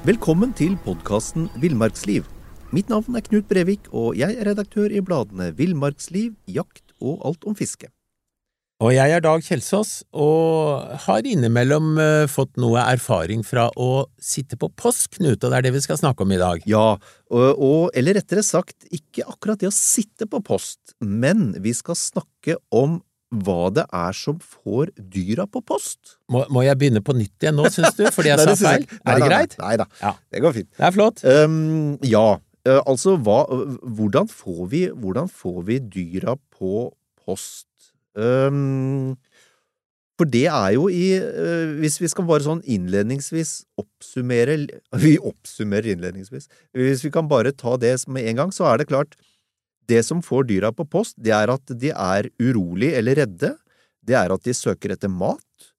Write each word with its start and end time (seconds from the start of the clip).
Velkommen 0.00 0.54
til 0.56 0.78
podkasten 0.80 1.50
Villmarksliv. 1.60 2.24
Mitt 2.72 2.88
navn 2.88 3.18
er 3.18 3.20
Knut 3.26 3.44
Brevik, 3.50 3.90
og 3.92 4.14
jeg 4.16 4.32
er 4.32 4.48
redaktør 4.48 4.88
i 4.88 5.02
bladene 5.04 5.50
Villmarksliv, 5.58 6.30
Jakt 6.48 6.94
og 7.04 7.18
Alt 7.28 7.44
om 7.44 7.52
fiske. 7.58 7.90
Og 8.80 8.94
jeg 8.94 9.12
er 9.12 9.20
Dag 9.20 9.44
Kjelsås, 9.44 9.90
og 10.16 10.88
har 11.04 11.28
innimellom 11.28 12.00
uh, 12.00 12.24
fått 12.32 12.56
noe 12.56 12.80
erfaring 12.80 13.44
fra 13.44 13.66
å 13.76 14.06
sitte 14.16 14.56
på 14.56 14.70
post, 14.72 15.10
Knut, 15.18 15.36
og 15.36 15.52
det 15.52 15.58
er 15.58 15.68
det 15.68 15.74
vi 15.76 15.84
skal 15.84 16.00
snakke 16.00 16.24
om 16.24 16.32
i 16.32 16.40
dag. 16.40 16.64
Ja, 16.64 16.96
og, 17.28 17.60
og 17.60 17.92
eller 17.92 18.16
rettere 18.16 18.46
sagt, 18.46 18.88
ikke 18.88 19.28
akkurat 19.28 19.60
det 19.60 19.68
å 19.68 19.76
sitte 19.76 20.24
på 20.24 20.40
post, 20.40 20.96
men 21.04 21.50
vi 21.60 21.76
skal 21.76 22.00
snakke 22.00 22.56
om 22.72 23.02
hva 23.30 23.70
det 23.74 23.86
er 23.94 24.16
som 24.16 24.38
får 24.42 24.90
dyra 24.98 25.46
på 25.46 25.62
post. 25.62 26.16
Må, 26.32 26.42
må 26.50 26.64
jeg 26.66 26.78
begynne 26.80 27.02
på 27.04 27.14
nytt 27.14 27.44
igjen 27.44 27.58
nå, 27.60 27.68
syns 27.70 27.96
du, 27.98 28.04
fordi 28.14 28.30
jeg 28.32 28.42
sa 28.42 28.56
feil? 28.58 28.86
Er 29.04 29.20
det 29.20 29.28
greit? 29.30 29.56
Nei 29.62 29.74
da, 29.80 29.86
Ja. 30.02 30.14
det 30.34 30.42
går 30.44 30.56
fint. 30.58 30.70
Det 30.76 30.86
er 30.88 30.96
flott. 30.96 31.24
Um, 31.24 31.96
ja, 32.06 32.26
uh, 32.66 32.80
altså 32.82 33.16
hva, 33.22 33.44
hvordan, 33.86 34.30
får 34.30 34.62
vi, 34.74 34.84
hvordan 34.90 35.30
får 35.30 35.60
vi 35.70 35.80
dyra 35.98 36.36
på 36.58 36.88
post? 37.22 37.68
Um, 38.18 39.14
for 40.20 40.28
det 40.28 40.48
er 40.50 40.74
jo 40.74 40.88
i 40.92 41.14
uh, 41.16 41.78
Hvis 41.80 41.94
vi 42.02 42.08
skal 42.10 42.26
bare 42.28 42.42
sånn 42.44 42.58
innledningsvis 42.68 43.52
oppsummere 43.80 44.58
Vi 45.04 45.14
oppsummerer 45.16 45.94
innledningsvis. 45.94 46.50
Hvis 46.76 47.06
vi 47.06 47.12
kan 47.14 47.30
bare 47.30 47.54
ta 47.54 47.78
det 47.80 47.94
med 48.10 48.26
en 48.26 48.42
gang, 48.42 48.52
så 48.52 48.66
er 48.68 48.82
det 48.82 48.90
klart 48.90 49.14
Det 49.90 50.02
som 50.06 50.22
får 50.24 50.46
dyra 50.50 50.70
på 50.76 50.86
post, 50.90 51.16
det 51.18 51.34
er 51.36 51.52
at 51.52 51.74
de 51.82 51.92
er 51.92 52.30
urolig 52.42 52.92
eller 52.98 53.22
redde. 53.24 53.54
Det 54.06 54.16
er 54.16 54.32
at 54.32 54.46
de 54.46 54.54
søker 54.56 54.94
etter 54.94 55.12
mat. 55.12 55.70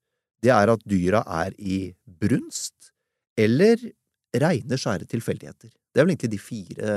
Det 0.42 0.52
er 0.54 0.74
at 0.74 0.86
dyra 0.90 1.24
er 1.44 1.56
i 1.58 1.84
brunst. 2.06 2.92
Eller 3.40 3.80
reine, 4.42 4.80
skjære 4.80 5.08
tilfeldigheter. 5.12 5.72
Det 5.72 6.00
er 6.00 6.06
vel 6.06 6.16
egentlig 6.16 6.34
de 6.36 6.42
fire 6.42 6.96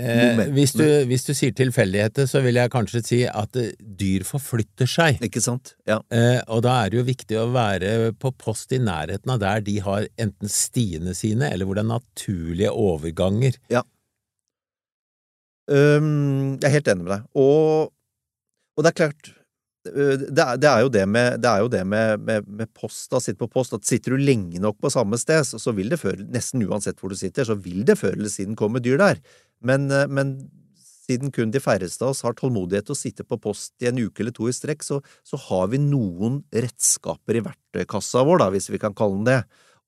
Eh, 0.00 0.48
hvis, 0.54 0.72
du, 0.78 0.84
hvis 1.10 1.26
du 1.26 1.32
sier 1.36 1.54
tilfeldigheter, 1.56 2.28
så 2.30 2.40
vil 2.44 2.58
jeg 2.60 2.72
kanskje 2.72 3.02
si 3.04 3.20
at 3.26 3.56
eh, 3.58 3.72
dyr 3.78 4.24
forflytter 4.28 4.88
seg. 4.88 5.20
Ikke 5.26 5.42
sant? 5.44 5.74
Ja. 5.88 5.98
Eh, 6.14 6.38
og 6.48 6.62
da 6.66 6.76
er 6.82 6.92
det 6.92 7.00
jo 7.00 7.06
viktig 7.08 7.40
å 7.40 7.48
være 7.54 8.12
på 8.20 8.32
post 8.38 8.72
i 8.76 8.80
nærheten 8.82 9.34
av 9.34 9.42
der 9.42 9.64
de 9.66 9.78
har 9.84 10.06
enten 10.20 10.52
stiene 10.52 11.14
sine, 11.16 11.50
eller 11.50 11.68
hvor 11.68 11.78
det 11.78 11.84
er 11.84 11.90
naturlige 11.90 12.72
overganger. 12.72 13.58
Øhm, 13.72 13.90
jeg 15.70 16.66
er 16.66 16.74
helt 16.74 16.88
enig 16.90 17.06
med 17.06 17.12
deg. 17.14 17.28
Og, 17.38 17.92
og 18.76 18.84
det 18.84 18.90
er 18.90 18.98
klart 18.98 19.30
øh, 19.90 20.14
det 20.20 20.44
er, 20.44 20.60
det 20.60 20.70
er 20.70 20.84
jo 20.84 20.92
det 20.92 21.04
med, 21.08 21.40
det 21.42 21.52
jo 21.62 21.70
det 21.72 21.82
med, 21.86 22.24
med, 22.26 22.48
med 22.48 22.70
post, 22.74 23.10
da, 23.12 23.20
på 23.38 23.50
post, 23.50 23.76
at 23.76 23.86
sitter 23.86 24.16
du 24.16 24.24
lenge 24.24 24.60
nok 24.62 24.80
på 24.82 24.90
samme 24.92 25.18
sted, 25.20 25.44
så, 25.46 25.74
vil 25.76 25.92
det 25.92 26.00
før, 26.02 26.18
nesten 26.32 26.64
uansett 26.66 26.98
hvor 27.00 27.12
du 27.12 27.18
sitter, 27.18 27.46
så 27.46 27.54
vil 27.54 27.84
det 27.86 27.98
før 28.00 28.16
eller 28.16 28.32
siden 28.32 28.58
komme 28.58 28.82
dyr 28.82 28.98
der. 29.00 29.22
Men, 29.62 29.90
øh, 29.92 30.08
men 30.10 30.34
siden 31.10 31.32
kun 31.34 31.50
de 31.54 31.62
færreste 31.62 32.04
av 32.04 32.12
oss 32.14 32.22
har 32.26 32.36
tålmodighet 32.38 32.86
til 32.88 32.94
å 32.94 32.98
sitte 32.98 33.26
på 33.26 33.38
post 33.42 33.74
i 33.82 33.88
en 33.90 33.98
uke 33.98 34.22
eller 34.22 34.34
to 34.36 34.46
i 34.50 34.54
strekk, 34.54 34.84
så, 34.86 35.00
så 35.26 35.38
har 35.48 35.70
vi 35.72 35.80
noen 35.82 36.42
redskaper 36.54 37.38
i 37.38 37.44
verktøykassa 37.46 38.24
vår, 38.26 38.44
da, 38.44 38.50
hvis 38.54 38.70
vi 38.70 38.80
kan 38.82 38.96
kalle 38.96 39.18
den 39.18 39.28
det. 39.30 39.40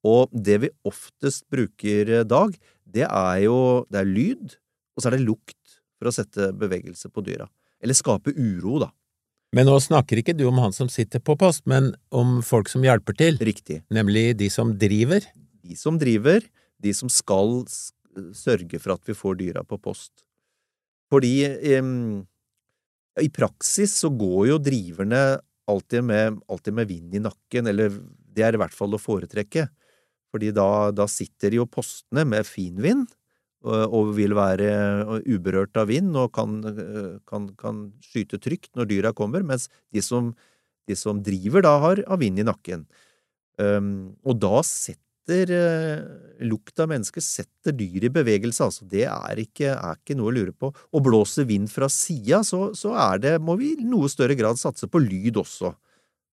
Og 0.08 0.32
det 0.34 0.58
vi 0.64 0.72
oftest 0.88 1.46
bruker, 1.52 2.10
eh, 2.10 2.26
Dag, 2.26 2.56
det 2.92 3.06
er 3.06 3.38
jo 3.44 3.58
det 3.92 4.02
er 4.02 4.08
lyd, 4.08 4.56
og 4.96 5.02
så 5.02 5.08
er 5.08 5.16
det 5.16 5.26
lukt 5.28 5.61
for 6.02 6.10
å 6.10 6.16
sette 6.16 6.50
bevegelse 6.58 7.06
på 7.14 7.22
dyra. 7.22 7.46
Eller 7.82 7.94
skape 7.94 8.34
uro, 8.34 8.80
da. 8.82 8.90
Men 9.54 9.68
nå 9.68 9.76
snakker 9.84 10.18
ikke 10.18 10.34
du 10.34 10.46
om 10.48 10.58
han 10.62 10.74
som 10.74 10.88
sitter 10.90 11.20
på 11.22 11.36
post, 11.38 11.66
men 11.68 11.92
om 12.10 12.40
folk 12.42 12.70
som 12.72 12.82
hjelper 12.82 13.14
til, 13.18 13.38
Riktig. 13.38 13.82
nemlig 13.92 14.32
de 14.40 14.48
som 14.50 14.72
driver. 14.80 15.22
De 15.62 15.76
som 15.76 15.98
driver, 16.00 16.40
de 16.82 16.94
som 16.96 17.10
skal 17.12 17.60
sørge 18.34 18.80
for 18.80 18.96
at 18.96 19.06
vi 19.08 19.16
får 19.16 19.38
dyra 19.42 19.62
på 19.68 19.78
post. 19.80 20.24
Fordi 21.12 21.44
em, 21.76 22.24
i 23.20 23.28
praksis 23.28 23.94
så 24.00 24.08
går 24.08 24.54
jo 24.54 24.58
driverne 24.58 25.22
alltid 25.68 26.08
med, 26.08 26.40
alltid 26.48 26.74
med 26.80 26.88
vind 26.88 27.14
i 27.14 27.22
nakken, 27.22 27.68
eller 27.68 27.92
det 28.32 28.46
er 28.46 28.56
i 28.56 28.60
hvert 28.60 28.74
fall 28.74 28.96
å 28.96 29.00
foretrekke. 29.00 29.68
Fordi 30.32 30.48
da, 30.56 30.90
da 30.96 31.04
sitter 31.12 31.58
jo 31.58 31.68
postene 31.68 32.24
med 32.24 32.48
fin 32.48 32.80
vind, 32.80 33.04
og 33.62 34.12
vil 34.16 34.34
være 34.34 34.70
uberørt 35.22 35.76
av 35.78 35.86
vind 35.90 36.16
og 36.18 36.32
kan, 36.34 36.58
kan, 37.28 37.46
kan 37.58 37.84
skyte 38.02 38.40
trygt 38.42 38.72
når 38.78 38.90
dyra 38.90 39.12
kommer, 39.14 39.44
mens 39.46 39.68
de 39.94 40.02
som, 40.02 40.32
de 40.90 40.96
som 40.98 41.22
driver 41.22 41.64
da 41.64 41.76
har, 41.84 42.02
av 42.10 42.22
vind 42.22 42.42
i 42.42 42.46
nakken. 42.46 42.86
Um, 43.60 44.16
og 44.26 44.40
da 44.42 44.62
setter 44.66 45.52
uh, 45.54 46.02
lukt 46.42 46.80
av 46.82 46.90
mennesker 46.90 47.22
setter 47.22 47.74
dyr 47.76 48.08
i 48.08 48.12
bevegelse, 48.12 48.66
altså. 48.66 48.86
Det 48.90 49.04
er 49.06 49.42
ikke, 49.44 49.74
er 49.76 50.00
ikke 50.00 50.16
noe 50.18 50.32
å 50.32 50.36
lure 50.36 50.54
på. 50.56 50.72
Og 50.72 51.04
blåser 51.06 51.46
vind 51.48 51.70
fra 51.70 51.88
sida, 51.92 52.42
så, 52.46 52.72
så 52.78 52.96
er 53.10 53.22
det, 53.22 53.36
må 53.44 53.56
vi 53.60 53.74
i 53.76 53.86
noe 53.86 54.10
større 54.10 54.36
grad 54.38 54.58
satse 54.60 54.90
på 54.90 55.02
lyd 55.02 55.38
også. 55.42 55.74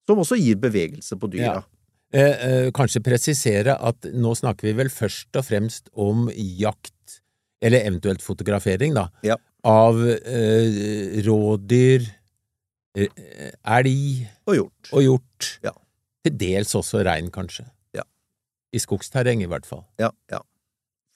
Som 0.09 0.23
også 0.23 0.40
gir 0.40 0.57
bevegelse 0.61 1.19
på 1.22 1.29
dyra. 1.29 1.59
Ja. 1.59 1.67
Eh, 2.09 2.23
eh, 2.25 2.67
kanskje 2.73 3.03
presisere 3.06 3.75
at 3.78 4.07
nå 4.17 4.31
snakker 4.34 4.66
vi 4.66 4.72
vel 4.79 4.90
først 4.90 5.38
og 5.38 5.46
fremst 5.46 5.91
om 5.94 6.25
jakt, 6.34 6.96
eller 7.62 7.84
eventuelt 7.86 8.22
fotografering, 8.24 8.94
da, 8.96 9.08
Ja. 9.24 9.36
av 9.64 9.97
eh, 10.08 11.20
rådyr, 11.25 12.06
eh, 12.96 13.52
elg 13.64 14.28
Og 14.47 14.56
hjort. 14.56 14.92
og 14.94 15.02
hjort. 15.03 15.50
Ja. 15.64 15.72
Til 16.24 16.38
dels 16.38 16.74
også 16.75 17.03
rein, 17.06 17.30
kanskje. 17.31 17.66
Ja. 17.96 18.03
I 18.74 18.78
skogsterreng, 18.80 19.42
i 19.44 19.47
hvert 19.47 19.66
fall. 19.66 19.86
Ja, 20.00 20.12
ja. 20.31 20.40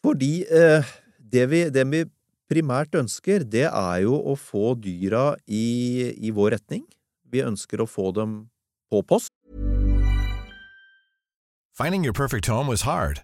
Fordi 0.03 0.43
eh, 0.51 0.83
det, 1.19 1.49
vi, 1.49 1.63
det 1.69 1.87
vi 1.91 2.03
primært 2.51 2.91
ønsker, 2.99 3.43
det 3.49 3.65
er 3.71 4.01
jo 4.03 4.17
å 4.19 4.35
få 4.37 4.75
dyra 4.79 5.35
i, 5.47 6.11
i 6.27 6.29
vår 6.35 6.57
retning. 6.57 6.83
Vi 7.31 7.39
ønsker 7.41 7.81
å 7.81 7.87
få 7.89 8.11
dem 8.13 8.49
på 8.91 9.01
post. 9.07 9.31
Finding 11.73 12.03
your 12.03 12.13
perfect 12.13 12.45
home 12.45 12.67
was 12.67 12.83
hard, 12.83 13.23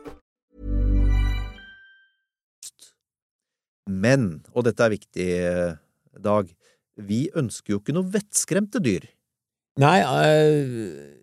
Men, 3.91 4.41
og 4.55 4.65
dette 4.67 4.85
er 4.85 4.95
viktig, 4.95 5.29
eh, 5.41 5.79
Dag, 6.21 6.49
vi 6.99 7.21
ønsker 7.39 7.73
jo 7.73 7.79
ikke 7.79 7.95
noe 7.95 8.09
vettskremte 8.11 8.81
dyr. 8.83 9.05
Nei, 9.79 9.99
eh, 10.03 11.13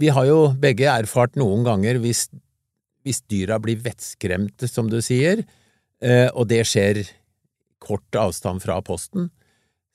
vi 0.00 0.12
har 0.14 0.28
jo 0.28 0.52
begge 0.60 0.86
erfart 0.88 1.34
noen 1.40 1.64
ganger 1.66 1.98
hvis, 2.02 2.28
hvis 3.04 3.22
dyra 3.30 3.58
blir 3.62 3.80
vettskremte, 3.82 4.68
som 4.70 4.88
du 4.90 5.00
sier, 5.04 5.42
eh, 6.00 6.28
og 6.30 6.48
det 6.52 6.62
skjer 6.70 7.02
kort 7.82 8.16
avstand 8.16 8.62
fra 8.62 8.78
posten, 8.86 9.28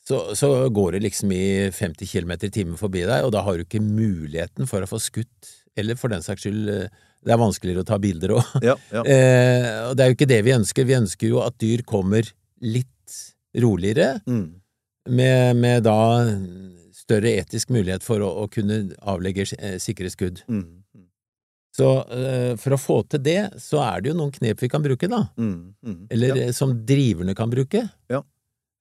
så, 0.05 0.35
så 0.37 0.67
går 0.69 0.97
det 0.97 1.05
liksom 1.07 1.31
i 1.33 1.71
50 1.73 2.11
km 2.11 2.35
i 2.35 2.51
timen 2.53 2.77
forbi 2.77 3.05
deg, 3.07 3.25
og 3.25 3.33
da 3.33 3.41
har 3.45 3.57
du 3.57 3.65
ikke 3.65 3.81
muligheten 3.81 4.69
for 4.69 4.85
å 4.85 4.89
få 4.89 4.99
skutt, 5.01 5.53
eller 5.79 5.97
for 5.97 6.13
den 6.13 6.25
saks 6.25 6.45
skyld, 6.45 6.91
det 7.25 7.33
er 7.33 7.41
vanskeligere 7.41 7.81
å 7.83 7.87
ta 7.89 7.97
bilder 8.01 8.35
òg. 8.37 8.51
Ja, 8.63 8.75
ja. 8.93 9.01
Eh, 9.15 9.67
og 9.89 9.95
det 9.97 10.05
er 10.05 10.11
jo 10.11 10.17
ikke 10.19 10.29
det 10.29 10.41
vi 10.45 10.53
ønsker, 10.55 10.85
vi 10.87 10.97
ønsker 10.99 11.31
jo 11.31 11.41
at 11.45 11.57
dyr 11.61 11.81
kommer 11.87 12.27
litt 12.61 12.91
roligere, 13.57 14.19
Mm. 14.27 14.47
med, 15.09 15.55
med 15.61 15.83
da 15.85 15.97
større 16.95 17.35
etisk 17.41 17.69
mulighet 17.73 18.03
for 18.03 18.23
å, 18.25 18.29
å 18.43 18.47
kunne 18.51 18.79
avlegge 19.05 19.45
eh, 19.59 19.77
sikre 19.81 20.09
skudd. 20.09 20.41
Mm. 20.49 20.81
Så 21.75 21.89
eh, 22.15 22.53
for 22.61 22.73
å 22.75 22.79
få 22.79 22.95
til 23.11 23.21
det, 23.25 23.39
så 23.61 23.81
er 23.83 24.01
det 24.01 24.13
jo 24.13 24.17
noen 24.17 24.31
knep 24.33 24.61
vi 24.63 24.69
kan 24.71 24.83
bruke, 24.83 25.09
da. 25.11 25.25
Mm, 25.37 25.75
mm. 25.85 25.97
Eller 26.15 26.31
ja. 26.31 26.45
eh, 26.47 26.53
som 26.55 26.71
driverne 26.87 27.35
kan 27.37 27.51
bruke. 27.51 27.81
Ja. 28.11 28.21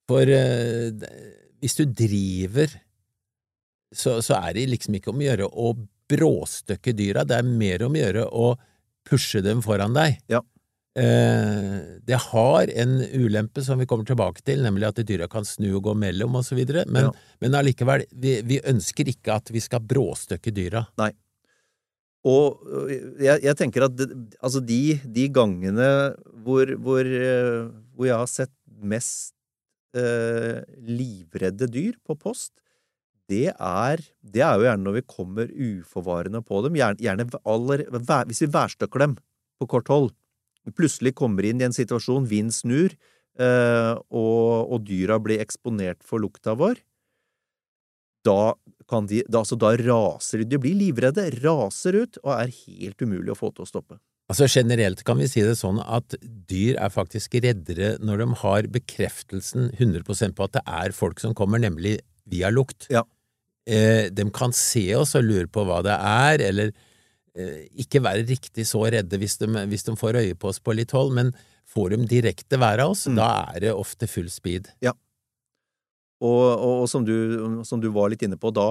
For 0.09 0.31
eh, 0.31 0.89
hvis 1.61 1.75
du 1.79 1.83
driver, 1.91 2.71
så, 3.95 4.17
så 4.25 4.37
er 4.39 4.55
det 4.57 4.67
liksom 4.71 4.95
ikke 4.97 5.11
om 5.11 5.19
å 5.21 5.27
gjøre 5.27 5.49
å 5.51 5.73
bråstøkke 6.11 6.93
dyra, 6.97 7.23
det 7.27 7.39
er 7.39 7.47
mer 7.47 7.85
om 7.87 7.95
å 7.95 8.01
gjøre 8.01 8.25
å 8.29 8.49
pushe 9.05 9.41
dem 9.45 9.61
foran 9.65 9.95
deg. 9.97 10.19
Ja. 10.31 10.41
Eh, 10.95 11.99
det 12.07 12.19
har 12.31 12.71
en 12.71 12.95
ulempe 13.03 13.63
som 13.65 13.81
vi 13.81 13.87
kommer 13.89 14.07
tilbake 14.07 14.41
til, 14.47 14.63
nemlig 14.63 14.87
at 14.87 15.01
dyra 15.03 15.27
kan 15.27 15.43
snu 15.47 15.67
og 15.75 15.83
gå 15.89 15.93
mellom 15.99 16.37
videre, 16.55 16.85
men, 16.87 17.09
Ja. 17.09 17.11
men 17.41 17.57
allikevel, 17.59 18.05
vi, 18.11 18.41
vi 18.41 18.61
ønsker 18.63 19.11
ikke 19.11 19.35
at 19.35 19.51
vi 19.51 19.59
skal 19.59 19.83
bråstøkke 19.83 20.53
dyra. 20.55 20.85
Og 22.25 22.63
øh, 22.65 23.21
jeg, 23.21 23.43
jeg 23.43 23.55
tenker 23.59 23.85
at 23.85 23.97
det, 23.99 24.07
altså 24.41 24.59
de, 24.59 24.97
de 25.03 25.27
gangene 25.29 26.15
hvor, 26.45 26.65
hvor, 26.81 27.05
øh, 27.05 27.69
hvor 27.93 28.07
jeg 28.07 28.17
har 28.17 28.31
sett 28.31 28.53
mest 28.81 29.35
eh, 29.95 30.63
livredde 30.81 31.67
dyr 31.69 31.99
på 32.05 32.15
post, 32.17 32.55
det 33.31 33.49
er, 33.53 34.01
det 34.21 34.43
er 34.45 34.59
jo 34.59 34.67
gjerne 34.67 34.85
når 34.85 34.97
vi 34.99 35.07
kommer 35.09 35.49
uforvarende 35.49 36.41
på 36.45 36.61
dem. 36.65 36.77
Gjerne, 36.77 37.01
gjerne 37.01 37.27
aller, 37.41 37.85
hvis 38.29 38.43
vi 38.45 38.51
værstøkker 38.53 39.05
dem 39.05 39.17
på 39.59 39.69
kort 39.71 39.89
hold. 39.89 40.11
Vi 40.65 40.73
plutselig 40.73 41.15
kommer 41.17 41.45
inn 41.45 41.61
i 41.61 41.67
en 41.67 41.75
situasjon, 41.75 42.27
vind 42.29 42.53
snur, 42.53 42.93
eh, 43.37 43.93
og, 44.09 44.73
og 44.73 44.85
dyra 44.87 45.19
blir 45.21 45.41
eksponert 45.43 46.05
for 46.05 46.21
lukta 46.21 46.55
vår. 46.57 46.81
Da 48.25 48.55
kan 48.89 49.05
de, 49.09 49.21
da, 49.29 49.43
altså 49.43 49.57
da 49.61 49.75
raser 49.77 50.41
de, 50.41 50.49
de 50.55 50.61
blir 50.61 50.77
livredde, 50.77 51.27
raser 51.43 52.01
ut, 52.01 52.19
og 52.23 52.33
er 52.37 52.53
helt 52.65 53.01
umulig 53.05 53.33
å 53.33 53.37
få 53.37 53.53
til 53.53 53.65
å 53.65 53.69
stoppe. 53.69 53.99
Altså 54.25 54.47
Generelt 54.49 55.03
kan 55.05 55.19
vi 55.21 55.27
si 55.29 55.43
det 55.45 55.53
sånn 55.59 55.77
at 55.83 56.15
dyr 56.21 56.79
er 56.81 56.89
faktisk 56.93 57.35
reddere 57.45 57.91
når 58.01 58.23
de 58.23 58.27
har 58.41 58.69
bekreftelsen 58.73 59.69
100% 59.75 60.33
på 60.37 60.47
at 60.47 60.55
det 60.57 60.63
er 60.65 60.95
folk 60.97 61.21
som 61.21 61.35
kommer, 61.37 61.61
nemlig 61.61 61.99
via 62.25 62.49
lukt. 62.49 62.87
Ja. 62.89 63.03
Eh, 63.65 64.11
de 64.13 64.27
kan 64.33 64.53
se 64.53 64.83
oss 64.95 65.15
og 65.17 65.25
lure 65.25 65.47
på 65.49 65.63
hva 65.65 65.79
det 65.85 65.95
er, 65.97 66.43
eller 66.51 66.71
eh, 67.35 67.65
ikke 67.81 68.03
være 68.05 68.27
riktig 68.29 68.67
så 68.69 68.83
redde 68.93 69.17
hvis 69.17 69.39
de, 69.41 69.49
hvis 69.71 69.87
de 69.87 69.95
får 69.97 70.19
øye 70.21 70.35
på 70.37 70.51
oss 70.51 70.61
på 70.61 70.75
litt 70.77 70.93
hold, 70.93 71.15
men 71.17 71.31
får 71.73 71.95
de 71.95 72.05
direkte 72.11 72.59
være 72.61 72.85
av 72.85 72.93
oss, 72.93 73.07
Mm. 73.09 73.17
da 73.17 73.29
er 73.55 73.65
det 73.65 73.73
ofte 73.73 74.07
full 74.07 74.29
speed. 74.29 74.69
Og, 74.85 76.45
og, 76.55 76.83
og 76.83 76.85
som, 76.89 77.03
du, 77.05 77.63
som 77.67 77.81
du 77.81 77.89
var 77.93 78.09
litt 78.13 78.23
inne 78.23 78.37
på, 78.39 78.53
da, 78.55 78.69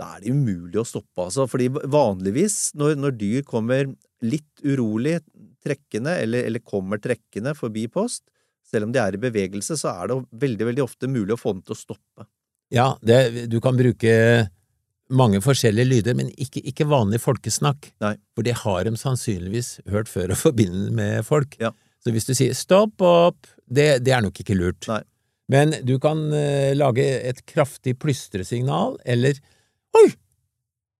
da 0.00 0.16
er 0.16 0.24
det 0.24 0.32
umulig 0.34 0.80
å 0.80 0.86
stoppe, 0.88 1.28
altså. 1.28 1.46
Fordi 1.48 1.68
vanligvis, 1.70 2.72
når, 2.74 2.96
når 2.98 3.14
dyr 3.20 3.44
kommer 3.46 3.92
litt 4.24 4.64
urolig 4.64 5.18
trekkende, 5.62 6.16
eller, 6.24 6.48
eller 6.48 6.64
kommer 6.66 6.98
trekkende 7.02 7.54
forbi 7.58 7.86
post, 7.92 8.24
selv 8.66 8.88
om 8.88 8.92
de 8.94 9.00
er 9.02 9.14
i 9.14 9.20
bevegelse, 9.22 9.76
så 9.78 9.92
er 9.92 10.10
det 10.10 10.18
veldig, 10.42 10.68
veldig 10.72 10.84
ofte 10.84 11.10
mulig 11.10 11.36
å 11.36 11.40
få 11.40 11.52
dem 11.54 11.62
til 11.66 11.76
å 11.76 11.80
stoppe. 11.84 12.26
Ja, 12.72 12.94
det, 13.04 13.46
du 13.52 13.58
kan 13.60 13.76
bruke 13.76 14.12
mange 15.12 15.42
forskjellige 15.44 15.88
lyder, 15.88 16.16
men 16.16 16.30
ikke, 16.40 16.62
ikke 16.64 16.88
vanlig 16.88 17.20
folkesnakk. 17.22 17.90
Nei. 18.02 18.14
For 18.32 18.46
det 18.46 18.56
har 18.62 18.84
de 18.86 18.94
sannsynligvis 18.96 19.74
hørt 19.92 20.08
før 20.08 20.32
og 20.32 20.40
forbinder 20.40 20.92
med 20.96 21.26
folk. 21.28 21.58
Ja. 21.60 21.72
Så 22.02 22.14
hvis 22.14 22.26
du 22.26 22.32
sier 22.34 22.56
stopp 22.56 23.02
opp, 23.04 23.46
det, 23.68 24.02
det 24.06 24.14
er 24.16 24.24
nok 24.24 24.40
ikke 24.42 24.56
lurt. 24.58 24.88
Nei. 24.90 25.02
Men 25.52 25.74
du 25.84 25.98
kan 26.00 26.24
uh, 26.32 26.72
lage 26.78 27.04
et 27.04 27.42
kraftig 27.48 27.98
plystresignal, 28.00 28.96
eller 29.04 29.36
oi! 29.98 30.06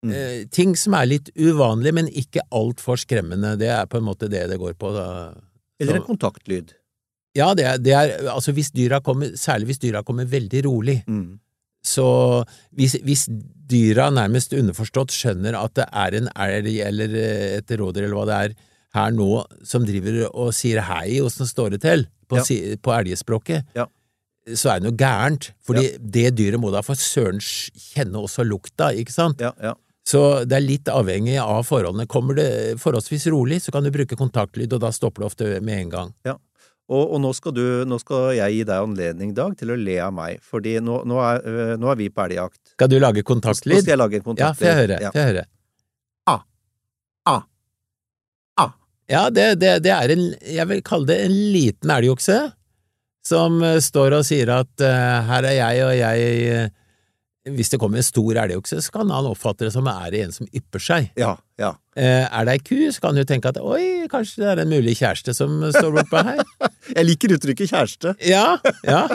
Mm. 0.03 0.13
Uh, 0.13 0.39
ting 0.53 0.75
som 0.77 0.97
er 0.99 1.09
litt 1.09 1.31
uvanlig, 1.39 1.95
men 1.95 2.11
ikke 2.11 2.45
altfor 2.53 3.01
skremmende. 3.01 3.55
Det 3.61 3.71
er 3.73 3.89
på 3.89 4.01
en 4.01 4.07
måte 4.11 4.29
det 4.31 4.45
det 4.51 4.61
går 4.61 4.77
på. 4.79 4.93
Da. 4.93 5.07
Eller 5.81 6.01
en 6.01 6.07
kontaktlyd. 6.07 6.75
Ja, 7.39 7.53
det 7.57 7.65
er, 7.65 7.79
det 7.81 7.95
er 7.97 8.11
altså 8.29 8.53
hvis 8.53 8.75
dyra 8.75 9.01
kommer, 9.01 9.33
særlig 9.41 9.71
hvis 9.71 9.81
dyra 9.87 10.03
kommer 10.05 10.29
veldig 10.29 10.67
rolig. 10.67 10.99
Mm. 11.09 11.39
Så 11.83 12.05
hvis, 12.79 12.95
hvis 13.03 13.25
dyra 13.73 14.09
nærmest 14.15 14.53
underforstått 14.55 15.11
skjønner 15.15 15.57
at 15.59 15.75
det 15.79 15.87
er 15.91 16.15
en 16.21 16.29
elg 16.35 16.77
eller 16.87 17.17
et 17.59 17.73
rådyr 17.81 18.05
eller 18.07 18.19
hva 18.21 18.27
det 18.29 18.37
er 18.47 18.55
her 18.95 19.15
nå 19.17 19.29
som 19.67 19.87
driver 19.89 20.27
og 20.31 20.53
sier 20.55 20.83
hei, 20.85 21.17
åssen 21.25 21.49
står 21.49 21.75
det 21.75 21.81
til, 21.83 22.07
på, 22.29 22.37
Ja. 22.39 22.45
si, 22.45 22.77
på 22.77 22.93
elgespråket, 22.93 23.65
Ja. 23.75 23.87
så 24.53 24.75
er 24.75 24.81
det 24.81 24.91
noe 24.91 24.97
gærent. 25.01 25.51
Fordi 25.65 25.97
det 25.99 26.35
dyret 26.37 26.61
må 26.61 26.71
da 26.71 26.83
for 26.83 26.95
søren 26.95 27.41
kjenne 27.41 28.21
også 28.21 28.45
lukta, 28.45 28.93
ikke 28.93 29.13
sant? 29.15 29.41
Ja, 29.41 29.53
ja. 29.63 29.75
Så 30.05 30.45
det 30.45 30.57
er 30.57 30.65
litt 30.67 30.85
avhengig 30.91 31.39
av 31.41 31.63
forholdene. 31.65 32.09
Kommer 32.11 32.35
det 32.35 32.79
forholdsvis 32.83 33.29
rolig, 33.31 33.61
så 33.63 33.71
kan 33.73 33.85
du 33.85 33.91
bruke 33.95 34.17
kontaktlyd, 34.19 34.73
og 34.75 34.81
da 34.83 34.91
stopper 34.91 35.23
det 35.23 35.27
ofte 35.31 35.61
med 35.63 35.79
en 35.79 35.91
gang. 35.91 36.15
Og, 36.91 37.15
og 37.15 37.21
nå, 37.23 37.31
skal 37.37 37.55
du, 37.57 37.65
nå 37.89 37.97
skal 38.03 38.33
jeg 38.37 38.57
gi 38.57 38.65
deg 38.69 38.87
anledning, 38.89 39.31
Dag, 39.37 39.55
til 39.59 39.73
å 39.73 39.79
le 39.79 39.97
av 40.03 40.13
meg, 40.17 40.43
fordi 40.45 40.75
nå, 40.83 41.03
nå, 41.09 41.21
er, 41.25 41.45
øh, 41.47 41.75
nå 41.81 41.93
er 41.93 42.01
vi 42.01 42.09
på 42.13 42.25
elgjakt. 42.27 42.75
Skal 42.75 42.91
du 42.91 42.99
lage 42.99 43.23
Nå 43.23 43.55
skal 43.55 43.93
jeg 43.95 44.01
lage 44.01 44.21
en 44.21 44.41
Ja, 44.41 44.51
får 44.53 44.67
få 44.67 44.75
høre. 44.81 44.99
Ja. 45.01 45.13
Få 45.15 45.27
høre. 45.29 45.45
Ah. 46.27 46.43
Ah. 47.31 47.47
Ah. 48.61 48.75
Ja, 49.09 49.23
det, 49.31 49.47
det, 49.63 49.77
det 49.87 49.95
er 49.95 50.15
en, 50.17 50.27
jeg 50.43 50.69
vil 50.69 50.83
kalle 50.83 51.09
det 51.13 51.21
en 51.29 51.39
liten 51.55 51.95
elgokse, 51.95 52.41
som 53.23 53.63
eh, 53.63 53.79
står 53.79 54.19
og 54.19 54.27
sier 54.27 54.51
at 54.51 54.83
uh, 54.83 55.23
her 55.29 55.47
er 55.47 55.59
jeg, 55.61 55.83
og 55.87 55.93
jeg 55.95 56.71
Hvis 57.43 57.73
det 57.73 57.81
kommer 57.83 57.99
en 57.99 58.07
stor 58.07 58.39
elgokse, 58.39 58.77
så 58.85 58.93
kan 58.95 59.11
han 59.11 59.27
oppfatte 59.27 59.67
det 59.67 59.73
som 59.75 59.89
er 59.91 60.13
det 60.15 60.21
en 60.23 60.35
som 60.35 60.47
ypper 60.55 60.83
seg. 60.83 61.09
Ja, 61.19 61.33
ja. 61.59 61.73
Eh, 61.99 62.23
er 62.23 62.47
det 62.47 62.55
ei 62.55 62.63
ku, 62.63 62.77
så 62.95 63.03
kan 63.03 63.19
du 63.19 63.25
tenke 63.27 63.51
at 63.51 63.59
oi, 63.59 64.07
kanskje 64.11 64.45
det 64.45 64.51
er 64.53 64.63
en 64.63 64.71
mulig 64.71 64.95
kjæreste 65.01 65.35
som 65.35 65.57
står 65.75 65.91
bortpå 65.97 66.23
her. 66.29 66.45
Jeg 66.97 67.09
liker 67.09 67.35
uttrykket 67.35 67.73
kjæreste, 67.73 68.15
Ja, 68.29 68.61
ja. 68.87 69.09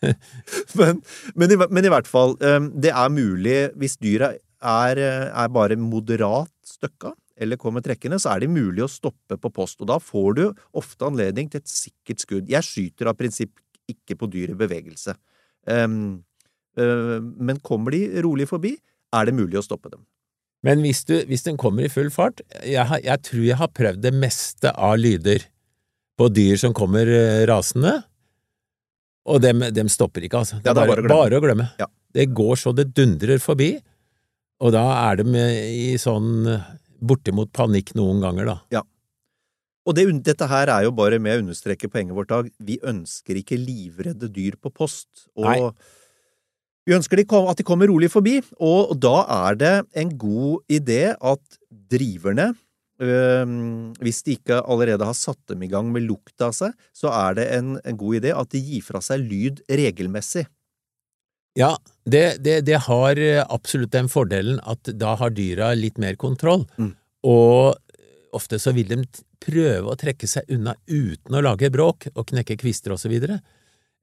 men, 0.78 1.02
men, 1.34 1.50
i, 1.50 1.58
men 1.58 1.84
i 1.84 1.92
hvert 1.92 2.08
fall, 2.08 2.36
det 2.38 2.94
er 2.94 3.10
mulig 3.12 3.58
hvis 3.80 3.98
dyra 4.00 4.30
er, 4.60 5.02
øh, 5.02 5.26
er 5.42 5.52
bare 5.52 5.76
moderat 5.76 6.52
støkka, 6.66 7.14
eller 7.40 7.56
kommer 7.56 7.80
trekkende, 7.80 8.20
så 8.20 8.34
er 8.34 8.44
det 8.44 8.52
mulig 8.52 8.84
å 8.84 8.90
stoppe 8.90 9.38
på 9.40 9.50
post, 9.50 9.80
og 9.80 9.88
da 9.90 9.98
får 9.98 10.32
du 10.36 10.44
ofte 10.76 11.06
anledning 11.08 11.50
til 11.50 11.62
et 11.62 11.70
sikkert 11.72 12.22
skudd. 12.22 12.50
Jeg 12.52 12.66
skyter 12.66 13.10
av 13.10 13.18
prinsipp 13.18 13.56
ikke 13.90 14.18
på 14.20 14.28
dyr 14.30 14.52
i 14.54 14.58
bevegelse. 14.60 15.16
Øh, 15.66 15.88
men 16.76 17.58
kommer 17.66 17.90
de 17.94 18.22
rolig 18.22 18.46
forbi, 18.48 18.76
er 19.16 19.26
det 19.26 19.34
mulig 19.34 19.58
å 19.58 19.64
stoppe 19.64 19.90
dem. 19.90 20.04
Men 20.66 20.82
hvis, 20.84 21.02
du, 21.08 21.16
hvis 21.26 21.46
den 21.46 21.56
kommer 21.60 21.86
i 21.86 21.90
full 21.92 22.10
fart 22.12 22.42
jeg, 22.60 22.84
har, 22.84 23.00
jeg 23.00 23.22
tror 23.24 23.44
jeg 23.46 23.56
har 23.56 23.70
prøvd 23.72 24.02
det 24.04 24.12
meste 24.12 24.72
av 24.76 24.98
lyder 25.00 25.46
på 26.20 26.28
dyr 26.36 26.58
som 26.60 26.74
kommer 26.76 27.08
eh, 27.08 27.46
rasende, 27.48 27.94
og 29.30 29.40
dem, 29.40 29.64
dem 29.72 29.88
stopper 29.92 30.26
ikke, 30.26 30.42
altså. 30.42 30.58
Det 30.60 30.68
Ja, 30.68 30.74
er 30.82 30.90
bare, 30.90 31.08
bare 31.08 31.38
å 31.38 31.44
glemme. 31.44 31.70
Ja. 31.80 31.88
Det 32.12 32.26
går 32.36 32.60
så 32.60 32.74
det 32.76 32.90
dundrer 32.96 33.40
forbi, 33.40 33.72
og 34.60 34.74
da 34.74 34.84
er 35.08 35.20
de 35.22 35.44
i 35.70 35.94
sånn 36.00 36.48
eh, 36.50 36.70
bortimot 37.00 37.52
panikk 37.56 37.94
noen 37.96 38.20
ganger, 38.20 38.52
da. 38.52 38.82
Og 39.88 39.96
det, 39.96 40.04
dette 40.26 40.46
her 40.50 40.68
er 40.68 40.84
jo 40.84 40.92
bare 40.94 41.16
med 41.22 41.38
å 41.38 41.42
understreke 41.46 41.88
poenget 41.90 42.14
vårt, 42.14 42.28
Dag. 42.28 42.50
Vi 42.60 42.76
ønsker 42.84 43.40
ikke 43.40 43.56
livredde 43.58 44.28
dyr 44.30 44.58
på 44.60 44.68
post. 44.76 45.08
Og 45.40 45.46
Nei. 45.48 45.56
Vi 46.88 46.96
ønsker 46.96 47.20
at 47.22 47.60
de 47.60 47.66
kommer 47.66 47.90
rolig 47.90 48.08
forbi, 48.10 48.38
og 48.58 48.96
da 48.98 49.24
er 49.48 49.58
det 49.60 49.74
en 50.00 50.16
god 50.18 50.62
idé 50.72 51.14
at 51.14 51.60
driverne 51.92 52.52
hvis 53.00 54.18
de 54.26 54.34
ikke 54.36 54.58
allerede 54.68 55.06
har 55.08 55.16
satt 55.16 55.40
dem 55.48 55.62
i 55.64 55.70
gang 55.72 55.88
med 55.92 56.04
lukt 56.04 56.42
av 56.44 56.52
seg, 56.52 56.74
så 56.92 57.08
er 57.08 57.38
det 57.38 57.46
en, 57.56 57.78
en 57.80 57.96
god 57.96 58.18
idé 58.18 58.34
at 58.36 58.50
de 58.52 58.60
gir 58.60 58.82
fra 58.84 59.00
seg 59.00 59.22
lyd 59.24 59.62
regelmessig. 59.70 60.44
Ja, 61.56 61.72
det, 62.04 62.42
det, 62.44 62.58
det 62.68 62.82
har 62.86 63.18
eh, 63.18 63.40
absolutt 63.48 63.94
den 63.94 64.10
fordelen 64.12 64.60
at 64.68 64.92
da 65.00 65.14
har 65.18 65.32
dyra 65.34 65.72
litt 65.74 65.96
mer 65.98 66.18
kontroll, 66.20 66.66
Mm. 66.76 66.92
og 67.24 67.80
ofte 68.36 68.60
så 68.62 68.70
vil 68.76 68.92
de 68.92 69.00
prøve 69.42 69.90
å 69.90 69.96
trekke 69.98 70.28
seg 70.30 70.52
unna 70.52 70.76
uten 70.86 71.34
å 71.34 71.42
lage 71.42 71.72
bråk 71.72 72.10
og 72.14 72.28
knekke 72.30 72.58
kvister 72.60 72.92
og 72.94 73.00
så 73.02 73.10
videre. 73.10 73.40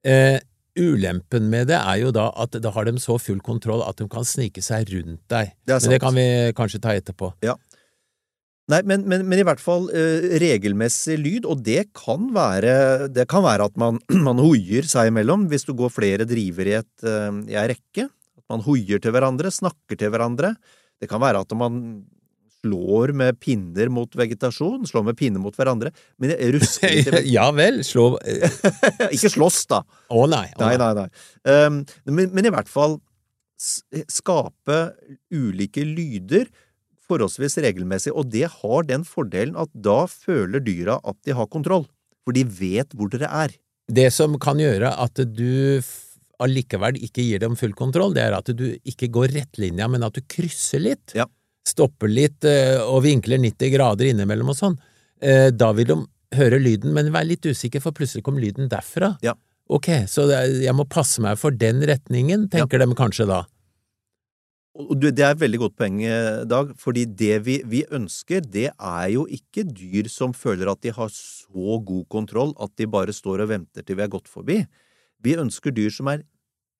Eh, 0.04 0.36
ulempen 0.78 1.48
med 1.52 1.70
det 1.70 1.78
er 1.78 2.02
jo 2.02 2.12
da 2.14 2.28
at 2.38 2.56
da 2.62 2.72
har 2.74 2.88
de 2.88 2.96
så 3.02 3.16
full 3.20 3.40
kontroll 3.44 3.82
at 3.86 4.00
de 4.00 4.08
kan 4.10 4.26
snike 4.26 4.62
seg 4.64 4.90
rundt 4.92 5.22
deg. 5.30 5.54
Det 5.66 5.80
Men 5.82 5.94
det 5.94 6.00
kan 6.02 6.14
vi 6.14 6.28
kanskje 6.58 6.82
ta 6.82 6.94
etterpå. 6.96 7.32
Nei, 8.68 8.82
men, 8.84 9.06
men, 9.08 9.22
men 9.24 9.40
i 9.40 9.44
hvert 9.48 9.62
fall 9.64 9.86
eh, 9.96 10.26
regelmessig 10.42 11.16
lyd, 11.16 11.46
og 11.48 11.62
det 11.64 11.86
kan 11.96 12.26
være, 12.34 13.08
det 13.08 13.24
kan 13.30 13.40
være 13.46 13.70
at 13.70 13.78
man, 13.80 13.96
man 14.28 14.42
hoier 14.44 14.84
seg 14.88 15.08
imellom 15.08 15.46
hvis 15.48 15.64
du 15.64 15.72
går 15.78 15.94
flere 15.94 16.28
driver 16.28 16.68
i, 16.68 16.76
et, 16.82 16.92
eh, 17.08 17.30
i 17.48 17.56
ei 17.56 17.64
rekke. 17.72 18.10
At 18.36 18.44
man 18.52 18.64
hoier 18.66 19.00
til 19.00 19.14
hverandre, 19.16 19.52
snakker 19.54 19.96
til 19.96 20.12
hverandre. 20.12 20.52
Det 21.00 21.08
kan 21.08 21.22
være 21.22 21.40
at 21.46 21.56
man 21.56 21.80
slår 22.62 23.12
med 23.14 23.38
pinner 23.40 23.88
mot 23.92 24.14
vegetasjon, 24.18 24.86
slår 24.88 25.04
med 25.10 25.18
pinner 25.18 25.38
mot 25.42 25.54
hverandre, 25.54 25.92
men 26.18 26.32
det 26.32 26.50
rusker 26.56 26.90
litt 26.90 27.06
i 27.10 27.12
vegg- 27.18 27.28
ja 27.32 27.48
vel, 27.54 27.82
slå 27.86 28.08
eh, 28.26 28.58
Ikke 29.14 29.30
slåss, 29.30 29.60
da! 29.70 29.82
Å 30.10 30.24
nei. 30.30 30.46
Oh, 30.56 30.64
Nei, 30.66 30.74
nei, 30.80 30.90
nei. 30.98 31.06
Um, 31.46 31.82
men, 32.10 32.32
men 32.34 32.48
i 32.50 32.54
hvert 32.54 32.70
fall 32.70 32.98
skape 33.58 34.78
ulike 35.34 35.82
lyder 35.86 36.48
forholdsvis 37.08 37.56
regelmessig, 37.64 38.12
og 38.12 38.28
det 38.32 38.46
har 38.58 38.84
den 38.88 39.06
fordelen 39.08 39.56
at 39.58 39.70
da 39.72 40.02
føler 40.10 40.60
dyra 40.62 40.98
at 41.08 41.16
de 41.24 41.34
har 41.38 41.48
kontroll, 41.50 41.86
for 42.26 42.36
de 42.36 42.44
vet 42.44 42.92
hvor 42.94 43.08
dere 43.12 43.30
er. 43.44 43.54
Det 43.88 44.10
som 44.12 44.34
kan 44.42 44.60
gjøre 44.60 44.90
at 45.00 45.22
du 45.32 45.80
allikevel 46.38 46.98
ikke 47.02 47.24
gir 47.24 47.40
dem 47.42 47.56
full 47.58 47.72
kontroll, 47.74 48.12
det 48.14 48.26
er 48.28 48.36
at 48.36 48.50
du 48.54 48.66
ikke 48.86 49.08
går 49.14 49.32
rettlinja, 49.34 49.88
men 49.90 50.04
at 50.06 50.14
du 50.14 50.22
krysser 50.30 50.84
litt. 50.84 51.16
Ja. 51.16 51.24
Stopper 51.68 52.10
litt 52.10 52.46
eh, 52.48 52.78
og 52.80 53.02
vinkler 53.04 53.40
90 53.42 53.74
grader 53.74 54.10
innimellom 54.12 54.54
og 54.54 54.58
sånn. 54.58 54.78
Eh, 55.20 55.50
Da 55.52 55.72
vil 55.76 55.90
de 55.90 55.98
høre 56.38 56.58
lyden, 56.60 56.92
men 56.96 57.12
være 57.14 57.32
litt 57.34 57.46
usikker, 57.48 57.82
for 57.84 57.96
plutselig 57.96 58.24
kom 58.26 58.40
lyden 58.40 58.68
derfra. 58.72 59.14
Ja. 59.24 59.34
Ok, 59.68 59.90
så 60.08 60.24
jeg 60.32 60.72
må 60.76 60.88
passe 60.88 61.20
meg 61.20 61.36
for 61.40 61.52
den 61.52 61.82
retningen, 61.84 62.48
tenker 62.52 62.80
de 62.80 62.88
kanskje 62.96 63.28
da. 63.28 63.42
Det 64.94 65.18
er 65.18 65.32
et 65.32 65.40
veldig 65.40 65.58
godt 65.58 65.76
poeng, 65.80 65.96
eh, 66.06 66.44
Dag, 66.46 66.70
fordi 66.78 67.04
det 67.18 67.40
vi, 67.44 67.56
vi 67.66 67.82
ønsker, 67.90 68.44
det 68.46 68.68
er 68.70 69.06
jo 69.10 69.24
ikke 69.26 69.64
dyr 69.66 70.06
som 70.12 70.32
føler 70.32 70.70
at 70.70 70.80
de 70.86 70.92
har 70.94 71.10
så 71.10 71.80
god 71.82 72.04
kontroll 72.08 72.54
at 72.62 72.70
de 72.78 72.86
bare 72.86 73.12
står 73.12 73.42
og 73.42 73.50
venter 73.50 73.82
til 73.82 73.98
vi 73.98 74.04
er 74.06 74.12
gått 74.12 74.30
forbi. 74.30 74.60
Vi 75.24 75.34
ønsker 75.34 75.74
dyr 75.74 75.90
som 75.90 76.12
er, 76.12 76.22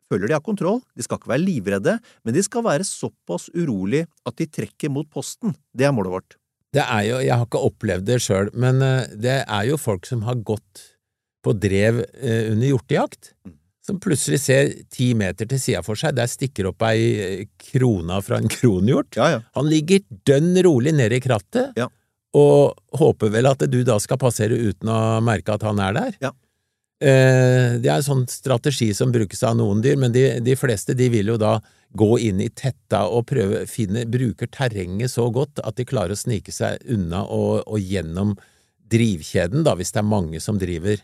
føler 0.09 0.29
de 0.31 0.37
har 0.39 0.45
kontroll, 0.45 0.81
de 0.97 1.05
skal 1.05 1.19
ikke 1.21 1.31
være 1.35 1.45
livredde, 1.45 1.99
men 2.25 2.35
de 2.37 2.43
skal 2.45 2.65
være 2.67 2.87
såpass 2.89 3.49
urolig 3.55 4.05
at 4.27 4.37
de 4.41 4.47
trekker 4.47 4.91
mot 4.93 5.09
posten. 5.13 5.55
Det 5.77 5.87
er 5.89 5.93
målet 5.97 6.15
vårt. 6.17 6.37
Det 6.73 6.83
er 6.85 7.03
jo, 7.09 7.19
jeg 7.25 7.33
har 7.37 7.47
ikke 7.47 7.63
opplevd 7.65 8.05
det 8.09 8.19
sjøl, 8.21 8.51
men 8.61 8.83
eh, 8.85 9.07
det 9.17 9.39
er 9.45 9.69
jo 9.71 9.79
folk 9.81 10.05
som 10.09 10.25
har 10.29 10.37
gått 10.45 10.83
på 11.45 11.55
drev 11.57 12.03
eh, 12.21 12.51
under 12.53 12.67
hjortejakt, 12.75 13.33
Mm. 13.47 13.55
som 13.89 14.01
plutselig 14.05 14.37
ser 14.43 14.67
ti 14.93 15.15
meter 15.17 15.47
til 15.49 15.57
sida 15.63 15.81
for 15.87 15.97
seg, 15.97 16.13
der 16.19 16.29
stikker 16.29 16.67
opp 16.69 16.83
ei 16.85 16.99
eh, 17.25 17.45
krona 17.71 18.19
fra 18.21 18.37
en 18.37 18.51
kronhjort. 18.53 19.17
Ja, 19.17 19.29
ja. 19.37 19.39
Han 19.57 19.71
ligger 19.71 20.03
dønn 20.29 20.51
rolig 20.67 20.93
nede 20.99 21.17
i 21.17 21.23
krattet, 21.25 21.73
Ja. 21.79 21.87
og 22.37 22.77
håper 23.01 23.31
vel 23.33 23.49
at 23.49 23.65
du 23.73 23.79
da 23.89 23.97
skal 24.05 24.21
passere 24.21 24.59
uten 24.61 24.91
å 24.93 24.99
merke 25.25 25.55
at 25.57 25.65
han 25.65 25.81
er 25.81 25.97
der. 25.97 26.19
Ja. 26.21 26.33
Eh, 27.01 27.79
Det 27.79 27.87
er 27.87 27.97
en 27.97 28.07
sånn 28.07 28.27
strategi 28.31 28.91
som 28.95 29.13
brukes 29.15 29.43
av 29.47 29.57
noen 29.59 29.83
dyr, 29.85 29.97
men 30.01 30.13
de, 30.15 30.41
de 30.43 30.57
fleste 30.59 30.97
de 30.99 31.09
vil 31.13 31.31
jo 31.31 31.37
da 31.39 31.59
gå 31.97 32.19
inn 32.27 32.41
i 32.43 32.51
tetta 32.51 33.05
og 33.09 33.29
prøve, 33.31 33.63
finne, 33.71 34.03
bruker 34.11 34.51
terrenget 34.53 35.15
så 35.15 35.29
godt 35.33 35.63
at 35.65 35.79
de 35.79 35.87
klarer 35.89 36.13
å 36.13 36.19
snike 36.19 36.53
seg 36.53 36.83
unna 36.91 37.23
og, 37.25 37.63
og 37.71 37.79
gjennom 37.81 38.35
drivkjeden, 38.91 39.63
da, 39.65 39.77
hvis 39.79 39.95
det 39.95 40.03
er 40.03 40.09
mange 40.11 40.41
som 40.41 40.59
driver. 40.61 41.01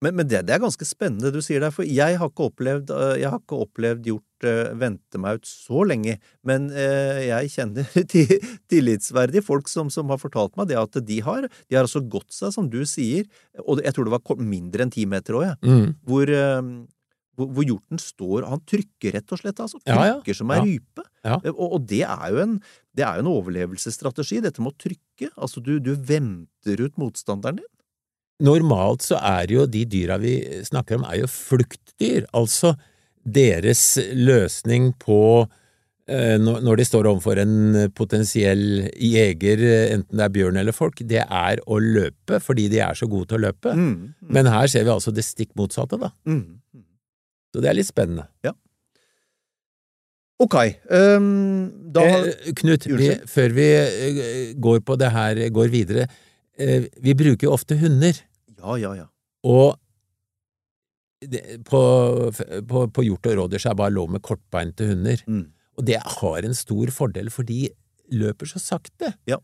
Men, 0.00 0.14
men 0.16 0.28
det, 0.30 0.46
det 0.48 0.54
er 0.54 0.62
ganske 0.62 0.86
spennende 0.88 1.32
du 1.34 1.42
sier 1.44 1.60
der, 1.60 1.74
for 1.74 1.84
jeg 1.84 2.16
har 2.20 2.30
ikke 2.30 2.46
opplevd, 2.48 2.92
jeg 3.20 3.28
har 3.28 3.42
ikke 3.42 3.58
opplevd 3.66 4.08
gjort 4.08 4.26
vente 4.80 5.18
meg 5.20 5.40
ut 5.40 5.46
så 5.48 5.82
lenge, 5.86 6.18
men 6.46 6.70
øh, 6.70 7.20
jeg 7.26 7.50
kjenner 7.54 7.88
til, 8.12 8.36
tillitsverdige 8.70 9.42
folk 9.44 9.68
som, 9.68 9.90
som 9.92 10.08
har 10.12 10.18
fortalt 10.22 10.56
meg 10.56 10.68
det 10.70 10.78
at 10.80 11.00
de 11.06 11.20
har, 11.26 11.46
de 11.68 11.76
har 11.76 11.84
altså 11.86 12.00
gått 12.08 12.30
seg, 12.32 12.52
som 12.54 12.70
du 12.72 12.80
sier, 12.88 13.26
og 13.66 13.82
jeg 13.84 13.92
tror 13.96 14.08
det 14.08 14.14
var 14.16 14.40
mindre 14.40 14.86
enn 14.86 14.94
ti 14.94 15.04
meter 15.06 15.40
òg, 15.40 15.44
jeg, 15.50 15.56
Mm. 15.70 15.94
hvor, 16.08 16.30
øh, 16.30 16.62
hvor, 17.40 17.48
hvor 17.56 17.64
hjorten 17.64 18.00
står, 18.02 18.44
han 18.50 18.60
trykker 18.68 19.14
rett 19.16 19.32
og 19.32 19.38
slett, 19.40 19.60
altså, 19.60 19.78
Ja, 19.86 20.16
ja. 20.20 20.34
som 20.34 20.50
ei 20.50 20.58
Ja. 20.58 20.64
rype. 20.66 21.04
Ja. 21.24 21.36
Og, 21.52 21.72
og 21.76 21.86
det 21.88 22.02
er 22.04 22.30
jo 22.32 22.38
en, 22.42 22.56
det 22.96 23.04
er 23.06 23.16
jo 23.20 23.24
en 23.26 23.32
overlevelsesstrategi, 23.34 24.40
dette 24.44 24.60
med 24.60 24.72
å 24.74 24.80
trykke, 24.80 25.30
altså 25.36 25.62
du, 25.64 25.78
du 25.80 25.94
venter 25.94 26.80
ut 26.84 26.96
motstanderen 27.00 27.56
din. 27.62 27.70
Normalt 28.40 29.02
så 29.04 29.18
er 29.20 29.50
jo 29.52 29.66
de 29.68 29.82
dyra 29.84 30.16
vi 30.20 30.38
snakker 30.64 30.96
om, 30.96 31.04
er 31.04 31.18
jo 31.20 31.26
fluktdyr, 31.28 32.24
altså 32.32 32.74
deres 33.24 33.82
løsning 34.16 34.92
på 35.02 35.20
eh, 36.08 36.36
når 36.40 36.80
de 36.80 36.86
står 36.88 37.08
overfor 37.10 37.40
en 37.42 37.90
potensiell 37.96 38.88
jeger, 38.96 39.64
eh, 39.66 39.94
enten 39.96 40.20
det 40.20 40.26
er 40.26 40.34
bjørn 40.34 40.60
eller 40.62 40.76
folk, 40.76 41.02
det 41.06 41.24
er 41.26 41.62
å 41.66 41.80
løpe 41.82 42.40
fordi 42.42 42.68
de 42.72 42.80
er 42.84 42.98
så 42.98 43.08
gode 43.10 43.30
til 43.30 43.40
å 43.40 43.44
løpe. 43.48 43.74
Mm, 43.76 43.92
mm, 44.08 44.32
Men 44.38 44.50
her 44.52 44.70
ser 44.72 44.86
vi 44.86 44.94
altså 44.94 45.14
det 45.14 45.26
stikk 45.26 45.52
motsatte, 45.60 46.00
da. 46.00 46.12
mm, 46.24 46.42
mm. 46.74 46.86
Så 47.50 47.62
det 47.62 47.70
er 47.70 47.80
litt 47.80 47.90
spennende. 47.90 48.28
Ok, 50.40 50.56
um, 50.88 51.68
da 51.92 52.00
Eh, 52.00 52.52
Knut, 52.56 52.86
vi, 52.88 53.10
før 53.28 53.52
vi 53.52 53.66
eh, 53.76 54.52
går 54.56 54.80
på 54.88 54.96
det 54.96 55.10
her, 55.12 55.40
går 55.52 55.68
videre, 55.68 56.06
eh, 56.56 56.86
vi 56.96 57.12
bruker 57.12 57.48
jo 57.48 57.52
ofte 57.52 57.76
hunder. 57.76 58.16
Ja, 58.56 58.78
ja, 58.80 58.94
ja. 59.02 59.06
Og 59.44 59.76
det, 61.20 61.60
på, 61.68 61.80
på, 62.68 62.86
på 62.94 63.04
hjort 63.04 63.28
og 63.28 63.36
rådyr 63.42 63.60
så 63.60 63.70
er 63.70 63.76
det 63.76 63.82
bare 63.82 63.94
lov 63.94 64.10
med 64.14 64.22
kortbeinte 64.24 64.88
hunder. 64.88 65.20
Mm. 65.28 65.44
Og 65.78 65.86
det 65.88 66.00
har 66.16 66.46
en 66.46 66.56
stor 66.56 66.92
fordel, 66.94 67.30
for 67.32 67.46
de 67.48 67.68
løper 68.10 68.48
så 68.50 68.60
sakte. 68.62 69.12
Ja. 69.30 69.38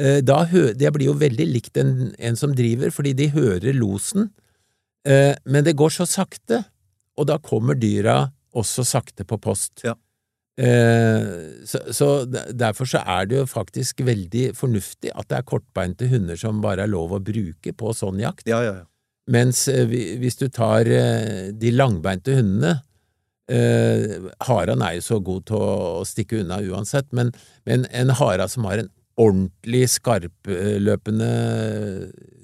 Eh, 0.00 0.20
Da 0.24 0.42
det 0.48 0.92
blir 0.94 1.10
jo 1.10 1.18
veldig 1.20 1.46
likt 1.52 1.78
en, 1.80 2.12
en 2.18 2.36
som 2.36 2.54
driver, 2.56 2.90
fordi 2.94 3.14
de 3.18 3.30
hører 3.34 3.76
losen, 3.76 4.30
eh, 5.06 5.34
men 5.44 5.64
det 5.64 5.76
går 5.78 5.94
så 6.00 6.06
sakte, 6.08 6.64
og 7.18 7.26
da 7.30 7.38
kommer 7.38 7.74
dyra 7.78 8.30
også 8.58 8.84
sakte 8.86 9.26
på 9.28 9.38
post. 9.42 9.84
Ja. 9.84 9.94
Eh, 10.58 11.62
så, 11.68 11.78
så 11.94 12.06
derfor 12.26 12.88
så 12.90 13.02
er 13.06 13.28
det 13.30 13.36
jo 13.38 13.46
faktisk 13.46 14.00
veldig 14.02 14.56
fornuftig 14.58 15.12
at 15.14 15.28
det 15.30 15.38
er 15.38 15.46
kortbeinte 15.46 16.08
hunder 16.10 16.38
som 16.40 16.62
bare 16.64 16.82
er 16.86 16.90
lov 16.90 17.14
å 17.14 17.20
bruke 17.22 17.74
på 17.78 17.92
sånn 17.94 18.18
jakt. 18.22 18.48
Ja, 18.50 18.62
ja, 18.66 18.80
ja. 18.80 18.86
Mens 19.28 19.66
eh, 19.68 19.84
hvis 20.20 20.38
du 20.40 20.46
tar 20.48 20.88
eh, 20.88 21.50
de 21.52 21.72
langbeinte 21.74 22.32
hundene 22.38 22.78
eh, 23.52 24.28
Haran 24.48 24.82
er 24.84 24.98
jo 24.98 25.04
så 25.04 25.18
god 25.24 25.44
til 25.50 25.60
å 25.60 26.04
stikke 26.08 26.40
unna 26.42 26.60
uansett, 26.64 27.10
men, 27.16 27.32
men 27.68 27.84
en 27.92 28.14
hara 28.16 28.48
som 28.48 28.64
har 28.68 28.82
en 28.84 28.90
ordentlig 29.18 29.88
skarpløpende 29.90 31.28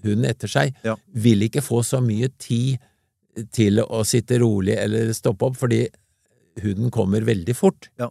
hund 0.04 0.26
etter 0.28 0.50
seg, 0.50 0.74
Ja. 0.84 0.96
vil 1.14 1.46
ikke 1.46 1.62
få 1.64 1.82
så 1.86 2.00
mye 2.04 2.28
tid 2.42 2.82
til 3.54 3.80
å 3.82 4.02
sitte 4.06 4.40
rolig 4.42 4.74
eller 4.78 5.12
stoppe 5.16 5.46
opp, 5.48 5.56
fordi 5.58 5.84
hunden 6.62 6.90
kommer 6.94 7.24
veldig 7.26 7.54
fort. 7.58 7.88
Ja. 7.98 8.10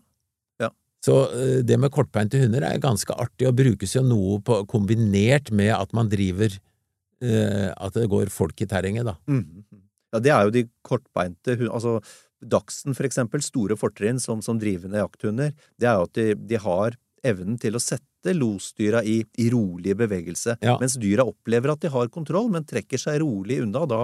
Ja. 0.63 0.69
Så 1.03 1.17
det 1.63 1.77
med 1.79 1.91
kortbeinte 1.95 2.39
hunder 2.41 2.63
er 2.67 2.81
ganske 2.83 3.13
artig, 3.19 3.47
og 3.51 3.55
brukes 3.59 3.93
jo 3.95 4.03
noe 4.07 4.39
på, 4.43 4.61
kombinert 4.71 5.51
med 5.51 5.71
at 5.75 5.93
man 5.95 6.09
driver 6.11 6.55
At 7.21 7.93
det 7.97 8.09
går 8.11 8.31
folk 8.33 8.61
i 8.61 8.67
terrenget, 8.67 9.05
da. 9.05 9.13
Mm. 9.29 9.63
Ja, 10.13 10.19
det 10.21 10.31
er 10.33 10.43
jo 10.47 10.53
de 10.53 10.63
kortbeinte. 10.85 11.55
Altså, 11.69 11.97
Dachsen, 12.43 12.93
for 12.97 13.07
eksempel, 13.07 13.41
store 13.41 13.77
fortrinn 13.79 14.19
som, 14.19 14.41
som 14.43 14.59
drivende 14.59 14.99
jakthunder, 14.99 15.53
det 15.79 15.87
er 15.89 15.95
jo 15.97 16.07
at 16.09 16.13
de, 16.19 16.25
de 16.51 16.59
har 16.59 16.97
evnen 17.23 17.55
til 17.61 17.77
å 17.77 17.81
sette 17.81 18.33
losdyra 18.35 18.99
i, 19.07 19.21
i 19.39 19.49
rolig 19.51 19.95
bevegelse, 19.99 20.57
Ja. 20.63 20.75
mens 20.81 20.97
dyra 20.99 21.23
opplever 21.27 21.71
at 21.71 21.81
de 21.85 21.91
har 21.93 22.11
kontroll, 22.11 22.49
men 22.51 22.65
trekker 22.67 22.99
seg 22.99 23.21
rolig 23.23 23.61
unna, 23.63 23.85
da, 23.87 24.01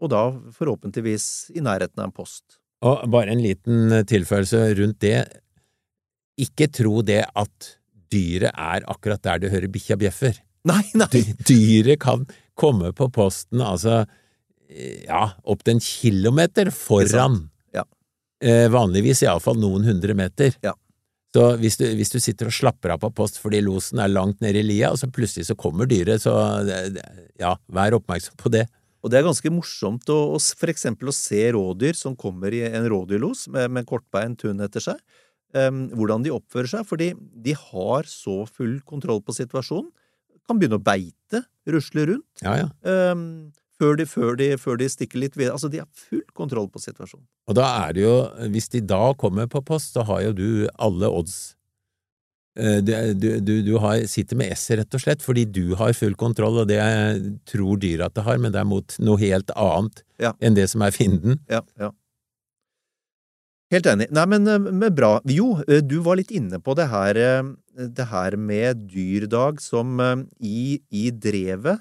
og 0.00 0.12
da 0.12 0.22
forhåpentligvis 0.56 1.50
i 1.56 1.64
nærheten 1.64 1.98
av 2.00 2.10
en 2.10 2.14
post. 2.16 2.58
Og 2.84 3.02
bare 3.12 3.32
en 3.34 3.42
liten 3.44 3.92
eh, 3.92 4.04
tilføyelse 4.08 4.60
rundt 4.78 5.00
det. 5.04 5.18
Ikke 6.40 6.70
tro 6.72 7.00
det 7.04 7.24
at 7.36 7.72
dyret 8.12 8.52
er 8.56 8.86
akkurat 8.88 9.20
der 9.24 9.42
du 9.42 9.50
hører 9.52 9.68
bikkja 9.72 9.98
bjeffer. 10.00 10.38
Nei, 10.70 10.82
nei! 10.92 11.22
Dyret 11.48 12.02
kan 12.02 12.26
komme 12.58 12.90
på 12.92 13.06
posten, 13.14 13.62
altså, 13.64 14.02
ja, 15.06 15.22
opp 15.48 15.64
til 15.64 15.78
en 15.78 15.80
kilometer 15.80 16.68
foran. 16.74 17.46
Ja. 17.72 17.86
Eh, 18.44 18.66
vanligvis 18.72 19.24
iallfall 19.24 19.56
noen 19.60 19.88
hundre 19.88 20.16
meter. 20.18 20.52
Ja. 20.64 20.74
Så 21.30 21.44
hvis 21.62 21.78
du, 21.78 21.86
hvis 21.94 22.10
du 22.10 22.18
sitter 22.18 22.50
og 22.50 22.54
slapper 22.54 22.96
av 22.96 23.00
på 23.04 23.12
post 23.14 23.38
fordi 23.38 23.60
losen 23.62 24.02
er 24.02 24.10
langt 24.10 24.40
nede 24.42 24.60
i 24.60 24.66
lia, 24.66 24.90
og 24.90 24.98
så 24.98 25.06
plutselig 25.08 25.46
så 25.46 25.56
kommer 25.58 25.88
dyret, 25.88 26.24
så 26.24 26.34
ja, 27.38 27.54
vær 27.70 27.96
oppmerksom 28.00 28.36
på 28.40 28.50
det. 28.52 28.66
Og 29.00 29.12
det 29.12 29.20
er 29.20 29.28
ganske 29.28 29.52
morsomt 29.54 30.10
å, 30.12 30.18
å 30.34 30.40
for 30.60 30.72
eksempel 30.72 31.08
å 31.08 31.16
se 31.16 31.40
rådyr 31.54 31.96
som 31.96 32.18
kommer 32.18 32.52
i 32.52 32.64
en 32.66 32.88
rådyrlos 32.90 33.46
med, 33.54 33.70
med 33.72 33.88
kortbeint 33.88 34.42
hund 34.44 34.60
etter 34.66 34.84
seg, 34.90 34.98
um, 35.56 35.86
hvordan 35.94 36.26
de 36.26 36.34
oppfører 36.34 36.74
seg, 36.74 36.84
fordi 36.88 37.12
de 37.16 37.54
har 37.56 38.10
så 38.10 38.42
full 38.50 38.80
kontroll 38.84 39.22
på 39.24 39.38
situasjonen, 39.38 39.88
kan 40.50 40.58
begynne 40.60 40.78
å 40.80 40.84
beite, 40.90 41.44
rusle 41.70 42.04
rundt, 42.10 42.42
Ja, 42.44 42.56
ja. 42.64 42.68
Um, 43.14 43.24
før, 43.80 43.94
de, 43.96 44.04
før, 44.10 44.34
de, 44.36 44.50
før 44.60 44.76
de 44.82 44.90
stikker 44.92 45.22
litt 45.22 45.38
videre. 45.38 45.54
Altså, 45.56 45.70
de 45.72 45.78
har 45.80 45.88
full 45.96 46.20
kontroll 46.36 46.66
på 46.68 46.82
situasjonen. 46.82 47.24
Og 47.48 47.56
da 47.56 47.64
er 47.86 47.94
det 47.96 48.02
jo, 48.04 48.16
hvis 48.52 48.68
de 48.74 48.82
da 48.84 48.98
kommer 49.16 49.46
på 49.48 49.62
post, 49.64 49.94
så 49.96 50.04
har 50.10 50.26
jo 50.26 50.34
du 50.36 50.48
alle 50.76 51.08
odds. 51.08 51.38
Eh, 52.58 52.80
Du, 52.84 52.92
du, 53.14 53.28
du, 53.40 53.52
du 53.62 53.72
har, 53.80 54.02
sitter 54.10 54.36
med 54.36 54.50
esset, 54.52 54.80
rett 54.82 54.94
og 54.98 55.00
slett, 55.00 55.22
fordi 55.24 55.46
du 55.48 55.76
har 55.80 55.94
full 55.96 56.16
kontroll, 56.18 56.58
og 56.64 56.68
det 56.68 56.80
tror 57.48 57.78
dyret 57.80 58.10
at 58.10 58.18
det 58.18 58.26
har, 58.26 58.40
men 58.42 58.52
det 58.52 58.60
er 58.60 58.68
mot 58.68 58.96
noe 59.00 59.16
helt 59.22 59.50
annet 59.56 60.02
Ja. 60.20 60.34
enn 60.44 60.58
det 60.58 60.66
som 60.68 60.82
er 60.84 60.90
fienden. 60.92 61.38
Ja, 61.48 61.62
ja. 61.80 61.92
Helt 63.70 63.86
enig. 63.86 64.08
Nei, 64.10 64.26
men, 64.32 64.48
eh, 64.50 64.58
men 64.58 64.94
bra. 64.94 65.12
Jo, 65.30 65.52
eh, 65.68 65.80
du 65.80 66.00
var 66.02 66.18
litt 66.18 66.32
inne 66.34 66.58
på 66.58 66.74
det 66.78 66.88
her, 66.90 67.16
eh, 67.16 67.86
det 67.86 68.08
her 68.10 68.36
med 68.36 68.88
dyrdag 68.90 69.60
som 69.62 70.00
i, 70.40 70.80
i 70.90 71.10
drevet 71.10 71.80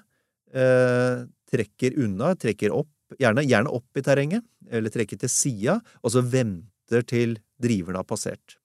eh, 0.54 1.26
trekker 1.50 1.98
unna, 1.98 2.36
trekker 2.38 2.72
opp, 2.72 2.92
gjerne, 3.20 3.44
gjerne 3.44 3.74
opp 3.74 3.98
i 3.98 4.06
terrenget, 4.06 4.46
eller 4.70 4.94
trekker 4.94 5.18
til 5.18 5.30
sida, 5.34 5.80
og 6.04 6.14
så 6.14 6.22
venter 6.22 7.02
til 7.10 7.40
driverne 7.60 8.00
har 8.00 8.08
passert. 8.08 8.60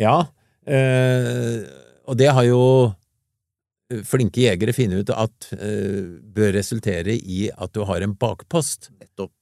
Ja, 0.00 0.24
Eh, 0.64 1.64
og 2.08 2.16
det 2.18 2.30
har 2.32 2.44
jo 2.46 2.60
flinke 4.08 4.46
jegere 4.46 4.72
funnet 4.74 5.04
ut 5.04 5.12
at 5.12 5.50
eh, 5.58 6.16
bør 6.34 6.54
resultere 6.56 7.14
i 7.14 7.46
at 7.52 7.74
du 7.76 7.84
har 7.88 8.04
en 8.04 8.16
bakpost. 8.16 8.90
Nettopp. 8.98 9.34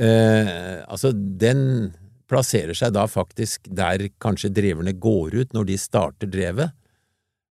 Eh, 0.00 0.80
altså, 0.86 1.12
den 1.12 1.92
plasserer 2.30 2.76
seg 2.78 2.94
da 2.94 3.06
faktisk 3.10 3.66
der 3.66 4.06
kanskje 4.22 4.52
driverne 4.54 4.94
går 4.94 5.34
ut 5.42 5.56
når 5.56 5.70
de 5.72 5.78
starter 5.80 6.30
drevet. 6.30 6.72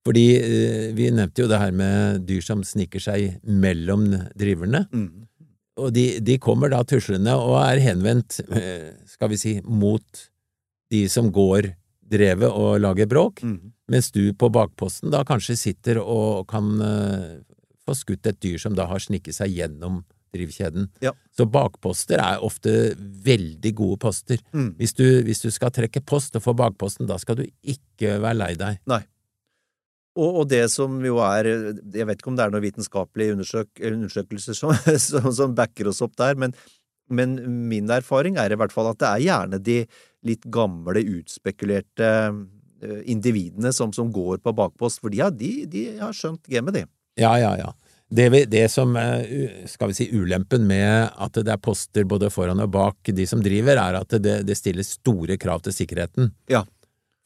Fordi 0.08 0.26
eh, 0.40 0.86
vi 0.96 1.10
nevnte 1.12 1.44
jo 1.44 1.50
det 1.52 1.60
her 1.60 1.74
med 1.76 2.24
dyr 2.30 2.42
som 2.46 2.64
sniker 2.66 3.04
seg 3.04 3.42
mellom 3.44 4.08
driverne. 4.40 4.86
Mm. 4.96 5.10
Og 5.80 5.92
de, 5.96 6.06
de 6.24 6.38
kommer 6.42 6.72
da 6.72 6.82
tuslende 6.88 7.36
og 7.40 7.58
er 7.62 7.82
henvendt, 7.84 8.40
eh, 8.52 8.96
skal 9.08 9.32
vi 9.32 9.40
si, 9.40 9.54
mot 9.64 10.24
de 10.92 11.04
som 11.12 11.30
går 11.32 11.74
drevet 12.10 12.50
og 12.50 12.80
lager 12.82 13.06
bråk, 13.12 13.44
Mm. 13.46 13.72
mens 13.92 14.10
du 14.12 14.34
på 14.34 14.50
bakposten 14.50 15.12
da 15.14 15.22
kanskje 15.24 15.56
sitter 15.58 16.00
og 16.02 16.48
kan 16.50 16.72
eh, 16.82 17.36
få 17.86 17.94
skutt 17.96 18.26
et 18.26 18.40
dyr 18.42 18.58
som 18.62 18.74
da 18.76 18.88
har 18.90 19.00
snikket 19.04 19.38
seg 19.38 19.54
gjennom 19.54 20.02
drivkjeden. 20.36 20.88
Ja. 21.04 21.12
Så 21.36 21.46
bakposter 21.50 22.22
er 22.24 22.44
ofte 22.46 22.74
veldig 23.26 23.72
gode 23.78 23.98
poster. 24.04 24.42
Mm. 24.54 24.74
Hvis, 24.80 24.94
du, 24.98 25.06
hvis 25.28 25.42
du 25.46 25.50
skal 25.54 25.72
trekke 25.76 26.02
post 26.06 26.36
og 26.40 26.44
få 26.46 26.54
bakposten, 26.58 27.08
da 27.10 27.18
skal 27.22 27.40
du 27.42 27.46
ikke 27.64 28.18
være 28.24 28.38
lei 28.40 28.52
deg. 28.60 28.82
Og, 30.20 30.42
og 30.42 30.46
det 30.52 30.66
som 30.74 30.98
jo 31.06 31.20
er 31.24 31.48
Jeg 31.94 32.08
vet 32.10 32.18
ikke 32.20 32.32
om 32.32 32.36
det 32.40 32.44
er 32.48 32.52
noen 32.52 32.66
vitenskapelige 32.66 33.36
undersøk, 33.38 33.70
undersøkelser 33.92 34.58
som, 34.58 34.74
som, 35.10 35.30
som 35.36 35.56
backer 35.56 35.92
oss 35.92 36.02
opp 36.04 36.16
der, 36.20 36.36
men, 36.42 36.56
men 37.14 37.38
min 37.70 37.90
erfaring 37.94 38.40
er 38.42 38.52
i 38.52 38.58
hvert 38.60 38.74
fall 38.76 38.90
at 38.92 39.00
det 39.00 39.10
er 39.14 39.26
gjerne 39.30 39.60
de 39.64 39.78
litt 40.28 40.44
gamle, 40.52 41.00
utspekulerte 41.20 42.10
eh, 42.10 42.98
individene 43.14 43.72
som, 43.76 43.94
som 43.96 44.10
går 44.12 44.42
på 44.44 44.52
bakpost, 44.58 45.00
for 45.00 45.14
de, 45.14 45.22
har- 45.24 45.32
de, 45.40 45.54
de 45.72 45.86
har 46.02 46.12
skjønt 46.18 46.50
gamet, 46.52 46.82
de. 46.82 46.84
Ja, 47.22 47.32
ja, 47.40 47.54
ja. 47.62 47.70
Det, 48.10 48.26
vi- 48.34 48.46
det 48.50 48.64
som 48.74 48.96
er, 48.98 49.28
skal 49.70 49.92
vi 49.92 49.94
si, 50.00 50.08
ulempen 50.18 50.64
med 50.68 51.12
at 51.14 51.34
det 51.46 51.52
er 51.54 51.62
poster 51.62 52.08
både 52.10 52.32
foran 52.34 52.60
og 52.64 52.72
bak 52.74 53.12
de 53.14 53.26
som 53.30 53.42
driver, 53.46 53.78
er 53.78 54.00
at 54.02 54.16
det, 54.18 54.40
det 54.48 54.58
stiller 54.58 54.84
store 54.88 55.38
krav 55.38 55.62
til 55.62 55.76
sikkerheten. 55.76 56.32
Ja. 56.50 56.64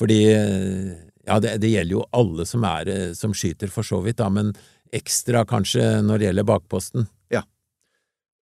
Fordi 0.02 0.20
eh, 0.34 0.92
ja, 1.28 1.40
det, 1.40 1.56
det 1.64 1.72
gjelder 1.72 1.96
jo 2.02 2.06
alle 2.12 2.46
som 2.50 2.66
er 2.68 2.92
eh, 2.92 3.14
som 3.16 3.32
skyter 3.34 3.72
for 3.72 3.88
så 3.88 4.02
vidt, 4.04 4.20
da, 4.20 4.28
men 4.30 4.52
ekstra 4.94 5.46
kanskje 5.48 6.02
når 6.04 6.20
det 6.20 6.28
gjelder 6.32 6.50
bakposten. 6.52 7.08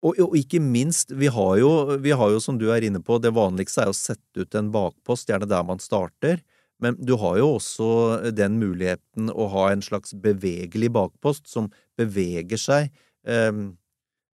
Og, 0.02 0.16
og 0.18 0.32
ikke 0.34 0.58
minst, 0.58 1.12
vi 1.14 1.28
har, 1.30 1.50
jo, 1.60 1.68
vi 2.02 2.10
har 2.10 2.32
jo, 2.34 2.40
som 2.42 2.56
du 2.58 2.64
er 2.74 2.82
inne 2.82 2.98
på, 3.06 3.20
det 3.22 3.30
vanligste 3.36 3.84
er 3.84 3.90
å 3.92 3.94
sette 3.94 4.42
ut 4.42 4.56
en 4.58 4.72
bakpost, 4.74 5.28
gjerne 5.30 5.46
der 5.46 5.62
man 5.62 5.78
starter, 5.78 6.40
men 6.82 6.98
du 6.98 7.14
har 7.20 7.38
jo 7.38 7.54
også 7.56 7.88
den 8.34 8.58
muligheten 8.60 9.30
å 9.30 9.46
ha 9.54 9.68
en 9.72 9.84
slags 9.84 10.16
bevegelig 10.18 10.90
bakpost 10.94 11.46
som 11.50 11.70
beveger 11.98 12.60
seg 12.60 12.90
eh, 13.28 13.62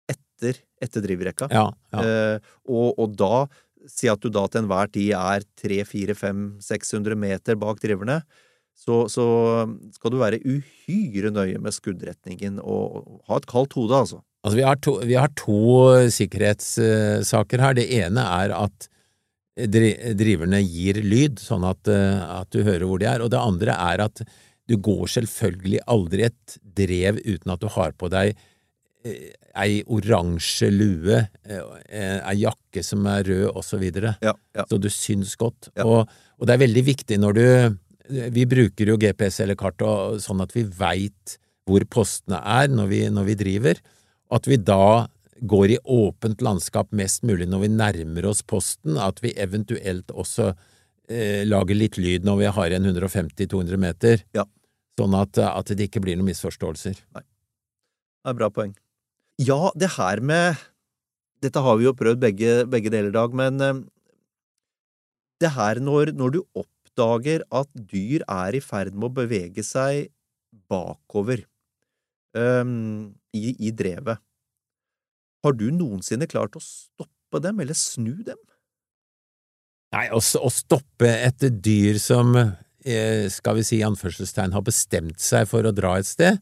etter, 0.08 0.62
etter 0.84 1.04
drivrekka. 1.06 1.50
Ja, 1.52 1.70
ja. 1.94 2.04
Eh, 2.04 2.52
og, 2.72 2.96
og 2.96 3.16
da, 3.20 3.46
si 3.92 4.10
at 4.12 4.24
du 4.24 4.32
da 4.34 4.46
til 4.48 4.64
enhver 4.64 4.92
tid 4.94 5.14
er 5.18 5.48
300-400-500-600 5.62 7.20
meter 7.20 7.60
bak 7.60 7.82
driverne, 7.84 8.22
så, 8.78 9.08
så 9.10 9.26
skal 9.96 10.14
du 10.14 10.20
være 10.22 10.40
uhyre 10.46 11.32
nøye 11.34 11.58
med 11.60 11.74
skuddretningen 11.74 12.60
og, 12.62 13.00
og 13.02 13.32
ha 13.32 13.40
et 13.42 13.50
kaldt 13.50 13.74
hode, 13.78 14.04
altså. 14.06 14.22
Altså, 14.46 14.60
vi 14.60 14.68
har 14.68 14.78
to, 14.80 14.94
vi 15.04 15.18
har 15.18 15.32
to 15.36 15.62
sikkerhetssaker 16.14 17.64
her. 17.64 17.74
Det 17.76 17.88
ene 17.98 18.22
er 18.38 18.54
at 18.56 18.88
driverne 19.58 20.60
gir 20.62 21.00
lyd, 21.02 21.40
sånn 21.42 21.66
at, 21.66 21.88
eh, 21.90 22.20
at 22.42 22.52
du 22.54 22.62
hører 22.62 22.86
hvor 22.86 23.02
de 23.02 23.10
er, 23.10 23.24
og 23.24 23.32
det 23.34 23.42
andre 23.42 23.74
er 23.74 24.04
at 24.06 24.22
du 24.68 24.76
går 24.84 25.08
selvfølgelig 25.16 25.82
aldri 25.88 26.28
et 26.28 26.58
drev 26.78 27.18
uten 27.24 27.54
at 27.54 27.64
du 27.64 27.68
har 27.72 27.96
på 27.98 28.10
deg 28.14 28.36
eh, 29.08 29.34
ei 29.58 29.82
oransje 29.90 30.70
lue, 30.70 31.24
eh, 31.48 32.20
ei 32.20 32.36
jakke 32.44 32.84
som 32.86 33.08
er 33.10 33.26
rød, 33.26 33.48
og 33.56 33.66
så 33.66 33.80
videre. 33.82 34.14
Ja, 34.22 34.36
ja. 34.54 34.68
Så 34.70 34.78
du 34.78 34.90
syns 34.94 35.34
godt. 35.40 35.72
Ja. 35.74 35.88
Og, 35.88 36.14
og 36.38 36.48
det 36.48 36.54
er 36.54 36.66
veldig 36.68 36.86
viktig 36.94 37.20
når 37.22 37.38
du 37.38 37.48
Vi 38.08 38.46
bruker 38.48 38.88
jo 38.88 38.96
GPS 38.96 39.42
eller 39.44 39.58
kart 39.60 39.82
og, 39.84 40.22
sånn 40.24 40.40
at 40.40 40.54
vi 40.56 40.62
veit 40.64 41.34
hvor 41.68 41.84
postene 41.92 42.38
er 42.40 42.70
når 42.72 42.88
vi, 42.88 43.00
når 43.12 43.26
vi 43.28 43.36
driver, 43.36 43.82
at 44.32 44.48
vi 44.48 44.56
da 44.56 45.08
går 45.42 45.76
i 45.76 45.78
åpent 45.84 46.42
landskap 46.42 46.92
mest 46.96 47.24
mulig 47.28 47.48
når 47.50 47.66
vi 47.66 47.70
nærmer 47.74 48.26
oss 48.30 48.42
posten, 48.42 48.98
at 48.98 49.20
vi 49.24 49.34
eventuelt 49.38 50.12
også 50.12 50.52
eh, 51.10 51.44
lager 51.48 51.78
litt 51.78 51.98
lyd 52.02 52.26
når 52.28 52.40
vi 52.42 52.52
har 52.58 52.72
igjen 52.72 52.90
150-200 52.94 53.78
meter, 53.82 54.24
Ja. 54.38 54.46
sånn 55.00 55.14
at, 55.18 55.38
at 55.38 55.74
det 55.78 55.90
ikke 55.90 56.02
blir 56.04 56.18
noen 56.18 56.32
misforståelser. 56.32 56.98
Nei. 57.16 57.24
Det 57.24 58.34
er 58.34 58.40
bra 58.40 58.50
poeng. 58.52 58.74
Ja, 59.40 59.70
det 59.78 59.94
her 60.00 60.20
med 60.26 60.58
Dette 61.38 61.62
har 61.62 61.76
vi 61.78 61.86
jo 61.86 61.94
prøvd 61.94 62.18
begge, 62.18 62.54
begge 62.66 62.90
deler, 62.90 63.12
Dag, 63.14 63.36
men 63.38 63.62
eh, 63.62 63.84
det 65.38 65.52
her 65.54 65.78
når, 65.78 66.10
når 66.18 66.32
du 66.34 66.40
oppdager 66.58 67.44
at 67.54 67.70
dyr 67.78 68.24
er 68.26 68.58
i 68.58 68.62
ferd 68.64 68.96
med 68.98 69.12
å 69.12 69.16
bevege 69.20 69.62
seg 69.62 70.08
bakover 70.68 71.44
um, 72.34 73.14
i, 73.38 73.54
i 73.68 73.70
drevet, 73.70 74.18
har 75.48 75.58
du 75.58 75.68
noensinne 75.74 76.28
klart 76.30 76.58
å 76.58 76.64
stoppe 76.64 77.42
dem, 77.44 77.60
eller 77.64 77.78
snu 77.78 78.14
dem? 78.28 78.40
Nei, 79.96 80.08
å, 80.12 80.20
å 80.20 80.52
stoppe 80.52 81.10
et 81.10 81.48
dyr 81.64 82.00
som, 82.04 82.36
eh, 82.36 83.26
skal 83.32 83.60
vi 83.60 83.66
si 83.68 83.80
i 83.80 83.88
anførselstegn, 83.88 84.56
har 84.56 84.66
bestemt 84.68 85.24
seg 85.24 85.48
for 85.50 85.68
å 85.68 85.76
dra 85.76 85.96
et 86.00 86.10
sted, 86.10 86.40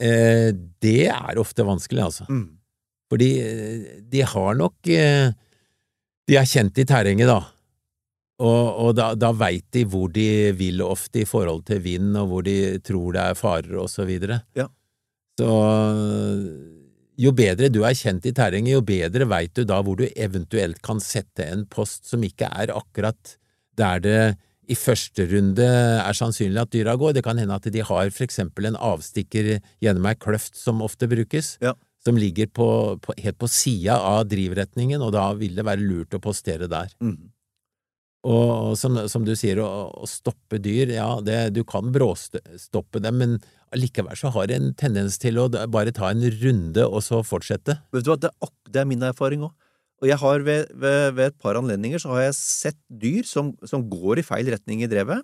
eh, 0.00 0.50
det 0.82 1.10
er 1.12 1.40
ofte 1.40 1.66
vanskelig, 1.68 2.06
altså. 2.08 2.28
Mm. 2.32 2.46
Fordi 3.12 3.30
eh, 3.44 3.88
de 4.08 4.24
har 4.24 4.54
nok 4.56 4.88
eh, 4.88 5.34
De 6.30 6.36
er 6.38 6.46
kjent 6.48 6.78
i 6.78 6.86
terrenget, 6.88 7.28
da. 7.28 7.42
Og, 8.42 8.66
og 8.86 8.92
da, 8.96 9.10
da 9.18 9.32
veit 9.36 9.66
de 9.74 9.82
hvor 9.86 10.08
de 10.10 10.52
vil 10.56 10.80
ofte 10.82 11.22
i 11.22 11.26
forhold 11.28 11.66
til 11.68 11.82
vind, 11.82 12.14
og 12.16 12.30
hvor 12.30 12.44
de 12.46 12.78
tror 12.82 13.12
det 13.16 13.24
er 13.26 13.38
farer, 13.38 13.74
og 13.82 13.90
så 13.90 14.06
videre. 14.08 14.40
Ja. 14.56 14.68
Så 15.38 15.50
jo 17.22 17.32
bedre 17.36 17.70
du 17.70 17.82
er 17.86 17.94
kjent 17.96 18.26
i 18.26 18.34
terrenget, 18.34 18.74
jo 18.74 18.82
bedre 18.86 19.28
veit 19.30 19.54
du 19.54 19.62
da 19.68 19.78
hvor 19.84 20.00
du 20.00 20.08
eventuelt 20.10 20.80
kan 20.84 21.00
sette 21.02 21.46
en 21.46 21.66
post 21.70 22.08
som 22.10 22.24
ikke 22.26 22.48
er 22.50 22.74
akkurat 22.74 23.36
der 23.78 24.02
det 24.02 24.22
i 24.70 24.76
første 24.78 25.24
runde 25.30 25.64
er 25.66 26.16
sannsynlig 26.16 26.60
at 26.62 26.72
dyra 26.72 26.94
går. 27.00 27.16
Det 27.16 27.24
kan 27.26 27.38
hende 27.40 27.56
at 27.56 27.66
de 27.74 27.82
har 27.82 28.10
for 28.14 28.24
eksempel 28.24 28.68
en 28.68 28.78
avstikker 28.78 29.56
gjennom 29.82 30.06
ei 30.08 30.14
kløft 30.18 30.56
som 30.58 30.82
ofte 30.84 31.08
brukes, 31.10 31.56
Ja. 31.60 31.74
som 32.04 32.16
ligger 32.16 32.46
på, 32.46 32.68
på, 33.02 33.14
helt 33.18 33.38
på 33.38 33.50
sida 33.50 33.98
av 33.98 34.28
drivretningen, 34.30 35.02
og 35.02 35.12
da 35.16 35.32
vil 35.38 35.54
det 35.58 35.66
være 35.66 35.82
lurt 35.82 36.14
å 36.14 36.22
postere 36.22 36.70
der. 36.70 36.94
Mm. 37.02 37.32
Og, 38.22 38.78
som, 38.78 39.00
som 39.10 39.24
du 39.26 39.34
sier, 39.34 39.58
å, 39.58 39.90
å 39.98 40.06
stoppe 40.06 40.60
dyr, 40.62 40.94
ja, 40.94 41.08
det, 41.20 41.50
du 41.56 41.64
kan 41.66 41.90
bråstoppe 41.94 43.02
dem, 43.02 43.18
men 43.18 43.36
allikevel 43.74 44.16
så 44.18 44.30
har 44.34 44.52
en 44.54 44.70
tendens 44.78 45.18
til 45.22 45.38
å 45.40 45.48
bare 45.72 45.92
ta 45.96 46.10
en 46.12 46.22
runde 46.42 46.84
og 46.86 47.02
så 47.04 47.22
fortsette. 47.26 47.78
Vet 47.94 48.04
du 48.06 48.12
hva, 48.12 48.18
det 48.20 48.30
er, 48.32 48.52
det 48.72 48.82
er 48.82 48.88
min 48.90 49.04
erfaring 49.08 49.44
òg. 49.48 49.52
Og 50.02 50.08
jeg 50.10 50.18
har 50.18 50.42
ved, 50.42 50.72
ved, 50.82 51.12
ved 51.14 51.28
et 51.30 51.36
par 51.38 51.54
anledninger 51.60 52.00
så 52.02 52.10
har 52.16 52.24
jeg 52.24 52.34
sett 52.40 52.78
dyr 52.90 53.22
som, 53.28 53.52
som 53.68 53.84
går 53.90 54.18
i 54.18 54.24
feil 54.26 54.48
retning 54.50 54.82
i 54.82 54.88
drevet, 54.90 55.22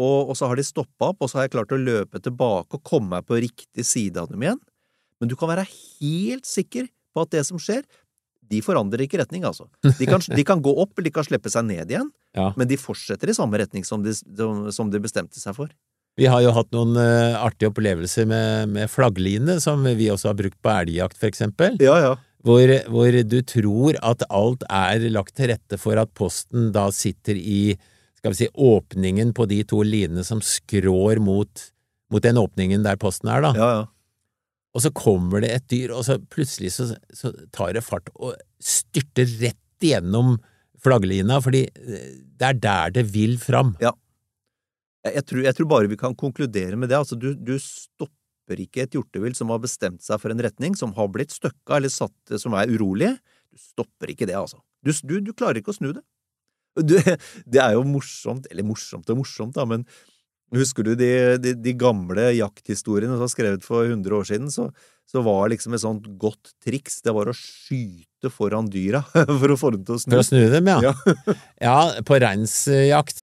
og, 0.00 0.30
og 0.30 0.36
så 0.36 0.48
har 0.50 0.60
de 0.60 0.64
stoppa 0.64 1.08
opp, 1.12 1.24
og 1.24 1.30
så 1.32 1.40
har 1.40 1.46
jeg 1.48 1.54
klart 1.56 1.72
å 1.72 1.78
løpe 1.80 2.20
tilbake 2.22 2.76
og 2.76 2.84
komme 2.86 3.14
meg 3.16 3.26
på 3.28 3.40
riktig 3.42 3.84
side 3.88 4.20
av 4.20 4.28
dem 4.30 4.44
igjen. 4.44 4.60
Men 5.20 5.32
du 5.32 5.34
kan 5.40 5.50
være 5.50 5.64
helt 5.68 6.46
sikker 6.48 6.86
på 7.16 7.24
at 7.24 7.32
det 7.32 7.42
som 7.48 7.58
skjer, 7.60 7.82
de 8.50 8.60
forandrer 8.64 9.04
ikke 9.04 9.20
retning, 9.20 9.44
altså. 9.46 9.66
De 9.98 10.06
kan, 10.08 10.20
de 10.20 10.44
kan 10.46 10.60
gå 10.64 10.72
opp, 10.82 10.92
eller 10.98 11.08
de 11.08 11.14
kan 11.14 11.26
slippe 11.26 11.52
seg 11.52 11.66
ned 11.68 11.90
igjen, 11.92 12.08
Ja. 12.36 12.48
men 12.60 12.68
de 12.70 12.76
fortsetter 12.78 13.30
i 13.32 13.34
samme 13.34 13.58
retning 13.58 13.84
som 13.86 14.02
de, 14.04 14.12
som, 14.14 14.68
som 14.74 14.90
de 14.92 15.00
bestemte 15.02 15.40
seg 15.42 15.56
for. 15.56 15.70
Vi 16.18 16.26
har 16.28 16.42
jo 16.44 16.54
hatt 16.56 16.72
noen 16.74 16.96
uh, 16.98 17.38
artige 17.40 17.70
opplevelser 17.70 18.26
med, 18.28 18.72
med 18.74 18.90
flaggline, 18.92 19.60
som 19.62 19.86
vi 19.86 20.10
også 20.12 20.32
har 20.32 20.40
brukt 20.40 20.58
på 20.62 20.72
elgjakt, 20.72 21.18
for 21.20 21.30
eksempel. 21.30 21.78
Ja, 21.82 21.96
ja. 22.02 22.10
hvor, 22.46 22.72
hvor 22.90 23.20
du 23.30 23.38
tror 23.46 24.00
at 24.02 24.26
alt 24.28 24.66
er 24.66 25.06
lagt 25.14 25.36
til 25.38 25.52
rette 25.52 25.78
for 25.80 26.00
at 26.00 26.12
posten 26.18 26.72
da 26.74 26.88
sitter 26.94 27.38
i 27.38 27.78
skal 28.20 28.34
vi 28.34 28.42
si, 28.42 28.50
åpningen 28.52 29.32
på 29.32 29.46
de 29.48 29.62
to 29.64 29.80
linene 29.86 30.26
som 30.26 30.42
skrår 30.44 31.22
mot, 31.24 31.64
mot 32.12 32.24
den 32.24 32.36
åpningen 32.36 32.84
der 32.84 33.00
posten 33.00 33.32
er, 33.32 33.46
da. 33.46 33.54
ja, 33.56 33.70
ja. 33.78 33.88
Og 34.70 34.84
så 34.84 34.92
kommer 34.94 35.42
det 35.42 35.50
et 35.50 35.66
dyr, 35.72 35.90
og 35.96 36.04
så 36.06 36.20
plutselig 36.30 36.70
så, 36.76 36.92
så 37.10 37.32
tar 37.54 37.72
det 37.74 37.82
fart 37.82 38.06
og 38.14 38.36
styrter 38.62 39.26
rett 39.40 39.82
igjennom 39.82 40.36
flagglina, 40.80 41.40
fordi 41.42 41.64
eh, 41.66 42.12
det 42.38 42.52
er 42.52 42.60
der 42.62 42.94
det 43.00 43.04
vil 43.10 43.34
fram. 43.42 43.72
Jeg, 43.82 43.96
jeg, 45.06 45.24
tror, 45.26 45.42
jeg 45.46 45.56
tror 45.56 45.68
bare 45.70 45.90
vi 45.90 45.98
kan 46.00 46.16
konkludere 46.18 46.76
med 46.76 46.90
det. 46.92 46.98
Altså, 46.98 47.18
du, 47.18 47.32
du 47.34 47.54
stopper 47.62 48.60
ikke 48.64 48.84
et 48.84 48.96
hjortevilt 48.96 49.38
som 49.38 49.52
har 49.52 49.62
bestemt 49.62 50.04
seg 50.04 50.20
for 50.22 50.32
en 50.32 50.42
retning, 50.44 50.76
som 50.78 50.94
har 50.96 51.10
blitt 51.12 51.34
støkka 51.34 51.78
eller 51.78 51.92
satt, 51.92 52.36
som 52.42 52.56
er 52.58 52.72
urolig. 52.72 53.14
Du 53.50 53.60
stopper 53.60 54.12
ikke 54.12 54.28
det, 54.28 54.36
altså. 54.38 54.60
Du, 54.84 54.92
du, 55.04 55.18
du 55.24 55.34
klarer 55.36 55.60
ikke 55.60 55.74
å 55.74 55.78
snu 55.78 55.92
det. 55.92 56.04
Du, 56.78 56.96
det 57.52 57.62
er 57.62 57.76
jo 57.76 57.84
morsomt, 57.88 58.48
eller 58.50 58.66
morsomt 58.66 59.08
og 59.12 59.22
morsomt, 59.22 59.56
da, 59.58 59.66
men 59.68 59.86
Husker 60.50 60.82
du 60.82 60.96
de, 60.98 61.10
de, 61.38 61.52
de 61.54 61.72
gamle 61.78 62.24
jakthistoriene 62.34 63.14
som 63.14 63.22
var 63.22 63.30
skrevet 63.30 63.62
for 63.66 63.86
100 63.86 64.16
år 64.16 64.26
siden, 64.26 64.48
så, 64.50 64.66
så 65.06 65.22
var 65.22 65.52
liksom 65.52 65.76
et 65.76 65.82
sånt 65.84 66.08
godt 66.18 66.56
triks, 66.64 66.98
det 67.06 67.14
var 67.14 67.30
å 67.30 67.34
skyte 67.36 68.32
foran 68.34 68.66
dyra 68.70 69.04
for 69.40 69.54
å 69.54 69.58
få 69.60 69.70
dem 69.76 69.84
til 69.86 69.94
å 69.94 70.02
snu. 70.02 70.16
For 70.16 70.24
å 70.24 70.26
snu 70.26 70.42
dem, 70.50 70.72
ja. 70.72 70.90
Ja. 70.90 71.36
Ja, 71.68 71.78
på 72.06 72.18
reinsjakt 72.18 73.22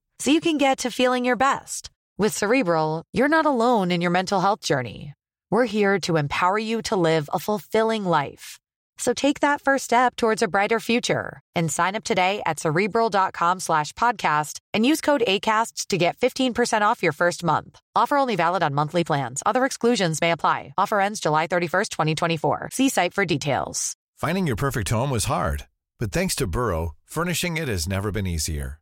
so 0.21 0.29
you 0.29 0.39
can 0.39 0.59
get 0.59 0.77
to 0.79 0.91
feeling 0.91 1.25
your 1.25 1.35
best. 1.35 1.89
With 2.15 2.37
Cerebral, 2.37 3.03
you're 3.11 3.27
not 3.27 3.47
alone 3.47 3.89
in 3.89 4.01
your 4.01 4.11
mental 4.11 4.39
health 4.39 4.61
journey. 4.61 5.15
We're 5.49 5.65
here 5.65 5.99
to 6.01 6.17
empower 6.17 6.59
you 6.59 6.83
to 6.83 6.95
live 6.95 7.27
a 7.33 7.39
fulfilling 7.39 8.05
life. 8.05 8.59
So 8.99 9.13
take 9.13 9.39
that 9.39 9.61
first 9.61 9.85
step 9.85 10.15
towards 10.15 10.43
a 10.43 10.47
brighter 10.47 10.79
future 10.79 11.41
and 11.55 11.71
sign 11.71 11.95
up 11.95 12.03
today 12.03 12.43
at 12.45 12.59
cerebral.com 12.59 13.59
slash 13.59 13.93
podcast 13.93 14.59
and 14.75 14.85
use 14.85 15.01
code 15.01 15.23
ACAST 15.27 15.87
to 15.87 15.97
get 15.97 16.17
15% 16.17 16.83
off 16.83 17.01
your 17.01 17.13
first 17.13 17.43
month. 17.43 17.79
Offer 17.95 18.17
only 18.17 18.35
valid 18.35 18.61
on 18.61 18.75
monthly 18.75 19.03
plans. 19.03 19.41
Other 19.43 19.65
exclusions 19.65 20.21
may 20.21 20.31
apply. 20.31 20.75
Offer 20.77 21.01
ends 21.01 21.19
July 21.19 21.47
31st, 21.47 21.89
2024. 21.89 22.69
See 22.71 22.89
site 22.89 23.15
for 23.15 23.25
details. 23.25 23.95
Finding 24.17 24.45
your 24.45 24.55
perfect 24.55 24.89
home 24.89 25.09
was 25.09 25.25
hard, 25.25 25.65
but 25.99 26.11
thanks 26.11 26.35
to 26.35 26.45
Burrow, 26.45 26.91
furnishing 27.05 27.57
it 27.57 27.67
has 27.67 27.89
never 27.89 28.11
been 28.11 28.27
easier. 28.27 28.81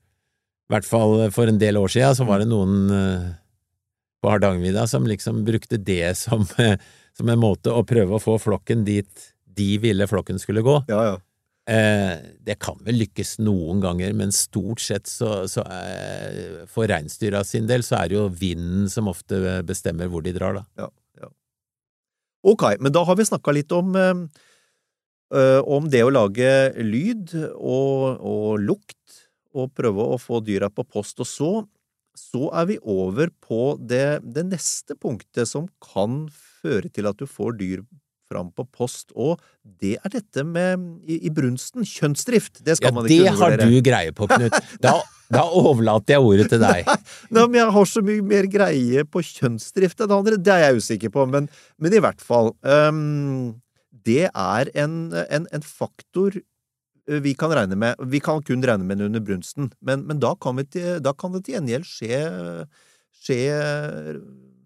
i 0.71 0.73
hvert 0.77 0.87
fall 0.87 1.25
for 1.35 1.51
en 1.51 1.59
del 1.59 1.75
år 1.75 1.91
siden, 1.91 2.15
så 2.15 2.23
var 2.27 2.39
det 2.39 2.47
noen 2.47 2.93
eh, 2.95 3.25
på 4.23 4.31
Hardangervidda 4.31 4.85
som 4.87 5.07
liksom 5.09 5.43
brukte 5.43 5.75
det 5.77 6.13
som, 6.17 6.45
eh, 6.63 6.77
som 7.17 7.29
en 7.29 7.41
måte 7.41 7.73
å 7.73 7.83
prøve 7.87 8.15
å 8.15 8.23
få 8.23 8.37
flokken 8.39 8.85
dit 8.87 9.27
de 9.51 9.75
ville 9.83 10.07
flokken 10.07 10.39
skulle 10.39 10.63
gå. 10.63 10.77
Ja, 10.87 11.03
ja. 11.09 11.19
Eh, 11.69 12.15
det 12.41 12.55
kan 12.63 12.79
vel 12.87 12.97
lykkes 13.03 13.35
noen 13.43 13.83
ganger, 13.83 14.15
men 14.17 14.31
stort 14.33 14.81
sett 14.81 15.11
så, 15.11 15.43
så 15.51 15.61
eh, 15.67 16.63
for 16.71 16.89
reinsdyra 16.89 17.43
sin 17.45 17.67
del 17.69 17.83
så 17.85 17.99
er 17.99 18.09
det 18.09 18.17
jo 18.17 18.29
vinden 18.31 18.87
som 18.89 19.11
ofte 19.11 19.59
bestemmer 19.67 20.09
hvor 20.09 20.23
de 20.25 20.33
drar, 20.35 20.57
da. 20.57 20.63
ja, 20.81 20.87
ja. 21.21 21.29
Ok, 22.47 22.65
men 22.81 22.95
da 22.95 23.03
har 23.05 23.19
vi 23.19 23.27
snakka 23.27 23.53
litt 23.53 23.75
om 23.77 23.93
eh, 23.99 24.23
eh, 25.37 25.59
om 25.61 25.89
det 25.91 26.01
å 26.05 26.13
lage 26.13 26.49
lyd 26.81 27.35
og, 27.53 28.17
og 28.17 28.47
lukt, 28.63 29.00
og 29.53 29.71
prøve 29.77 30.05
å 30.13 30.19
få 30.21 30.41
dyra 30.45 30.71
på 30.73 30.85
post. 30.87 31.21
Og 31.23 31.29
så, 31.29 31.51
så 32.17 32.49
er 32.61 32.69
vi 32.73 32.77
over 32.81 33.31
på 33.43 33.75
det, 33.77 34.21
det 34.23 34.45
neste 34.51 34.97
punktet 34.99 35.49
som 35.49 35.69
kan 35.83 36.25
føre 36.61 36.91
til 36.93 37.09
at 37.09 37.19
du 37.19 37.27
får 37.29 37.57
dyr 37.59 37.83
fram 38.31 38.51
på 38.55 38.65
post, 38.71 39.11
og 39.11 39.41
det 39.63 39.97
er 39.99 40.13
dette 40.13 40.45
med 40.47 40.85
i, 41.03 41.17
i 41.27 41.31
brunsten, 41.33 41.83
kjønnsdrift. 41.87 42.61
Det 42.63 42.77
skal 42.79 42.91
Ja, 42.91 42.95
man 42.95 43.09
det 43.09 43.17
ikke 43.19 43.33
har 43.41 43.57
du 43.59 43.81
greie 43.83 44.13
på, 44.15 44.27
Knut. 44.31 44.55
Da, 44.83 44.93
da 45.31 45.43
overlater 45.47 46.15
jeg 46.15 46.27
ordet 46.29 46.47
til 46.53 46.61
deg. 46.63 46.87
Nei, 47.33 47.43
men 47.43 47.59
jeg 47.59 47.73
har 47.75 47.89
så 47.91 48.03
mye 48.07 48.23
mer 48.27 48.47
greie 48.51 49.03
på 49.07 49.25
kjønnsdrift 49.33 50.05
enn 50.05 50.15
andre, 50.15 50.39
det 50.39 50.55
er 50.55 50.63
jeg 50.69 50.79
usikker 50.85 51.13
på, 51.13 51.27
men, 51.33 51.51
men 51.81 51.97
i 51.97 52.03
hvert 52.03 52.23
fall. 52.23 52.53
Um, 52.63 53.59
det 53.91 54.29
er 54.29 54.71
en, 54.79 54.95
en, 55.27 55.49
en 55.51 55.65
faktor 55.67 56.39
vi 57.07 57.33
kan 57.37 57.53
regne 57.53 57.75
med. 57.79 57.99
Vi 58.11 58.19
kan 58.23 58.43
kun 58.45 58.63
regne 58.65 58.85
med 58.85 58.99
den 58.99 59.11
under 59.11 59.23
brunsten, 59.25 59.71
men, 59.81 60.05
men 60.07 60.19
da, 60.21 60.35
kan 60.39 60.59
til, 60.65 60.99
da 61.03 61.13
kan 61.17 61.33
det 61.33 61.43
til 61.45 61.57
gjengjeld 61.57 61.87
skje, 61.87 62.19
skje 63.23 63.39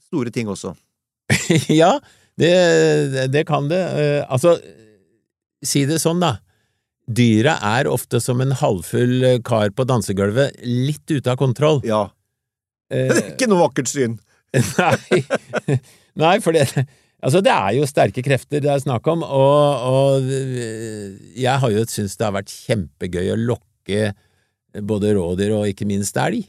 store 0.05 0.33
ting 0.35 0.49
også. 0.51 0.75
ja, 1.81 1.95
det, 2.39 2.51
det 3.33 3.45
kan 3.47 3.69
det. 3.71 3.81
Eh, 3.81 4.25
Altså, 4.29 4.57
si 5.65 5.85
det 5.89 6.01
sånn, 6.03 6.21
da. 6.23 6.37
Dyra 7.05 7.59
er 7.77 7.87
ofte 7.89 8.19
som 8.21 8.41
en 8.41 8.55
halvfull 8.57 9.23
eh, 9.23 9.39
kar 9.45 9.69
på 9.77 9.85
dansegulvet, 9.85 10.59
litt 10.65 11.05
ute 11.11 11.31
av 11.31 11.37
kontroll. 11.41 11.81
Ja. 11.85 12.07
Eh, 12.89 13.09
Det 13.13 13.21
er 13.21 13.33
ikke 13.35 13.49
noe 13.51 13.67
vakkert 13.67 13.91
syn. 13.91 14.19
Nei, 14.79 15.23
Nei 16.15 16.37
for 16.43 16.55
det 16.55 16.65
Altså, 17.23 17.39
det 17.41 17.51
er 17.53 17.71
jo 17.77 17.85
sterke 17.89 18.21
krefter 18.25 18.61
det 18.61 18.69
er 18.69 18.81
snakk 18.83 19.07
om, 19.09 19.23
og, 19.23 19.85
og 19.89 20.27
eh, 20.29 21.15
jeg 21.39 21.61
har 21.61 21.71
jo 21.73 21.85
syntes 21.87 22.17
det 22.19 22.27
har 22.27 22.35
vært 22.35 22.51
kjempegøy 22.53 23.31
å 23.33 23.37
lokke 23.39 24.11
både 24.85 25.13
rådyr 25.15 25.53
og 25.55 25.69
ikke 25.71 25.87
minst 25.87 26.17
elg. 26.19 26.43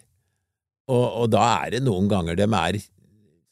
Og, 0.91 1.05
og 1.23 1.31
da 1.33 1.45
er 1.65 1.77
det 1.77 1.83
noen 1.87 2.09
ganger 2.11 2.37
de 2.39 2.47
er, 2.47 2.79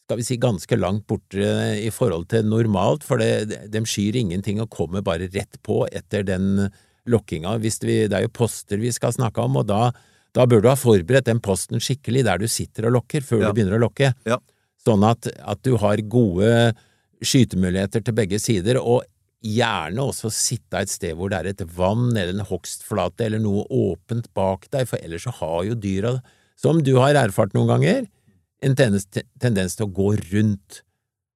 skal 0.05 0.19
vi 0.21 0.27
si, 0.27 0.37
ganske 0.43 0.77
langt 0.79 1.07
borte 1.11 1.47
i 1.81 1.89
forhold 1.95 2.27
til 2.31 2.45
normalt, 2.51 3.07
for 3.07 3.23
det, 3.23 3.71
de 3.73 3.85
skyr 3.89 4.19
ingenting 4.21 4.61
og 4.63 4.71
kommer 4.75 5.03
bare 5.07 5.31
rett 5.33 5.59
på 5.67 5.85
etter 5.91 6.27
den 6.29 6.67
lokkinga. 7.11 7.57
Hvis 7.63 7.81
vi, 7.85 8.03
det 8.11 8.19
er 8.19 8.27
jo 8.27 8.35
poster 8.37 8.83
vi 8.83 8.93
skal 8.95 9.15
snakke 9.17 9.43
om, 9.43 9.61
og 9.63 9.69
da, 9.71 9.89
da 10.37 10.47
bør 10.51 10.63
du 10.65 10.71
ha 10.73 10.77
forberedt 10.79 11.31
den 11.31 11.41
posten 11.45 11.81
skikkelig 11.83 12.27
der 12.29 12.43
du 12.43 12.49
sitter 12.51 12.91
og 12.91 12.99
lokker, 13.01 13.25
før 13.25 13.41
Ja. 13.43 13.49
du 13.49 13.59
begynner 13.59 13.79
å 13.79 13.85
lokke. 13.87 14.13
Ja. 14.29 14.39
Sånn 14.85 15.07
at, 15.09 15.31
at 15.41 15.63
du 15.65 15.79
har 15.81 16.03
gode 16.13 16.75
skytemuligheter 17.29 18.05
til 18.05 18.17
begge 18.17 18.41
sider, 18.43 18.81
og 18.81 19.05
gjerne 19.45 20.07
også 20.09 20.31
sitte 20.33 20.81
et 20.81 20.93
sted 20.93 21.13
hvor 21.19 21.31
det 21.33 21.41
er 21.41 21.51
et 21.51 21.65
vann 21.77 22.15
eller 22.15 22.33
en 22.33 22.49
hogstflate 22.49 23.27
eller 23.27 23.43
noe 23.45 23.67
åpent 23.69 24.31
bak 24.37 24.71
deg, 24.73 24.89
for 24.89 25.01
ellers 25.05 25.27
så 25.27 25.35
har 25.41 25.61
jo 25.69 25.77
dyra, 25.77 26.17
som 26.57 26.81
du 26.85 26.95
har 27.03 27.19
erfart 27.19 27.55
noen 27.57 27.73
ganger, 27.75 28.05
en 28.65 28.77
tendens, 28.79 29.77
til 29.77 29.85
å 29.85 29.93
gå 29.93 30.15
rundt. 30.33 30.81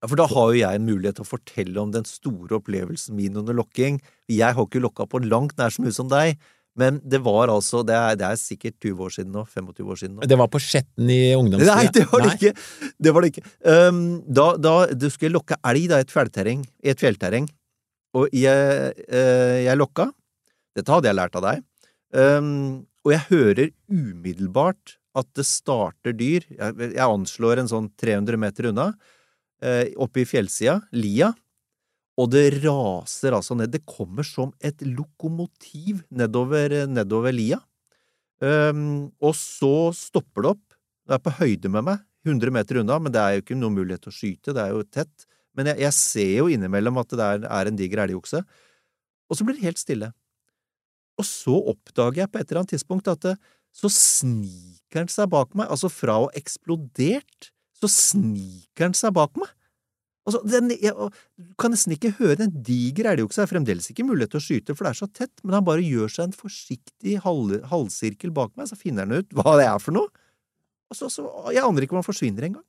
Ja, 0.00 0.08
For 0.08 0.16
da 0.16 0.28
har 0.30 0.52
jo 0.52 0.60
jeg 0.60 0.78
en 0.78 0.86
mulighet 0.86 1.18
til 1.18 1.26
å 1.26 1.32
fortelle 1.32 1.82
om 1.82 1.90
den 1.92 2.06
store 2.08 2.60
opplevelsen 2.60 3.16
min 3.18 3.36
under 3.36 3.56
lokking. 3.58 3.98
Jeg 4.30 4.54
har 4.54 4.64
ikke 4.64 4.80
lokka 4.80 5.08
på 5.10 5.20
langt 5.26 5.58
nær 5.58 5.74
så 5.74 5.84
mye 5.84 5.92
som 5.92 6.08
deg, 6.08 6.38
men 6.78 7.00
det 7.02 7.18
var 7.24 7.50
altså 7.50 7.82
Det 7.86 7.94
er, 7.96 8.16
det 8.18 8.26
er 8.28 8.38
sikkert 8.38 8.76
20 8.84 9.04
år 9.06 9.14
siden 9.16 9.32
nå. 9.34 9.44
25 9.50 9.92
år 9.92 10.00
siden 10.00 10.16
nå. 10.16 10.28
Det 10.30 10.38
var 10.38 10.50
på 10.52 10.60
Skjetten 10.62 11.10
i 11.10 11.20
ungdomstida. 11.34 11.74
Nei, 11.74 11.88
det 11.94 12.04
var 12.10 12.24
det 12.24 12.34
ikke! 12.36 12.52
Det 12.98 13.14
var 13.14 13.24
det 13.24 13.32
ikke. 13.32 13.44
Um, 13.66 14.02
da, 14.24 14.46
da 14.60 14.74
du 14.94 15.08
skulle 15.10 15.34
lokke 15.34 15.58
elg 15.70 15.88
da, 15.90 15.98
i 15.98 16.06
et 16.06 16.14
fjellterreng, 16.14 16.62
i 16.84 16.92
et 16.92 17.02
fjellterreng, 17.02 17.48
og 18.18 18.30
jeg, 18.36 18.92
uh, 19.10 19.56
jeg 19.64 19.80
lokka. 19.80 20.08
Dette 20.78 20.94
hadde 20.94 21.10
jeg 21.10 21.18
lært 21.18 21.38
av 21.40 21.46
deg. 21.48 21.66
Um, 22.14 22.86
og 23.04 23.14
jeg 23.14 23.26
hører 23.32 23.74
umiddelbart 23.90 24.96
at 25.18 25.28
det 25.34 25.46
starter 25.48 26.14
dyr. 26.14 26.46
Jeg, 26.52 26.78
jeg 26.92 27.04
anslår 27.04 27.62
en 27.62 27.70
sånn 27.70 27.90
300 27.98 28.38
meter 28.40 28.70
unna, 28.70 28.92
uh, 29.66 29.84
oppe 29.98 30.22
i 30.22 30.28
fjellsida, 30.28 30.78
lia. 30.94 31.32
Og 32.18 32.30
det 32.32 32.60
raser 32.64 33.36
altså 33.36 33.54
ned. 33.54 33.70
Det 33.70 33.86
kommer 33.86 34.26
som 34.26 34.50
et 34.64 34.82
lokomotiv 34.82 36.02
nedover, 36.10 36.74
nedover 36.90 37.34
lia. 37.34 37.60
Um, 38.42 39.10
og 39.22 39.34
så 39.38 39.90
stopper 39.94 40.44
det 40.44 40.52
opp. 40.56 40.64
Det 41.08 41.16
er 41.16 41.24
på 41.24 41.34
høyde 41.38 41.70
med 41.72 41.86
meg, 41.86 42.02
100 42.26 42.52
meter 42.54 42.80
unna, 42.82 42.98
men 43.00 43.14
det 43.14 43.20
er 43.22 43.36
jo 43.36 43.44
ikke 43.44 43.56
noen 43.58 43.78
mulighet 43.78 44.02
til 44.04 44.12
å 44.12 44.16
skyte, 44.18 44.54
det 44.54 44.64
er 44.64 44.74
jo 44.74 44.82
tett. 44.84 45.28
Men 45.56 45.70
jeg, 45.70 45.80
jeg 45.86 45.96
ser 45.96 46.32
jo 46.36 46.48
innimellom 46.52 46.98
at 47.00 47.14
det 47.14 47.20
der 47.20 47.46
er 47.48 47.70
en 47.70 47.78
diger 47.78 48.02
elgokse. 48.04 48.42
Og 49.28 49.38
så 49.38 49.46
blir 49.46 49.56
det 49.56 49.66
helt 49.66 49.80
stille. 49.80 50.10
Og 51.18 51.26
så 51.26 51.54
oppdager 51.72 52.22
jeg 52.22 52.30
på 52.30 52.40
et 52.40 52.50
eller 52.50 52.62
annet 52.62 52.74
tidspunkt 52.76 53.10
at 53.10 53.24
det, 53.24 53.34
så 53.74 53.90
sniker 53.92 55.02
han 55.02 55.10
seg 55.12 55.30
bak 55.32 55.54
meg, 55.58 55.68
altså 55.70 55.90
fra 55.92 56.18
å 56.18 56.28
ha 56.28 56.36
eksplodert, 56.38 57.50
så 57.78 57.90
sniker 57.90 58.88
han 58.88 58.96
seg 58.96 59.14
bak 59.16 59.34
meg. 59.38 59.50
Altså, 60.28 60.42
den, 60.44 60.68
jeg, 60.76 60.92
og 60.92 61.14
du 61.40 61.50
kan 61.60 61.72
nesten 61.72 61.94
ikke 61.96 62.10
høre 62.18 62.44
en 62.44 62.52
diger 62.66 63.08
elgokse, 63.14 63.40
er 63.42 63.48
fremdeles 63.50 63.88
ikke 63.90 64.04
mulighet 64.04 64.34
til 64.34 64.40
å 64.42 64.44
skyte, 64.44 64.74
for 64.76 64.84
det 64.84 64.90
er 64.92 64.98
så 65.00 65.08
tett, 65.16 65.32
men 65.42 65.56
han 65.56 65.64
bare 65.66 65.84
gjør 65.84 66.12
seg 66.12 66.26
en 66.28 66.36
forsiktig 66.36 67.14
halv, 67.24 67.54
halvsirkel 67.72 68.34
bak 68.36 68.52
meg, 68.60 68.68
så 68.68 68.76
finner 68.76 69.08
han 69.08 69.22
ut 69.22 69.32
hva 69.38 69.56
det 69.60 69.66
er 69.70 69.80
for 69.80 69.96
noe. 69.96 70.12
Altså, 70.92 71.08
så, 71.12 71.24
jeg 71.52 71.64
aner 71.64 71.84
ikke 71.84 71.96
om 71.96 72.02
han 72.02 72.06
forsvinner 72.06 72.46
engang. 72.50 72.64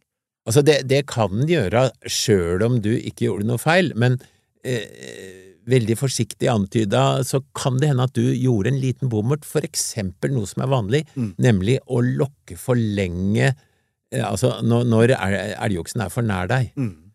Altså, 0.48 0.64
det, 0.66 0.80
det 0.90 1.04
kan 1.12 1.36
den 1.36 1.52
gjøre 1.52 1.86
sjøl 2.10 2.64
om 2.66 2.80
du 2.84 2.94
ikke 2.96 3.28
gjorde 3.28 3.48
noe 3.52 3.60
feil, 3.62 3.92
men 4.00 4.16
eh, 4.64 5.54
veldig 5.70 5.96
forsiktig 6.00 6.48
antyda 6.50 7.04
så 7.28 7.42
kan 7.58 7.78
det 7.82 7.92
hende 7.92 8.08
at 8.08 8.16
du 8.18 8.24
gjorde 8.34 8.72
en 8.72 8.80
liten 8.82 9.12
bommert, 9.12 9.44
for 9.46 9.66
eksempel 9.68 10.32
noe 10.34 10.48
som 10.50 10.64
er 10.66 10.72
vanlig, 10.72 11.04
Mm. 11.16 11.34
nemlig 11.38 11.78
å 11.92 12.00
lokke 12.06 12.58
for 12.58 12.80
lenge 12.80 13.52
eh, 13.52 14.24
Altså 14.26 14.56
når, 14.66 14.88
når 14.90 15.14
elgoksen 15.20 16.02
er 16.02 16.10
for 16.14 16.26
nær 16.26 16.48
deg. 16.50 16.72
Mm. 16.80 17.09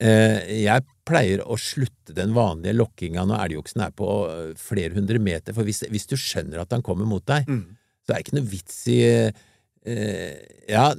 Eh, 0.00 0.62
jeg 0.64 0.84
pleier 1.04 1.42
å 1.44 1.58
slutte 1.60 2.14
den 2.16 2.32
vanlige 2.32 2.72
lokkinga 2.78 3.26
når 3.28 3.42
elgoksen 3.50 3.82
er 3.84 3.90
på 3.92 4.08
eh, 4.30 4.52
flere 4.56 4.94
hundre 4.96 5.18
meter, 5.20 5.52
for 5.52 5.66
hvis, 5.68 5.82
hvis 5.92 6.06
du 6.08 6.16
skjønner 6.16 6.62
at 6.62 6.72
han 6.72 6.82
kommer 6.86 7.04
mot 7.08 7.24
deg, 7.28 7.44
Mm. 7.50 7.76
så 8.06 8.14
er 8.14 8.16
det 8.20 8.24
ikke 8.26 8.38
noe 8.38 8.48
vits 8.48 8.78
i 8.88 9.00
eh, 9.10 10.38
Ja, 10.70 10.90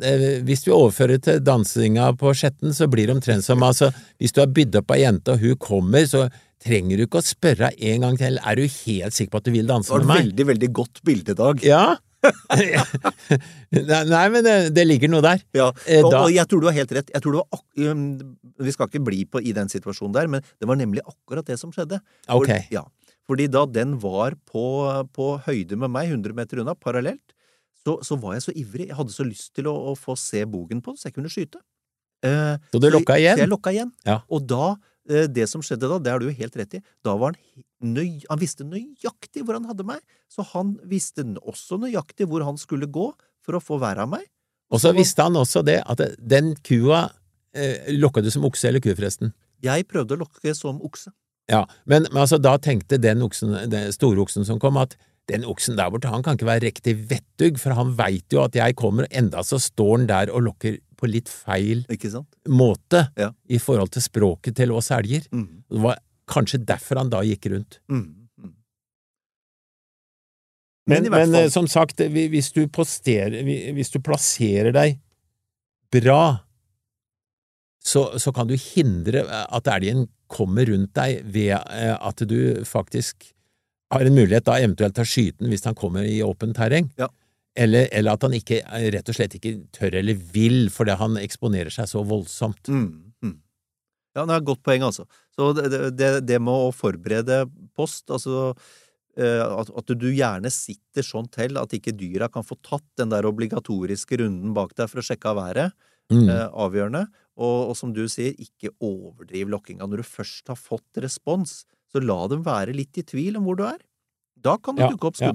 hvis 0.46 0.64
du 0.66 0.72
overfører 0.74 1.20
til 1.22 1.40
dansinga 1.46 2.12
på 2.20 2.32
Skjetten, 2.36 2.74
så 2.74 2.88
blir 2.92 3.08
det 3.08 3.16
omtrent 3.16 3.46
som 3.46 3.62
altså, 3.64 3.92
hvis 4.20 4.34
du 4.36 4.42
har 4.42 4.50
bydd 4.54 4.76
opp 4.82 4.92
ei 4.96 5.04
jente, 5.04 5.34
og 5.36 5.40
hun 5.46 5.56
kommer, 5.62 6.06
så 6.10 6.28
trenger 6.62 6.98
du 6.98 7.06
ikke 7.08 7.22
å 7.22 7.26
spørre 7.26 7.72
en 7.78 8.02
gang 8.06 8.18
til 8.22 8.38
er 8.38 8.56
du 8.60 8.66
helt 8.68 9.16
sikker 9.18 9.32
på 9.34 9.42
at 9.42 9.48
du 9.50 9.52
vil 9.56 9.70
danse 9.70 9.90
med 9.94 10.06
meg. 10.06 10.06
Det 10.06 10.12
var 10.12 10.20
et 10.20 10.26
veldig, 10.28 10.48
veldig 10.54 10.72
godt 10.82 11.02
bilde, 11.08 11.32
i 11.34 11.40
Dag. 11.42 11.64
Ja. 11.66 11.84
Nei, 14.12 14.26
men 14.34 14.44
det, 14.46 14.56
det 14.76 14.86
ligger 14.88 15.12
noe 15.12 15.24
der. 15.26 15.42
Ja, 15.58 15.70
Eh, 15.88 16.04
og, 16.06 16.14
og 16.26 16.32
jeg 16.34 16.46
tror 16.50 16.62
du 16.64 16.68
har 16.70 16.76
helt 16.78 16.92
rett. 16.96 17.12
Jeg 17.14 17.24
tror 17.24 17.38
det 17.38 17.42
var 17.42 17.92
um, 17.92 18.04
vi 18.62 18.74
skal 18.76 18.90
ikke 18.92 19.04
bli 19.08 19.24
på 19.26 19.42
i 19.42 19.54
den 19.56 19.70
situasjonen 19.72 20.14
der, 20.16 20.30
men 20.32 20.44
det 20.62 20.70
var 20.70 20.78
nemlig 20.80 21.04
akkurat 21.08 21.48
det 21.48 21.58
som 21.62 21.74
skjedde. 21.74 22.02
For- 22.28 22.44
Ok. 22.46 22.68
ja, 22.74 22.84
fordi 23.30 23.48
da 23.52 23.66
den 23.70 23.98
var 24.02 24.36
på, 24.50 24.64
på 25.16 25.28
høyde 25.48 25.78
med 25.80 25.92
meg, 25.94 26.10
100 26.12 26.36
meter 26.38 26.62
unna, 26.64 26.76
parallelt, 26.76 27.34
så, 27.82 27.98
så 28.06 28.18
var 28.22 28.36
jeg 28.38 28.44
så 28.46 28.54
ivrig. 28.54 28.90
Jeg 28.92 28.98
hadde 29.00 29.14
så 29.16 29.26
lyst 29.26 29.54
til 29.58 29.66
å, 29.72 29.76
å 29.92 29.96
få 29.98 30.14
se 30.20 30.44
bogen 30.46 30.82
på 30.86 30.94
den, 30.94 31.00
så 31.02 31.10
jeg 31.10 31.16
kunne 31.18 31.32
skyte. 31.34 31.62
Eh, 32.28 32.58
Så 32.74 32.78
du 32.84 32.90
lokka 32.94 33.16
igjen? 33.18 33.40
Så 33.40 33.46
jeg 33.48 33.50
lokka 33.50 33.72
igjen. 33.74 33.90
Ja. 34.06 34.20
Og 34.30 34.44
da, 34.46 34.76
det 35.32 35.48
som 35.50 35.64
skjedde 35.66 35.90
da, 35.90 36.00
det 36.02 36.14
har 36.14 36.22
du 36.22 36.30
jo 36.30 36.38
helt 36.38 36.56
rett 36.60 36.78
i, 36.78 36.84
da 37.06 37.16
var 37.20 37.34
han 37.34 37.64
nøy, 37.82 38.22
Han 38.30 38.42
visste 38.42 38.68
nøyaktig 38.68 39.46
hvor 39.46 39.58
han 39.58 39.68
hadde 39.70 39.86
meg, 39.88 40.02
så 40.32 40.46
han 40.54 40.76
visste 40.88 41.26
også 41.42 41.80
nøyaktig 41.82 42.30
hvor 42.30 42.46
han 42.48 42.60
skulle 42.62 42.90
gå 42.90 43.12
for 43.42 43.58
å 43.58 43.64
få 43.64 43.80
være 43.82 44.06
av 44.06 44.14
meg. 44.14 44.28
Og 44.72 44.80
så 44.80 44.94
visste 44.96 45.26
han 45.26 45.36
også 45.36 45.66
det, 45.68 45.82
at 45.84 46.04
den 46.18 46.54
kua 46.64 47.10
eh, 47.52 47.92
Lokka 47.98 48.24
du 48.24 48.30
som 48.32 48.46
okse 48.48 48.70
eller 48.70 48.84
ku, 48.84 48.94
forresten? 48.96 49.34
Jeg 49.62 49.86
prøvde 49.90 50.16
å 50.16 50.24
lokke 50.24 50.54
som 50.58 50.80
okse. 50.82 51.12
Ja, 51.52 51.66
men, 51.84 52.08
men 52.10 52.24
altså, 52.24 52.40
da 52.42 52.56
tenkte 52.62 53.02
den 53.02 53.24
oksen, 53.26 53.58
den 53.72 53.92
store 53.94 54.24
oksen 54.24 54.48
som 54.48 54.62
kom, 54.62 54.80
at 54.80 54.96
den 55.30 55.44
oksen 55.48 55.78
der 55.78 55.92
borte, 55.92 56.10
han 56.12 56.24
kan 56.26 56.38
ikke 56.38 56.48
være 56.48 56.66
riktig 56.70 56.96
vettug, 57.12 57.60
for 57.62 57.76
han 57.78 57.94
veit 57.98 58.34
jo 58.34 58.42
at 58.46 58.56
jeg 58.58 58.78
kommer, 58.80 59.08
og 59.08 59.20
enda 59.22 59.44
så 59.46 59.60
står 59.62 59.92
han 59.98 60.08
der 60.10 60.32
og 60.34 60.46
lokker 60.48 60.80
på 61.02 61.10
litt 61.10 61.30
feil 61.32 61.84
måte 62.50 63.08
Ja. 63.18 63.32
i 63.50 63.58
forhold 63.62 63.92
til 63.96 64.04
språket 64.06 64.56
til 64.60 64.72
oss 64.72 64.92
elger. 64.94 65.26
Mm. 65.34 65.64
Det 65.70 65.82
var 65.82 66.00
kanskje 66.32 66.62
derfor 66.64 67.02
han 67.02 67.10
da 67.12 67.24
gikk 67.26 67.50
rundt. 67.52 67.80
Mm. 67.90 68.06
Mm. 68.38 68.54
Men, 70.92 71.04
men, 71.04 71.12
men 71.12 71.36
eh, 71.44 71.50
som 71.50 71.68
sagt, 71.68 72.02
hvis 72.02 72.52
du, 72.56 72.64
poster, 72.68 73.34
hvis 73.74 73.92
du 73.94 74.00
plasserer 74.04 74.72
deg 74.76 75.00
bra, 75.92 76.22
så, 77.82 78.12
så 78.22 78.32
kan 78.34 78.50
du 78.50 78.56
hindre 78.56 79.26
at 79.26 79.70
elgen 79.74 80.08
kommer 80.32 80.70
rundt 80.70 80.94
deg 80.96 81.26
ved 81.34 81.56
eh, 81.58 81.96
at 81.98 82.22
du 82.30 82.64
faktisk 82.68 83.32
har 83.92 84.06
en 84.08 84.16
mulighet 84.16 84.46
da 84.48 84.60
eventuelt 84.62 84.96
til 84.96 85.04
å 85.04 85.12
skyte 85.12 85.42
den 85.42 85.52
hvis 85.52 85.66
han 85.68 85.76
kommer 85.76 86.06
i 86.08 86.22
åpent 86.24 86.56
terreng. 86.56 86.88
Ja. 87.02 87.10
Eller, 87.56 87.90
eller 87.92 88.14
at 88.16 88.22
han 88.24 88.32
ikke, 88.38 88.62
eh, 88.64 88.90
rett 88.96 89.10
og 89.12 89.16
slett 89.18 89.34
ikke 89.36 89.56
tør 89.76 89.98
eller 90.00 90.16
vil 90.16 90.70
fordi 90.72 90.96
han 90.96 91.18
eksponerer 91.20 91.70
seg 91.74 91.90
så 91.92 92.04
voldsomt. 92.08 92.70
Mm. 92.72 93.12
Mm. 93.24 93.38
Ja, 94.16 94.26
det 94.26 94.34
er 94.36 94.40
et 94.42 94.48
godt 94.48 94.64
poeng, 94.64 94.84
altså. 94.88 95.06
Så 95.36 95.54
det, 95.56 95.96
det- 95.98 96.26
det, 96.26 96.40
med 96.42 96.54
å 96.54 96.72
forberede 96.76 97.46
post, 97.76 98.08
altså 98.10 98.56
eh, 99.18 99.44
at, 99.44 99.70
at 99.76 99.86
du 100.00 100.08
gjerne 100.12 100.52
sitter 100.52 101.04
sånn 101.04 101.28
til 101.32 101.58
at 101.60 101.70
ikke 101.76 101.92
dyra 101.96 102.30
kan 102.32 102.44
få 102.48 102.56
tatt 102.64 102.88
den 102.98 103.10
der 103.12 103.24
obligatoriske 103.28 104.20
runden 104.24 104.54
bak 104.56 104.74
deg 104.76 104.88
for 104.90 105.00
å 105.04 105.06
sjekke 105.06 105.32
av 105.34 105.38
været, 105.44 105.72
Mm. 106.12 106.28
eh, 106.28 106.48
avgjørende. 106.52 107.06
Og, 107.40 107.70
og 107.72 107.76
som 107.80 107.94
du 107.96 108.02
sier, 108.12 108.34
ikke 108.36 108.68
overdriv 108.84 109.48
lokkinga. 109.48 109.86
Når 109.88 110.02
du 110.02 110.04
først 110.04 110.48
har 110.52 110.58
fått 110.60 111.00
respons, 111.00 111.64
så 111.88 112.02
la 112.04 112.28
dem 112.28 112.44
være 112.44 112.76
litt 112.76 112.98
i 113.00 113.04
tvil 113.08 113.38
om 113.40 113.46
hvor 113.48 113.56
du 113.56 113.64
er. 113.64 113.80
Da 114.36 114.58
kan 114.58 114.76
det 114.76 114.84
Ja, 114.84 114.90
dukke 114.92 115.08
opp 115.08 115.16
ja. 115.24 115.32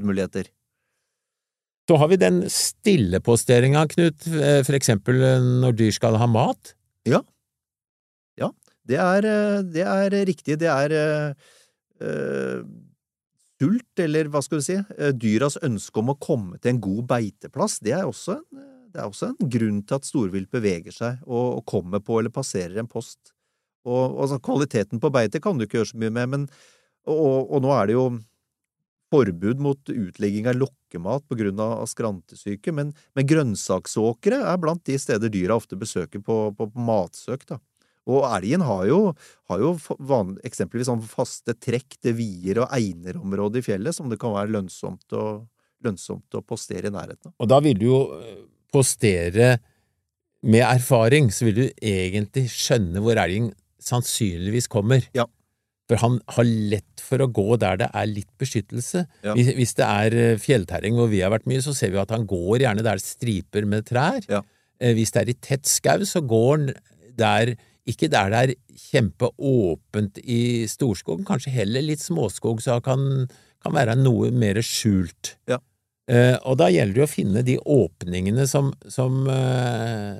Så 1.87 1.97
har 2.01 2.11
vi 2.11 2.19
den 2.19 2.41
stilleposteringa, 2.51 3.85
Knut, 3.93 4.27
eh, 4.27 4.63
for 4.67 4.75
eksempel 4.79 5.23
eh, 5.23 5.45
når 5.63 5.77
dyr 5.79 5.95
skal 5.95 6.19
ha 6.19 6.27
mat. 6.27 6.75
Det 8.87 8.99
er, 9.03 9.27
eh, 9.27 9.63
det 9.63 9.87
er 9.87 10.17
riktig. 10.29 10.59
Det 10.63 10.71
er 10.71 10.95
eh, 10.95 12.63
sult, 13.61 14.03
eller 14.03 14.31
hva 14.31 14.43
skal 14.45 14.61
du 14.61 14.67
si, 14.67 14.77
dyras 15.17 15.59
ønske 15.65 16.03
om 16.03 16.13
å 16.13 16.19
komme 16.21 16.61
til 16.61 16.75
en 16.75 16.83
god 16.85 17.07
beiteplass, 17.15 17.79
det 17.81 17.95
er 17.97 18.05
også 18.05 18.37
en, 18.37 18.67
er 18.97 19.07
også 19.07 19.31
en 19.31 19.51
grunn 19.53 19.81
til 19.85 19.97
at 19.97 20.09
storvilt 20.09 20.51
beveger 20.53 20.95
seg 20.95 21.25
og, 21.25 21.59
og 21.59 21.65
kommer 21.69 22.03
på 22.05 22.21
eller 22.21 22.33
passerer 22.33 22.79
en 22.81 22.89
post. 22.91 23.33
Og, 23.87 24.17
og 24.17 24.23
altså, 24.27 24.39
kvaliteten 24.45 25.01
på 25.01 25.11
beite 25.15 25.41
kan 25.43 25.57
du 25.57 25.67
ikke 25.67 25.81
gjøre 25.81 25.91
så 25.95 26.01
mye 26.03 26.15
med, 26.19 26.33
men 26.33 26.47
og, 27.07 27.57
nå 27.63 27.71
er 27.77 27.89
det 27.89 27.97
jo 27.97 28.07
forbud 29.15 29.61
mot 29.63 29.93
utlegging 29.93 30.49
av 30.51 30.59
lokkemat 30.97 31.29
på 31.29 31.37
grunn 31.37 31.61
av 31.61 31.87
skrantesyke, 31.87 32.73
men, 32.73 32.95
men 33.15 33.27
grønnsaksåkre 33.27 34.41
er 34.43 34.59
blant 34.59 34.85
de 34.87 34.99
steder 34.99 35.29
dyra 35.29 35.57
ofte 35.57 35.77
besøker 35.77 36.21
på, 36.21 36.55
på, 36.57 36.71
på 36.73 36.81
matsøk, 36.81 37.47
da. 37.47 37.59
Og 38.07 38.23
elgen 38.23 38.63
har 38.63 38.87
jo, 38.87 39.15
har 39.51 39.59
jo 39.59 39.73
fa- 39.83 39.97
van, 39.99 40.37
eksempelvis 40.47 40.87
sånn 40.87 41.03
faste 41.03 41.57
trekk 41.59 41.97
til 41.99 42.15
vier 42.15 42.61
og 42.63 42.71
einerområder 42.71 43.59
i 43.59 43.67
fjellet 43.67 43.97
som 43.97 44.09
det 44.09 44.21
kan 44.23 44.31
være 44.31 44.53
lønnsomt 44.55 45.11
å, 45.19 45.43
lønnsomt 45.83 46.39
å 46.39 46.43
postere 46.47 46.87
i 46.87 46.95
nærheten 46.95 47.33
av. 47.33 47.35
Og 47.43 47.51
da 47.51 47.59
vil 47.65 47.81
du 47.81 47.89
jo 47.89 47.99
eh, 48.15 48.45
postere 48.71 49.57
med 50.47 50.63
erfaring, 50.63 51.33
så 51.35 51.49
vil 51.49 51.59
du 51.59 51.65
egentlig 51.83 52.47
skjønne 52.55 53.03
hvor 53.03 53.19
elgen 53.19 53.51
sannsynligvis 53.83 54.71
kommer. 54.71 55.03
Ja. 55.17 55.27
For 55.87 56.01
han 56.03 56.19
har 56.35 56.49
lett 56.73 57.03
for 57.03 57.23
å 57.23 57.29
gå 57.31 57.57
der 57.63 57.79
det 57.85 57.89
er 57.95 58.09
litt 58.11 58.31
beskyttelse. 58.41 59.05
Ja. 59.23 59.37
Hvis, 59.39 59.77
det 59.79 59.87
er 59.87 60.17
eh, 60.19 60.41
fjellterreng 60.43 60.99
hvor 60.99 61.11
vi 61.13 61.23
har 61.23 61.31
vært 61.35 61.47
mye, 61.47 61.63
så 61.63 61.75
ser 61.77 61.93
vi 61.95 62.03
at 62.03 62.15
han 62.15 62.27
går 62.27 62.65
gjerne 62.65 62.83
der 62.83 62.99
er 62.99 63.05
striper 63.05 63.69
med 63.71 63.87
trær. 63.87 64.19
Ja. 64.31 64.43
Eh, 64.83 64.97
Hvis 64.99 65.15
det 65.15 65.23
er 65.23 65.31
i 65.31 65.39
tett 65.39 65.71
skau, 65.71 66.03
så 66.09 66.25
går 66.27 66.53
han 66.57 66.69
der 67.17 67.55
ikke 67.87 68.11
der 68.11 68.33
det 68.33 68.41
er 68.43 68.55
kjempeåpent 68.91 70.19
i 70.27 70.67
storskog, 70.69 71.23
kanskje 71.29 71.55
heller 71.55 71.85
litt 71.87 72.03
småskog, 72.03 72.59
så 72.65 72.81
han 72.81 72.85
kan, 72.85 73.05
kan 73.63 73.77
være 73.77 73.95
noe 74.01 74.33
mer 74.35 74.59
skjult. 74.67 75.37
Ja. 75.47 75.61
Uh, 76.07 76.37
og 76.47 76.59
da 76.61 76.69
gjelder 76.71 77.01
det 77.01 77.03
å 77.03 77.11
finne 77.11 77.41
de 77.47 77.57
åpningene 77.59 78.45
som, 78.47 78.69
som, 78.91 79.25
uh, 79.27 80.19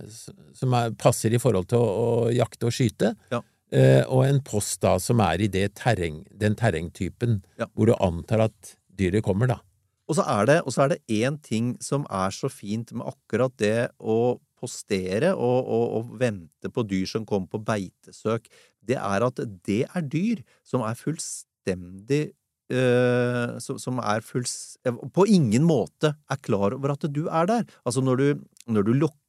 som 0.55 0.73
er, 0.75 0.95
passer 0.99 1.35
i 1.35 1.39
forhold 1.43 1.69
til 1.71 1.79
å, 1.79 1.91
å 1.91 2.33
jakte 2.35 2.71
og 2.71 2.75
skyte, 2.75 3.13
Ja. 3.35 3.43
Eh, 3.77 4.03
og 4.09 4.25
en 4.27 4.41
post 4.45 4.81
da 4.85 4.97
som 5.03 5.21
er 5.25 5.45
i 5.45 5.51
det 5.53 5.69
terreng, 5.79 6.23
den 6.33 6.57
terrengtypen 6.59 7.43
Ja. 7.61 7.69
hvor 7.75 7.91
du 7.91 7.95
antar 8.01 8.47
at 8.49 8.77
dyret 8.97 9.25
kommer, 9.27 9.47
da. 9.53 9.61
Og 10.09 10.17
så 10.17 10.25
er 10.31 10.47
det, 10.47 10.59
og 10.63 10.73
så 10.73 10.85
er 10.85 10.95
det 10.95 11.03
én 11.11 11.37
ting 11.43 11.77
som 11.83 12.07
er 12.09 12.31
så 12.31 12.49
fint 12.49 12.93
med 12.95 13.07
akkurat 13.11 13.53
det 13.59 13.91
å 13.99 14.39
postere 14.57 15.35
og, 15.35 15.67
og, 15.67 15.85
og 15.99 16.17
vente 16.21 16.71
på 16.73 16.85
dyr 16.89 17.07
som 17.11 17.27
kommer 17.29 17.51
på 17.53 17.61
beitesøk, 17.67 18.47
det 18.87 18.97
er 18.97 19.27
at 19.27 19.43
det 19.67 19.83
er 19.91 20.03
dyr 20.03 20.43
som 20.65 20.87
er 20.87 20.99
fullstendig 20.99 22.33
Uh, 22.67 23.61
som, 23.63 23.77
som 23.79 24.01
er 24.03 24.25
fulls, 24.27 24.75
på 25.15 25.23
ingen 25.31 25.63
måte 25.63 26.09
er 26.27 26.39
klar 26.43 26.75
over 26.75 26.97
at 26.97 27.05
du 27.15 27.29
er 27.31 27.47
der. 27.47 27.61
Altså 27.87 28.03
når 28.03 28.19
du, 28.19 28.41
når 28.67 28.83
du 28.89 28.91
lokker, 29.05 29.21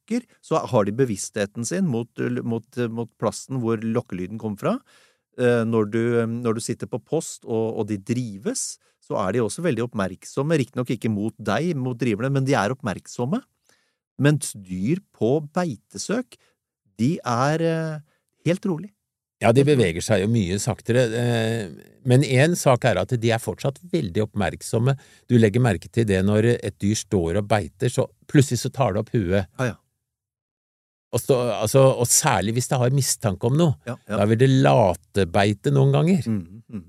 så 0.44 0.62
har 0.72 0.88
de 0.88 0.94
bevisstheten 0.96 1.66
sin 1.68 1.88
mot, 1.90 2.08
mot, 2.44 2.80
mot 2.94 3.10
plassen 3.20 3.60
hvor 3.62 3.82
lokkelyden 3.82 4.40
kom 4.40 4.56
fra. 4.60 4.78
Eh, 5.38 5.64
Når 5.68 5.90
du, 5.92 6.02
når 6.26 6.58
du 6.58 6.60
sitter 6.64 6.90
på 6.90 6.98
post 6.98 7.44
og, 7.46 7.78
og 7.78 7.88
de 7.90 7.98
drives, 8.00 8.78
så 9.04 9.16
er 9.22 9.36
de 9.36 9.44
også 9.44 9.62
veldig 9.64 9.86
oppmerksomme, 9.86 10.58
riktignok 10.60 10.90
ikke 10.92 11.12
mot 11.12 11.34
deg, 11.38 11.72
mot 11.78 11.96
driverne, 11.96 12.32
men 12.34 12.44
de 12.44 12.56
er 12.58 12.74
oppmerksomme. 12.74 13.40
Mens 14.20 14.52
dyr 14.52 14.98
på 15.14 15.38
beitesøk, 15.54 16.36
de 16.98 17.14
er 17.22 17.64
eh, 17.64 17.98
helt 18.48 18.66
rolig. 18.66 18.90
Ja, 19.38 19.52
de 19.54 19.62
beveger 19.62 20.02
seg 20.02 20.24
jo 20.24 20.28
mye 20.32 20.56
saktere, 20.58 21.04
eh, 21.14 21.92
men 22.10 22.24
én 22.26 22.56
sak 22.58 22.88
er 22.90 22.98
at 22.98 23.14
de 23.22 23.30
er 23.30 23.38
fortsatt 23.38 23.78
veldig 23.92 24.24
oppmerksomme. 24.26 24.96
Du 25.30 25.36
legger 25.38 25.62
merke 25.62 25.86
til 25.94 26.08
det 26.10 26.18
når 26.26 26.50
et 26.56 26.74
dyr 26.82 26.98
står 26.98 27.38
og 27.38 27.46
beiter, 27.52 27.92
så 27.92 28.08
plutselig 28.26 28.64
så 28.64 28.72
tar 28.74 28.96
det 28.96 29.04
opp 29.04 29.12
huet. 29.14 29.46
Ah, 29.54 29.70
ja. 29.70 29.76
Og, 31.14 31.20
så, 31.22 31.36
altså, 31.62 31.82
og 32.02 32.06
særlig 32.10 32.52
hvis 32.58 32.68
det 32.68 32.78
har 32.82 32.92
mistanke 32.92 33.48
om 33.48 33.56
noe. 33.56 33.74
ja, 33.88 33.94
ja. 34.08 34.18
Da 34.20 34.26
vil 34.28 34.40
det 34.42 34.50
latebeite 34.64 35.72
noen 35.72 35.94
ganger. 35.94 36.26
Mm, 36.28 36.62
mm. 36.68 36.82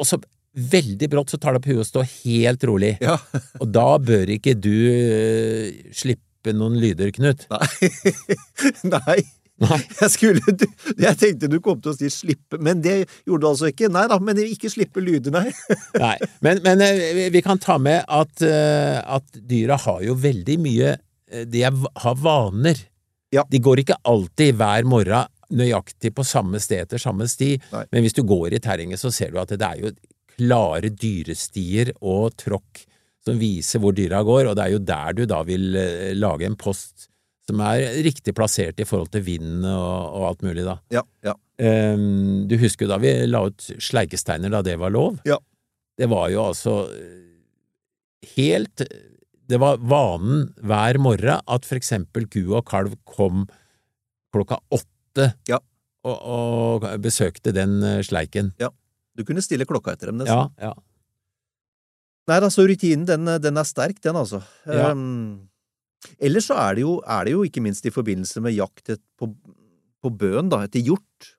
Og 0.00 0.06
så 0.08 0.16
veldig 0.56 1.08
brått 1.12 1.34
så 1.34 1.36
tar 1.40 1.52
det 1.52 1.60
opp 1.60 1.68
huet 1.68 1.82
og 1.82 1.88
står 1.90 2.06
helt 2.24 2.64
rolig. 2.64 2.94
ja. 3.04 3.18
Og 3.60 3.68
da 3.74 3.88
bør 4.00 4.32
ikke 4.32 4.54
du 4.56 4.72
uh, 4.72 5.90
slippe 5.92 6.54
noen 6.56 6.78
lyder, 6.80 7.10
Knut? 7.12 7.44
Nei. 7.52 7.90
Nei. 8.96 9.18
Nei. 9.56 9.78
Jeg 10.02 10.10
skulle 10.12 10.52
du, 10.60 10.66
Jeg 11.00 11.16
tenkte 11.16 11.48
du 11.48 11.56
kom 11.64 11.78
til 11.80 11.94
å 11.94 11.96
si 11.96 12.10
'slippe', 12.12 12.58
men 12.60 12.82
det 12.84 13.06
gjorde 13.24 13.40
du 13.40 13.46
altså 13.48 13.70
ikke. 13.70 13.88
Nei 13.92 14.04
da, 14.12 14.18
men 14.20 14.36
ikke 14.42 14.68
slippe 14.72 15.00
lyder, 15.00 15.32
nei. 15.32 15.48
Nei. 16.04 16.16
Men, 16.44 16.60
men 16.64 16.82
eh, 16.84 17.30
vi- 17.32 17.44
kan 17.44 17.58
ta 17.60 17.78
med 17.80 18.04
at, 18.04 18.42
eh, 18.44 19.00
at 19.00 19.40
dyra 19.48 19.78
har 19.80 20.02
jo 20.04 20.16
veldig 20.20 20.58
mye 20.60 20.92
eh, 21.32 21.44
De 21.48 21.64
har 21.64 22.20
vaner. 22.20 22.84
Ja. 23.36 23.46
De 23.50 23.60
går 23.62 23.84
ikke 23.84 23.98
alltid 24.08 24.56
hver 24.58 24.88
morgen 24.88 25.32
nøyaktig 25.56 26.10
på 26.16 26.24
samme 26.26 26.58
sted 26.62 26.86
etter 26.86 26.98
samme 26.98 27.28
sti, 27.30 27.52
Nei. 27.70 27.84
men 27.92 28.02
hvis 28.02 28.16
du 28.16 28.24
går 28.26 28.56
i 28.56 28.62
terrenget, 28.62 28.98
så 28.98 29.12
ser 29.14 29.30
du 29.30 29.38
at 29.38 29.52
det 29.54 29.62
er 29.62 29.84
jo 29.84 29.92
klare 30.36 30.90
dyrestier 30.90 31.92
og 32.00 32.34
tråkk 32.40 32.82
som 33.26 33.38
viser 33.40 33.82
hvor 33.82 33.94
dyra 33.96 34.22
går, 34.26 34.50
og 34.50 34.56
det 34.58 34.64
er 34.64 34.74
jo 34.74 34.82
der 34.86 35.14
du 35.16 35.24
da 35.28 35.40
vil 35.46 35.76
eh, 35.78 36.12
lage 36.18 36.46
en 36.46 36.58
post 36.58 37.08
som 37.46 37.62
er 37.62 38.00
riktig 38.02 38.34
plassert 38.34 38.80
i 38.82 38.86
forhold 38.86 39.12
til 39.14 39.22
vinden 39.26 39.66
og, 39.70 40.18
og 40.18 40.28
alt 40.32 40.46
mulig, 40.46 40.64
da. 40.66 40.80
Ja, 40.94 41.02
ja. 41.26 41.34
Um, 41.56 42.44
du 42.50 42.58
husker 42.60 42.84
jo 42.84 42.90
da 42.90 42.98
vi 43.00 43.12
la 43.30 43.46
ut 43.48 43.62
sleikesteiner 43.80 44.52
da 44.52 44.60
det 44.66 44.74
var 44.80 44.92
lov? 44.92 45.22
Ja. 45.24 45.38
Det 45.96 46.08
var 46.10 46.28
jo 46.28 46.42
altså 46.50 46.74
eh, 46.92 47.22
helt 48.34 48.82
Det 49.46 49.60
var 49.62 49.78
vanen 49.78 50.48
hver 50.66 50.98
morgen 51.02 51.40
at 51.46 51.68
for 51.68 51.78
eksempel 51.78 52.26
ku 52.30 52.42
og 52.56 52.64
kalv 52.68 52.96
kom 53.08 53.44
klokka 54.34 54.58
åtte 54.74 55.30
Ja. 55.48 55.60
og, 56.04 56.18
og 56.26 56.86
besøkte 57.02 57.54
den 57.54 57.78
sleiken. 58.04 58.52
Ja. 58.60 58.72
Du 59.16 59.24
kunne 59.24 59.40
stille 59.40 59.64
klokka 59.64 59.94
etter 59.94 60.10
dem, 60.10 60.18
nesten. 60.20 60.50
Ja, 60.60 60.70
ja. 60.70 60.74
Nei, 62.26 62.40
altså, 62.42 62.66
rutinen, 62.66 63.06
den, 63.08 63.30
den 63.40 63.56
er 63.60 63.64
sterk, 63.68 64.00
den, 64.02 64.18
altså. 64.18 64.42
Ja. 64.66 64.90
Um, 64.92 65.46
ellers 66.18 66.48
så 66.50 66.56
er 66.58 66.76
det, 66.76 66.82
jo, 66.82 66.98
er 67.06 67.24
det 67.28 67.32
jo 67.36 67.44
ikke 67.46 67.62
minst 67.64 67.86
i 67.86 67.92
forbindelse 67.94 68.42
med 68.44 68.56
jakt 68.56 68.90
på, 69.16 69.30
på 70.02 70.12
bøen, 70.20 70.50
da, 70.52 70.64
etter 70.66 70.82
hjort. 70.84 71.30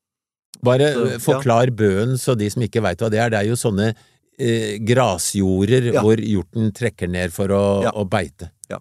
Bare 0.65 0.88
eh, 0.89 1.17
forklar 1.22 1.70
bøen, 1.76 2.15
så 2.17 2.34
de 2.39 2.48
som 2.50 2.63
ikke 2.65 2.82
veit 2.82 3.04
hva 3.04 3.12
det 3.13 3.20
er. 3.22 3.30
Det 3.36 3.43
er 3.43 3.50
jo 3.52 3.60
sånne 3.60 3.91
eh, 4.39 4.78
grasjorder 4.86 5.93
Ja. 5.93 6.02
hvor 6.06 6.17
hjorten 6.21 6.71
trekker 6.73 7.10
ned 7.10 7.34
for 7.34 7.47
å, 7.50 7.84
Ja. 7.84 7.91
å 7.91 8.06
beite. 8.10 8.52
Ja. 8.69 8.80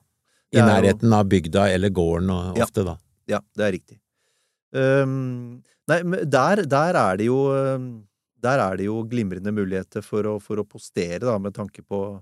I 0.52 0.58
nærheten 0.62 1.12
av 1.12 1.26
bygda 1.28 1.68
eller 1.72 1.90
gården, 1.90 2.30
ofte, 2.62 2.84
da. 2.84 2.96
Ja, 3.28 3.40
det 3.56 3.64
er 3.66 3.72
riktig. 3.72 3.98
Um, 4.76 5.62
nei, 5.88 6.00
der, 6.26 6.64
der 6.66 6.94
er 6.98 7.16
det 7.16 7.26
jo 7.28 7.38
um, 7.54 8.04
Der 8.42 8.58
er 8.60 8.76
det 8.76 8.84
jo 8.86 9.02
glimrende 9.08 9.50
muligheter 9.54 10.02
for 10.04 10.22
å, 10.28 10.34
for 10.42 10.56
å 10.60 10.64
postere, 10.68 11.20
da, 11.24 11.38
med 11.38 11.54
tanke 11.56 11.82
på, 11.82 12.20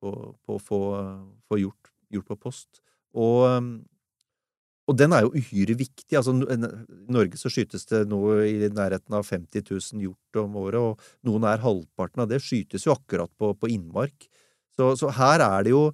på, 0.00 0.12
på 0.46 0.56
å 0.56 0.60
få, 0.62 0.78
få 1.46 1.58
gjort, 1.60 1.90
gjort 2.10 2.26
på 2.32 2.36
post. 2.40 2.80
Og, 3.14 3.44
um, 3.58 3.68
og 4.90 4.96
den 4.98 5.14
er 5.14 5.22
jo 5.22 5.32
uhyre 5.38 5.76
viktig. 5.78 6.16
Altså, 6.18 6.34
I 6.34 6.58
Norge 7.14 7.38
så 7.38 7.50
skytes 7.52 7.86
det 7.90 8.02
nå 8.10 8.20
i 8.42 8.70
nærheten 8.74 9.14
av 9.14 9.26
50 9.28 9.62
000 9.70 10.02
hjort 10.02 10.40
om 10.42 10.56
året, 10.58 10.80
og 10.82 11.28
noen 11.28 11.46
er 11.46 11.62
halvparten 11.62 12.24
av 12.24 12.30
det 12.32 12.40
skytes 12.42 12.88
jo 12.88 12.96
akkurat 12.96 13.30
på, 13.38 13.52
på 13.54 13.70
innmark. 13.70 14.26
Så, 14.74 14.92
så 14.98 15.12
her 15.14 15.44
er 15.44 15.68
det 15.68 15.74
jo 15.76 15.84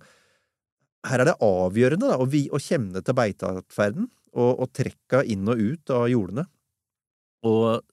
her 1.07 1.23
er 1.23 1.29
det 1.31 1.37
avgjørende 1.45 2.09
da, 2.11 2.17
å, 2.19 2.27
vi, 2.31 2.47
å 2.51 2.59
kjenne 2.63 3.03
til 3.05 3.15
beiteatferden 3.15 4.09
og, 4.37 4.63
og 4.65 4.73
trekka 4.75 5.23
inn 5.29 5.47
og 5.53 5.61
ut 5.61 5.93
av 5.95 6.09
jordene. 6.11 6.47
Og 7.47 7.85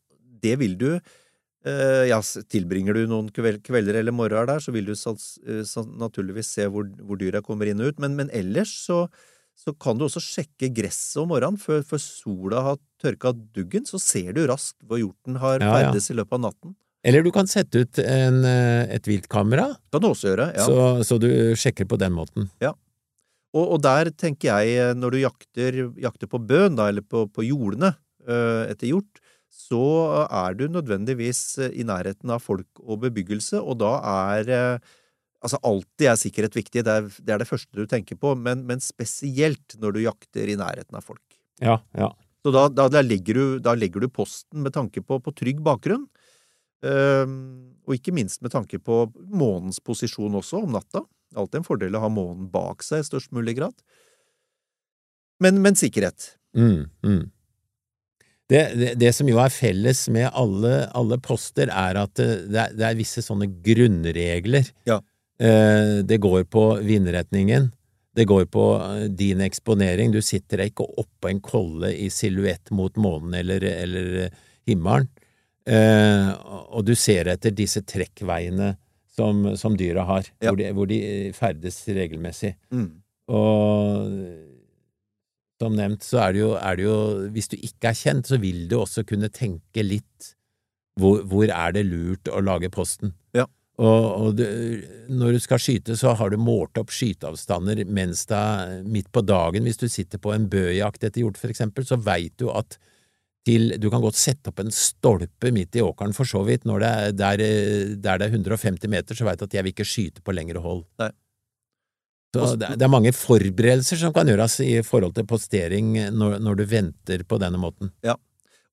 det 0.44 0.56
vil 0.62 0.74
du 0.80 0.90
eh, 0.96 2.06
ja, 2.10 2.18
Tilbringer 2.50 2.98
du 2.98 3.04
noen 3.12 3.30
kvel- 3.36 3.62
kvelder 3.64 4.00
eller 4.00 4.16
morgener 4.16 4.50
der, 4.50 4.64
så 4.64 4.74
vil 4.76 4.90
du 4.90 4.96
sans, 4.98 5.28
sans, 5.70 5.92
naturligvis 6.00 6.56
se 6.58 6.68
hvor, 6.72 6.88
hvor 7.04 7.20
dyra 7.22 7.44
kommer 7.46 7.70
inn 7.70 7.84
og 7.84 7.94
ut, 7.94 8.02
men, 8.04 8.18
men 8.18 8.34
ellers 8.34 8.74
så, 8.88 9.04
så 9.56 9.72
kan 9.80 9.98
du 10.00 10.06
også 10.08 10.22
sjekke 10.24 10.70
gresset 10.76 11.22
om 11.22 11.30
morgenen. 11.32 11.60
Før, 11.62 11.84
før 11.88 12.02
sola 12.02 12.64
har 12.66 12.80
tørka 13.02 13.32
duggen, 13.56 13.86
så 13.88 14.00
ser 14.02 14.34
du 14.36 14.44
raskt 14.50 14.80
hvor 14.88 15.00
hjorten 15.00 15.38
har 15.40 15.62
Ja, 15.64 15.76
ja. 15.86 15.92
i 15.94 16.18
løpet 16.18 16.40
av 16.40 16.42
natten. 16.50 16.76
Eller 17.04 17.24
du 17.24 17.32
kan 17.36 17.50
sette 17.52 17.84
ut 17.84 18.00
en, 18.00 18.44
eh, 18.48 18.88
et 18.96 19.08
viltkamera, 19.08 19.74
Kan 19.92 20.02
du 20.02 20.08
også 20.08 20.32
gjøre. 20.32 20.54
ja. 20.56 20.66
så, 20.66 21.04
så 21.04 21.20
du 21.20 21.28
sjekker 21.60 21.88
på 21.88 22.00
den 22.00 22.16
måten. 22.16 22.50
Og, 23.54 23.76
og 23.76 23.82
der 23.84 24.10
tenker 24.18 24.50
jeg, 24.50 24.78
eh, 24.82 24.94
når 24.98 25.12
du 25.14 25.20
jakter, 25.22 25.78
jakter 26.02 26.28
på 26.32 26.40
bøn, 26.42 26.76
da, 26.80 26.88
eller 26.90 27.04
på, 27.06 27.28
på 27.30 27.46
jordene 27.46 27.94
øh, 28.26 28.72
etter 28.72 28.90
hjort, 28.90 29.20
så 29.54 29.84
er 30.26 30.56
du 30.58 30.66
nødvendigvis 30.72 31.60
i 31.70 31.84
nærheten 31.86 32.32
av 32.34 32.42
folk 32.42 32.82
og 32.82 33.04
bebyggelse, 33.04 33.60
og 33.62 33.78
da 33.84 33.92
er 34.34 34.50
eh, 34.50 34.94
Altså, 35.44 35.60
alltid 35.68 36.08
er 36.08 36.20
sikkerhet 36.20 36.56
viktig, 36.56 36.84
det 36.88 36.94
er, 36.94 37.08
det 37.20 37.34
er 37.36 37.42
det 37.42 37.50
første 37.50 37.76
du 37.76 37.88
tenker 37.90 38.16
på, 38.20 38.32
men, 38.40 38.64
men 38.70 38.80
spesielt 38.84 39.76
når 39.82 39.98
du 39.98 40.04
jakter 40.06 40.48
i 40.48 40.56
nærheten 40.60 40.96
av 40.96 41.04
folk. 41.04 41.24
Ja, 41.60 41.82
ja. 42.00 42.14
Så 42.44 42.52
da, 42.52 42.68
da, 42.72 42.90
da, 42.92 43.02
legger, 43.04 43.40
du, 43.40 43.60
da 43.64 43.74
legger 43.76 44.04
du 44.04 44.10
posten 44.12 44.64
med 44.66 44.74
tanke 44.76 45.04
på, 45.04 45.20
på 45.24 45.34
trygg 45.36 45.62
bakgrunn, 45.64 46.06
um, 46.84 47.36
og 47.88 47.96
ikke 47.96 48.16
minst 48.16 48.44
med 48.44 48.52
tanke 48.56 48.80
på 48.84 49.06
månens 49.32 49.80
posisjon 49.84 50.40
også 50.40 50.64
om 50.64 50.76
natta. 50.76 51.04
Alltid 51.36 51.62
en 51.62 51.68
fordel 51.68 51.96
å 51.96 52.04
ha 52.04 52.12
månen 52.12 52.50
bak 52.52 52.84
seg 52.86 53.04
i 53.04 53.08
størst 53.08 53.32
mulig 53.36 53.56
grad. 53.60 53.76
Men, 55.44 55.60
men 55.64 55.80
sikkerhet. 55.80 56.34
Mm, 56.56 56.92
mm. 57.04 57.24
Det, 58.52 58.62
det, 58.78 58.92
det 59.00 59.12
som 59.16 59.28
jo 59.28 59.40
er 59.42 59.52
felles 59.52 60.04
med 60.14 60.28
alle, 60.36 60.84
alle 60.96 61.18
poster, 61.24 61.72
er 61.72 62.00
at 62.04 62.16
det, 62.20 62.28
det 62.52 62.60
er, 62.60 62.76
det 62.76 62.88
er 62.90 63.00
visse 63.00 63.24
sånne 63.24 63.48
grunnregler. 63.66 64.68
Ja. 64.88 65.00
Eh, 65.42 66.04
det 66.06 66.20
går 66.22 66.44
på 66.54 66.66
vindretningen. 66.86 67.72
Det 68.14 68.26
går 68.30 68.46
på 68.54 68.66
eh, 68.78 69.08
din 69.10 69.42
eksponering. 69.42 70.12
Du 70.14 70.22
sitter 70.22 70.66
ikke 70.68 70.86
oppå 71.02 71.32
en 71.32 71.42
kolle 71.42 71.90
i 71.98 72.10
silhuett 72.14 72.70
mot 72.72 72.96
månen 73.02 73.34
eller, 73.42 73.64
eller 73.64 74.18
eh, 74.28 74.40
himmelen. 74.70 75.10
Eh, 75.66 76.30
og 76.76 76.84
du 76.86 76.94
ser 77.00 77.30
etter 77.32 77.54
disse 77.56 77.82
trekkveiene 77.88 78.74
som, 79.14 79.46
som 79.58 79.78
dyra 79.78 80.04
har, 80.10 80.28
Ja. 80.42 80.50
hvor, 80.52 80.58
de, 80.60 80.72
hvor 80.74 80.90
de 80.90 81.00
ferdes 81.38 81.78
regelmessig. 81.88 82.56
Mm. 82.74 82.90
Og 83.32 84.16
som 85.62 85.76
nevnt, 85.78 86.04
så 86.04 86.20
er 86.26 86.34
det, 86.36 86.42
jo, 86.42 86.50
er 86.60 86.76
det 86.76 86.84
jo 86.84 86.96
Hvis 87.32 87.48
du 87.54 87.56
ikke 87.56 87.94
er 87.94 87.96
kjent, 87.96 88.28
så 88.28 88.36
vil 88.42 88.66
du 88.68 88.76
også 88.82 89.06
kunne 89.08 89.30
tenke 89.32 89.86
litt 89.86 90.34
hvor, 91.00 91.22
hvor 91.26 91.48
er 91.50 91.72
det 91.74 91.86
lurt 91.88 92.28
å 92.30 92.42
lage 92.44 92.70
posten? 92.74 93.14
Ja. 93.84 93.90
Og, 93.90 94.06
og 94.28 94.36
det, 94.40 94.48
når 95.12 95.36
du 95.36 95.40
skal 95.44 95.60
skyte, 95.60 95.98
så 96.00 96.14
har 96.16 96.32
du 96.32 96.38
målt 96.40 96.80
opp 96.80 96.94
skyteavstander 96.94 97.84
mens 97.92 98.26
det 98.30 98.40
er 98.40 98.82
midt 98.88 99.10
på 99.12 99.24
dagen. 99.28 99.68
Hvis 99.68 99.82
du 99.82 99.90
sitter 99.92 100.22
på 100.24 100.32
en 100.36 100.48
bøjakt 100.52 101.04
etter 101.04 101.24
hjort, 101.26 101.40
for 101.42 101.52
eksempel, 101.52 101.86
så 101.88 102.00
veit 102.00 102.36
du 102.40 102.48
at 102.54 102.78
til, 103.44 103.74
du 103.76 103.90
kan 103.92 104.00
godt 104.00 104.16
sette 104.16 104.54
opp 104.54 104.62
en 104.64 104.72
stolpe 104.72 105.52
midt 105.52 105.76
i 105.76 105.82
åkeren, 105.84 106.14
for 106.16 106.24
så 106.30 106.46
vidt. 106.48 106.64
Når 106.70 106.80
det 106.80 106.92
er, 106.94 107.12
der, 107.20 107.44
der 108.00 108.22
det 108.22 108.30
er 108.30 108.38
150 108.40 108.88
meter, 108.88 109.20
så 109.20 109.28
veit 109.28 109.42
du 109.42 109.44
at 109.50 109.58
jeg 109.58 109.66
vil 109.66 109.74
ikke 109.76 109.88
skyte 109.88 110.24
på 110.24 110.36
lengre 110.36 110.64
hold. 110.64 110.86
Nei. 111.04 111.12
Så 112.34 112.56
det, 112.58 112.72
er- 112.82 112.90
mange 112.90 113.12
forberedelser 113.14 114.00
som 114.00 114.14
kan 114.16 114.26
gjøres 114.32 114.56
i 114.66 114.80
forhold 114.82 115.14
til 115.14 115.28
postering 115.30 115.92
når, 116.16 116.40
når 116.42 116.56
du 116.58 116.64
venter 116.72 117.22
på 117.30 117.38
denne 117.44 117.60
måten. 117.62 117.92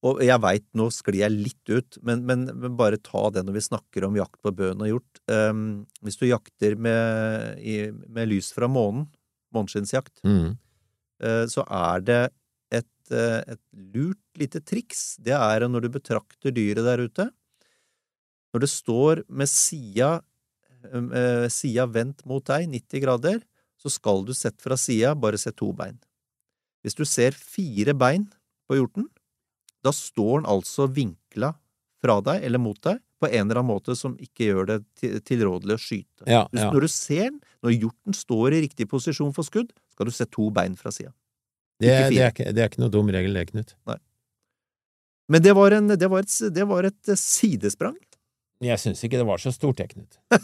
Og 0.06 0.22
jeg 0.24 0.40
veit, 0.40 0.64
nå 0.78 0.86
sklir 0.94 1.20
jeg 1.26 1.34
litt 1.34 1.68
ut, 1.68 1.98
men, 2.08 2.22
men, 2.24 2.46
men 2.56 2.76
bare 2.78 2.96
ta 3.04 3.26
det 3.34 3.42
når 3.44 3.58
vi 3.58 3.62
snakker 3.66 4.06
om 4.06 4.14
jakt 4.16 4.38
på 4.40 4.52
bøn 4.56 4.80
og 4.80 4.88
hjort. 4.88 5.20
Um, 5.28 5.82
hvis 6.00 6.16
du 6.16 6.24
jakter 6.24 6.76
med, 6.80 7.58
i, 7.60 7.90
med 8.08 8.30
lys 8.30 8.48
fra 8.56 8.68
månen, 8.70 9.10
måneskinnsjakt, 9.52 10.22
Mm. 10.24 10.54
uh, 11.20 11.44
så 11.52 11.66
er 11.66 12.06
det 12.06 12.22
et, 12.80 13.12
uh, 13.12 13.42
et 13.44 13.60
lurt 13.92 14.40
lite 14.40 14.62
triks. 14.64 15.18
Det 15.20 15.36
er 15.36 15.68
når 15.68 15.84
du 15.84 15.90
betrakter 15.98 16.54
dyret 16.56 16.86
der 16.86 17.04
ute. 17.04 17.28
Når 18.54 18.64
det 18.64 18.72
står 18.72 19.24
med 19.28 19.52
sida, 19.52 20.22
uh, 20.96 21.46
sida 21.52 21.84
vendt 21.92 22.24
mot 22.24 22.44
deg, 22.48 22.70
90 22.72 23.04
grader, 23.04 23.44
så 23.76 23.92
skal 23.92 24.24
du 24.24 24.32
sett 24.36 24.56
fra 24.64 24.80
sida 24.80 25.12
bare 25.16 25.36
se 25.40 25.52
to 25.52 25.74
bein. 25.76 26.00
Hvis 26.80 26.96
du 26.96 27.04
ser 27.04 27.36
fire 27.36 27.92
bein 27.92 28.30
på 28.64 28.80
hjorten, 28.80 29.10
da 29.84 29.92
står 29.94 30.42
den 30.42 30.50
altså 30.50 30.88
vinkla 30.90 31.54
fra 32.00 32.18
deg 32.24 32.44
eller 32.46 32.62
mot 32.62 32.78
deg 32.84 33.00
på 33.20 33.28
en 33.28 33.44
eller 33.44 33.60
annen 33.60 33.68
måte 33.68 33.94
som 33.98 34.14
ikke 34.20 34.46
gjør 34.48 34.68
det 34.70 34.78
tilrådelig 35.28 35.76
å 35.76 35.80
skyte. 35.80 36.24
Ja, 36.24 36.44
ja. 36.56 36.70
Når 36.72 36.86
du 36.86 36.92
ser 36.92 37.26
den, 37.26 37.40
når 37.64 37.74
hjorten 37.76 38.16
står 38.16 38.56
i 38.56 38.62
riktig 38.64 38.86
posisjon 38.88 39.34
for 39.36 39.44
skudd, 39.44 39.74
skal 39.92 40.08
du 40.08 40.14
se 40.16 40.24
to 40.32 40.48
bein 40.54 40.78
fra 40.80 40.92
sida. 40.94 41.12
Det, 41.80 41.92
det, 42.12 42.30
det 42.52 42.62
er 42.62 42.70
ikke 42.70 42.82
noe 42.82 42.92
dum 42.92 43.08
regel, 43.12 43.36
det, 43.36 43.50
Knut. 43.52 43.74
Men 45.30 45.44
det 45.44 45.52
var, 45.56 45.76
en, 45.76 45.92
det, 45.92 46.08
var 46.12 46.24
et, 46.24 46.38
det 46.52 46.64
var 46.68 46.88
et 46.88 47.12
sidesprang. 47.16 47.96
Jeg 48.60 48.80
syns 48.80 49.00
ikke 49.04 49.20
det 49.20 49.28
var 49.28 49.40
så 49.40 49.52
stort, 49.54 49.80
jeg, 49.80 49.92
Knut. 49.92 50.20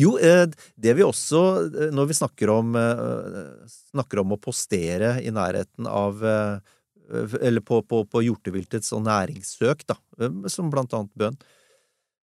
Jo, 0.00 0.14
eh, 0.16 0.46
det 0.80 0.94
vi 0.96 1.04
også, 1.04 1.40
eh, 1.68 1.90
når 1.92 2.06
vi 2.08 2.14
snakker 2.16 2.48
om, 2.48 2.76
eh, 2.80 3.72
snakker 3.92 4.22
om 4.22 4.32
å 4.32 4.40
postere 4.40 5.18
i 5.20 5.28
nærheten 5.28 5.88
av 5.88 6.22
eh, 6.24 6.72
Eller 7.40 7.60
på, 7.60 7.80
på, 7.82 8.04
på 8.08 8.22
hjorteviltets 8.24 8.92
og 8.96 9.02
næringssøk, 9.08 9.82
da, 9.90 9.96
eh, 10.20 10.30
som 10.52 10.70
blant 10.72 10.92
annet 10.96 11.12
bøn. 11.18 11.36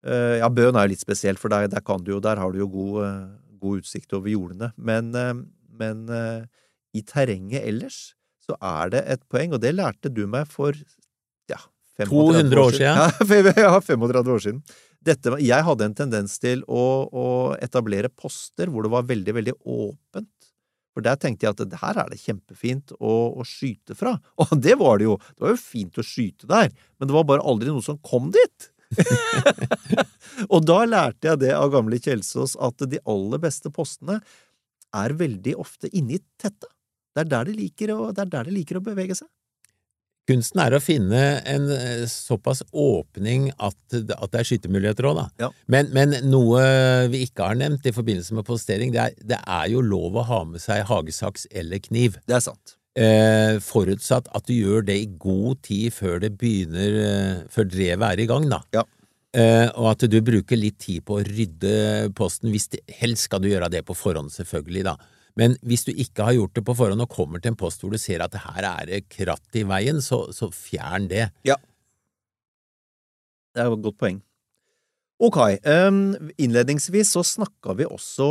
Eh, 0.07 0.39
Ja, 0.41 0.49
bøn 0.53 0.77
er 0.77 0.87
jo 0.89 0.93
litt 0.95 1.05
spesielt, 1.05 1.39
for 1.41 1.53
der, 1.53 1.69
der, 1.73 1.81
kan 1.85 2.03
du 2.05 2.13
jo, 2.17 2.21
der 2.21 2.37
har 2.41 2.53
du 2.53 2.59
jo 2.63 2.69
god, 2.73 2.97
eh, 3.05 3.23
god 3.61 3.83
utsikt 3.85 4.13
over 4.17 4.29
jordene. 4.33 4.73
Men, 4.77 5.13
eh, 5.15 5.35
men 5.79 6.09
eh, 6.09 6.45
i 6.95 7.03
terrenget 7.03 7.65
ellers 7.67 8.15
så 8.45 8.57
er 8.61 8.91
det 8.93 9.05
et 9.09 9.23
poeng, 9.33 9.55
og 9.57 9.61
det 9.65 9.73
lærte 9.75 10.11
du 10.13 10.27
meg 10.29 10.47
for 10.53 10.77
ja, 11.49 11.61
35 11.97 12.11
200 12.11 12.61
år 12.67 12.75
siden. 12.77 12.99
Ja, 13.01 13.09
fem- 13.31 13.63
ja, 13.65 13.73
35 13.81 14.35
år 14.35 14.43
siden. 14.45 14.61
Dette, 15.05 15.33
jeg 15.45 15.65
hadde 15.67 15.85
en 15.85 15.95
tendens 15.97 16.39
til 16.41 16.63
å, 16.65 16.83
å 17.13 17.25
etablere 17.61 18.09
poster 18.09 18.71
hvor 18.73 18.85
det 18.87 18.93
var 18.93 19.05
veldig, 19.09 19.35
veldig 19.37 19.53
åpent. 19.69 20.31
For 20.95 21.05
der 21.05 21.19
tenkte 21.19 21.49
jeg 21.49 21.57
at 21.57 21.81
her 21.81 21.99
er 22.05 22.13
det 22.13 22.21
kjempefint 22.23 22.95
å, 23.01 23.15
å 23.35 23.47
skyte 23.47 23.97
fra. 23.99 24.15
Og 24.45 24.55
det 24.63 24.79
var 24.81 25.01
det 25.01 25.09
jo. 25.09 25.19
Det 25.35 25.47
var 25.47 25.57
jo 25.57 25.61
fint 25.61 25.99
å 25.99 26.07
skyte 26.07 26.49
der, 26.51 26.71
men 26.99 27.11
det 27.11 27.17
var 27.17 27.27
bare 27.29 27.45
aldri 27.45 27.75
noe 27.75 27.85
som 27.85 27.99
kom 28.07 28.31
dit. 28.35 28.71
og 30.55 30.61
da 30.69 30.77
lærte 30.87 31.27
jeg 31.27 31.41
det 31.43 31.51
av 31.57 31.73
gamle 31.73 31.99
Kjelsås 31.99 32.53
at 32.63 32.85
de 32.87 33.01
aller 33.11 33.41
beste 33.43 33.73
postene 33.75 34.21
er 34.95 35.15
veldig 35.19 35.57
ofte 35.59 35.91
inne 35.91 36.15
i 36.15 36.21
tettet. 36.39 36.71
Det 37.15 37.25
er 37.25 37.31
der 37.33 37.49
de 37.49 37.57
liker 37.59 37.91
å, 37.95 38.13
det 38.15 38.23
er 38.23 38.31
der 38.31 38.47
de 38.47 38.55
liker 38.55 38.79
å 38.79 38.85
bevege 38.85 39.17
seg. 39.19 39.27
Kunsten 40.29 40.63
er 40.65 40.73
å 40.73 40.81
finne 40.81 41.23
en 41.45 41.67
eh, 41.75 42.05
såpass 42.09 42.63
åpning 42.73 43.51
at, 43.59 43.77
at 43.93 44.31
det 44.33 44.41
er 44.41 44.49
skytemuligheter 44.49 45.11
òg, 45.11 45.19
da. 45.19 45.27
Ja. 45.45 45.51
Men, 45.69 45.91
men 45.93 46.17
noe 46.31 46.63
vi 47.13 47.27
ikke 47.27 47.51
har 47.51 47.59
nevnt 47.61 47.85
i 47.85 47.93
forbindelse 47.93 48.39
med 48.39 48.49
postering, 48.49 48.95
det 48.95 49.03
er, 49.03 49.19
det 49.21 49.43
er 49.43 49.69
jo 49.75 49.85
lov 49.85 50.17
å 50.17 50.25
ha 50.31 50.41
med 50.49 50.65
seg 50.65 50.87
hagesaks 50.89 51.45
eller 51.53 51.83
kniv. 51.85 52.17
Det 52.25 52.39
er 52.39 52.47
sant. 52.47 52.79
Eh, 52.95 53.57
forutsatt 53.59 54.29
at 54.39 54.47
du 54.47 54.55
gjør 54.55 54.85
det 54.87 54.97
i 55.03 55.07
god 55.19 55.59
tid 55.67 55.91
før 55.97 56.21
det 56.23 56.37
begynner, 56.39 56.99
eh, 57.05 57.39
før 57.51 57.67
drevet 57.67 58.07
er 58.13 58.23
i 58.23 58.29
gang, 58.31 58.47
da. 58.49 58.63
Ja. 58.77 58.85
Eh, 59.35 59.67
og 59.75 59.89
at 59.91 60.05
du 60.07 60.21
bruker 60.23 60.57
litt 60.57 60.79
tid 60.79 61.03
på 61.03 61.19
å 61.19 61.25
rydde 61.27 62.13
posten, 62.15 62.53
hvis 62.55 62.69
det, 62.71 62.85
helst 63.01 63.27
skal 63.27 63.43
du 63.43 63.49
gjøre 63.51 63.73
det 63.73 63.83
på 63.85 63.97
forhånd, 63.99 64.31
selvfølgelig, 64.31 64.85
da. 64.87 64.95
Men 65.39 65.57
hvis 65.67 65.87
du 65.87 65.91
ikke 65.93 66.29
har 66.29 66.37
gjort 66.37 66.55
det 66.55 66.63
på 66.67 66.77
forhånd 66.79 67.03
og 67.03 67.11
kommer 67.11 67.43
til 67.43 67.53
en 67.53 67.59
post 67.59 67.83
hvor 67.83 67.95
du 67.95 67.99
ser 67.99 68.23
at 68.23 68.35
det 68.35 68.45
her 68.45 68.67
er 68.69 68.91
det 68.91 69.01
kratt 69.11 69.59
i 69.59 69.65
veien, 69.67 69.99
så, 70.03 70.29
så 70.35 70.51
fjern 70.55 71.09
det. 71.11 71.27
Ja. 71.47 71.59
Det 73.55 73.63
er 73.63 73.71
et 73.71 73.83
godt 73.83 73.99
poeng. 73.99 74.23
Ok, 75.25 75.39
innledningsvis 76.43 77.13
så 77.15 77.23
snakka 77.23 77.77
vi 77.79 77.87
også 77.87 78.27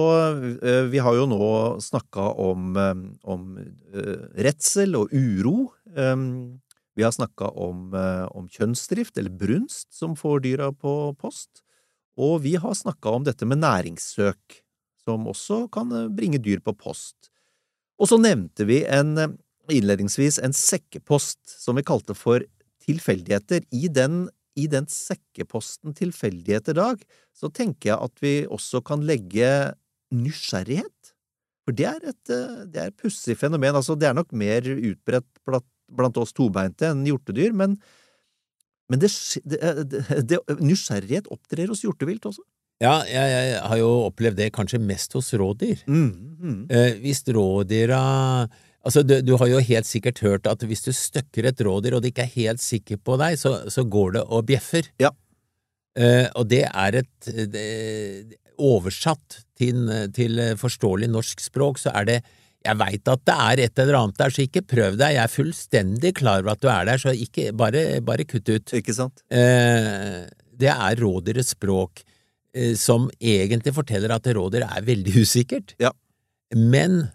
eh, 0.59 0.81
Vi 0.91 0.99
har 0.99 1.15
jo 1.15 1.23
nå 1.31 1.45
snakka 1.81 2.25
om, 2.43 2.73
em, 2.77 3.05
om 3.23 3.45
eh, 3.57 4.25
redsel 4.43 4.99
og 4.99 5.15
uro. 5.15 5.71
Vi 6.93 7.05
har 7.05 7.13
snakka 7.15 7.49
om, 7.57 7.93
eh, 7.97 8.25
om 8.35 8.49
kjønnsdrift, 8.51 9.17
eller 9.17 9.33
brunst, 9.33 9.87
som 9.95 10.15
får 10.15 10.43
dyra 10.45 10.69
på 10.75 11.15
post. 11.17 11.63
Og 12.19 12.43
vi 12.43 12.55
har 12.61 12.75
snakka 12.77 13.15
om 13.15 13.23
dette 13.25 13.47
med 13.49 13.63
næringssøk, 13.63 14.59
som 15.03 15.27
også 15.29 15.67
kan 15.73 15.91
eh, 15.93 16.09
bringe 16.11 16.41
dyr 16.43 16.63
på 16.63 16.75
post. 16.77 17.29
Og 18.01 18.09
så 18.09 18.19
nevnte 18.21 18.67
vi 18.69 18.81
en, 18.89 19.15
eh, 19.19 19.35
innledningsvis 19.71 20.39
en 20.43 20.55
sekkepost 20.55 21.41
som 21.47 21.79
vi 21.79 21.85
kalte 21.87 22.15
for 22.17 22.43
tilfeldigheter. 22.83 23.63
I 23.71 23.87
den, 23.87 24.27
I 24.59 24.67
den 24.67 24.87
sekkeposten 24.91 25.95
tilfeldigheter, 25.97 26.75
Dag, 26.77 27.03
så 27.33 27.49
tenker 27.49 27.93
jeg 27.93 28.09
at 28.09 28.23
vi 28.23 28.33
også 28.45 28.83
kan 28.85 29.05
legge 29.07 29.73
nysgjerrighet. 30.13 31.13
For 31.63 31.75
det 31.75 31.87
er 31.87 32.09
et, 32.11 32.23
eh, 32.29 32.63
det 32.67 32.81
er 32.81 32.91
et 32.91 32.99
pussig 32.99 33.37
fenomen. 33.39 33.75
Altså, 33.75 33.95
det 33.95 34.09
er 34.09 34.17
nok 34.17 34.31
mer 34.35 34.61
utbredt 34.61 35.29
blant, 35.45 36.17
oss 36.17 36.33
tobeinte 36.33 36.87
enn 36.89 37.05
hjortedyr, 37.05 37.53
men, 37.53 37.77
men 38.89 38.99
det, 38.99 39.11
det, 39.45 40.39
nysgjerrighet 40.59 41.29
opptrer 41.31 41.69
hos 41.71 41.83
hjortevilt 41.85 42.25
også. 42.25 42.43
Ja, 42.83 42.97
jeg, 43.07 43.31
jeg 43.31 43.63
har 43.71 43.79
jo 43.79 43.89
opplevd 44.09 44.41
det 44.41 44.51
kanskje 44.55 44.81
mest 44.83 45.15
hos 45.15 45.31
rådyr. 45.39 45.85
Mm, 45.87 46.11
mm. 46.43 46.61
Eh, 46.69 47.01
hvis 47.03 47.23
rådyra 47.31 48.03
Altså, 48.83 48.99
du, 49.07 49.13
du 49.23 49.37
har 49.39 49.47
jo 49.47 49.61
helt 49.63 49.87
sikkert 49.87 50.19
hørt 50.25 50.47
at 50.51 50.63
hvis 50.67 50.83
du 50.83 50.89
støkker 50.91 51.45
et 51.47 51.61
rådyr 51.63 51.95
og 51.95 52.01
det 52.03 52.11
ikke 52.11 52.25
er 52.25 52.33
helt 52.33 52.59
sikker 52.59 52.99
på 52.99 53.15
deg, 53.21 53.37
så, 53.39 53.61
så 53.71 53.85
går 53.87 54.17
det 54.17 54.23
og 54.27 54.43
bjeffer. 54.49 54.89
Ja. 54.99 55.13
Eh, 55.95 56.27
og 56.35 56.49
det 56.51 56.65
er 56.67 56.99
et 56.99 57.29
det, 57.53 58.39
Oversatt 58.63 59.39
til, 59.57 59.87
til 60.13 60.41
forståelig 60.59 61.07
norsk 61.09 61.41
språk, 61.41 61.79
så 61.81 61.93
er 61.95 62.05
det 62.09 62.17
Jeg 62.63 62.77
veit 62.79 63.09
at 63.09 63.23
det 63.27 63.37
er 63.45 63.61
et 63.63 63.79
eller 63.81 63.97
annet 64.01 64.19
der, 64.19 64.35
så 64.35 64.43
ikke 64.43 64.67
prøv 64.67 64.99
deg. 64.99 65.15
Jeg 65.15 65.23
er 65.23 65.31
fullstendig 65.31 66.13
klar 66.19 66.43
over 66.43 66.53
at 66.53 66.61
du 66.61 66.69
er 66.71 66.85
der, 66.91 67.01
så 67.01 67.15
ikke 67.15 67.51
Bare, 67.55 68.01
bare 68.03 68.27
kutt 68.27 68.51
ut. 68.51 68.75
Ikke 68.75 68.95
sant? 68.95 69.23
Eh, 69.31 70.27
det 70.59 70.69
er 70.71 70.99
rådyrets 70.99 71.55
språk, 71.55 72.03
som 72.77 73.09
egentlig 73.19 73.73
forteller 73.73 74.11
at 74.13 74.27
råder 74.35 74.65
er 74.67 74.85
veldig 74.85 75.13
usikkert. 75.23 75.73
Ja. 75.81 75.91
Men 76.55 77.07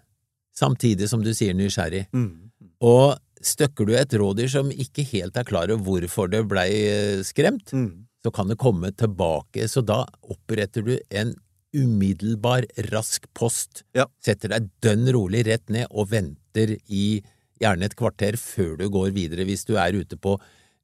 samtidig 0.55 1.07
som 1.09 1.23
du 1.23 1.31
sier 1.33 1.53
nysgjerrig. 1.55 2.05
Mm. 2.11 2.49
Og 2.83 3.17
støkker 3.41 3.87
du 3.87 3.93
et 3.95 4.11
rådyr 4.19 4.49
som 4.51 4.71
ikke 4.71 5.05
helt 5.13 5.37
er 5.39 5.47
klar 5.47 5.71
over 5.71 5.83
hvorfor 5.85 6.27
det 6.31 6.41
blei 6.51 6.69
eh, 6.89 7.21
skremt, 7.23 7.71
Mm. 7.71 8.05
så 8.23 8.33
kan 8.35 8.49
det 8.51 8.57
komme 8.59 8.91
tilbake, 8.91 9.63
så 9.71 9.79
da 9.85 10.01
oppretter 10.27 10.83
du 10.83 10.97
en 11.09 11.31
umiddelbar, 11.71 12.65
rask 12.91 13.27
post, 13.33 13.83
Ja. 13.95 14.05
setter 14.19 14.49
deg 14.49 14.69
dønn 14.81 15.07
rolig 15.13 15.45
rett 15.47 15.69
ned 15.69 15.87
og 15.91 16.09
venter 16.11 16.75
i 16.89 17.21
gjerne 17.61 17.85
et 17.85 17.95
kvarter 17.95 18.35
før 18.39 18.77
du 18.79 18.89
går 18.89 19.11
videre 19.15 19.45
hvis 19.45 19.63
du 19.67 19.75
er 19.77 19.93
ute 19.95 20.17
på 20.17 20.37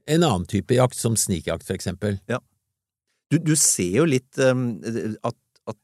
en 0.07 0.23
annen 0.23 0.45
type 0.45 0.71
jakt, 0.75 0.95
som 0.95 1.15
snikjakt 1.17 1.63
for 1.65 1.73
eksempel. 1.73 2.19
Du, 3.31 3.39
du 3.41 3.55
ser 3.57 4.01
jo 4.01 4.05
litt 4.07 4.37
um, 4.37 4.67
at, 5.25 5.37
at 5.65 5.79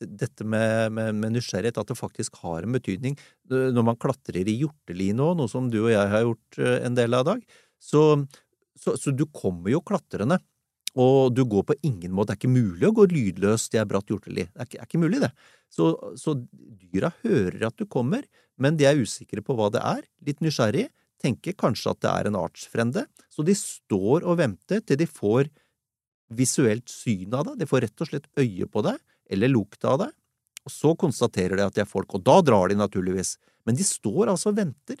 dette 0.00 0.46
med, 0.46 0.90
med, 0.96 1.14
med 1.20 1.36
nysgjerrighet, 1.36 1.78
at 1.78 1.90
det 1.92 1.98
faktisk 1.98 2.40
har 2.42 2.66
en 2.66 2.76
betydning. 2.76 3.18
Når 3.50 3.86
man 3.86 3.98
klatrer 4.00 4.48
i 4.48 4.58
hjorteli 4.62 5.10
nå, 5.16 5.32
noe 5.38 5.50
som 5.50 5.70
du 5.70 5.82
og 5.84 5.92
jeg 5.92 6.14
har 6.14 6.26
gjort 6.26 6.62
en 6.80 6.98
del 6.98 7.18
av 7.18 7.26
i 7.26 7.30
dag, 7.32 7.58
så, 7.80 8.04
så, 8.78 8.96
så 9.00 9.14
du 9.14 9.26
kommer 9.30 9.72
jo 9.72 9.84
klatrende. 9.86 10.40
Og 10.98 11.30
du 11.30 11.44
går 11.46 11.62
på 11.68 11.76
ingen 11.86 12.10
måte, 12.10 12.32
det 12.32 12.34
er 12.34 12.40
ikke 12.40 12.50
mulig 12.50 12.86
å 12.88 12.94
gå 12.96 13.04
lydløst 13.12 13.76
i 13.76 13.78
ei 13.78 13.86
bratt 13.86 14.08
hjorteli. 14.10 14.48
Det 14.50 14.58
er 14.58 14.66
ikke, 14.66 14.78
er 14.80 14.88
ikke 14.88 15.02
mulig, 15.04 15.20
det. 15.22 15.30
Så, 15.70 15.92
så 16.18 16.34
dyra 16.34 17.12
hører 17.22 17.68
at 17.68 17.76
du 17.78 17.86
kommer, 17.86 18.24
men 18.58 18.78
de 18.78 18.88
er 18.88 18.98
usikre 18.98 19.44
på 19.44 19.54
hva 19.54 19.68
det 19.70 19.84
er, 19.86 20.02
litt 20.26 20.42
nysgjerrig, 20.42 20.88
tenker 21.20 21.54
kanskje 21.60 21.92
at 21.92 22.00
det 22.02 22.10
er 22.10 22.30
en 22.30 22.38
artsfrende, 22.40 23.04
så 23.30 23.44
de 23.46 23.54
står 23.54 24.24
og 24.24 24.40
venter 24.40 24.82
til 24.82 24.98
de 24.98 25.06
får 25.06 25.50
visuelt 26.36 26.88
syn 26.90 27.34
av 27.34 27.46
deg, 27.48 27.60
de 27.60 27.68
får 27.68 27.86
rett 27.86 28.02
og 28.04 28.10
slett 28.10 28.28
øye 28.38 28.68
på 28.70 28.82
deg, 28.86 28.98
eller 29.30 29.52
lukta 29.52 29.94
av 29.94 30.02
deg, 30.04 30.16
og 30.66 30.74
så 30.74 30.94
konstaterer 30.98 31.58
de 31.58 31.66
at 31.66 31.76
de 31.76 31.84
er 31.84 31.88
folk, 31.88 32.12
og 32.14 32.24
da 32.26 32.40
drar 32.44 32.70
de 32.70 32.78
naturligvis, 32.78 33.36
men 33.68 33.78
de 33.78 33.86
står 33.86 34.32
altså 34.32 34.52
og 34.52 34.60
venter. 34.60 35.00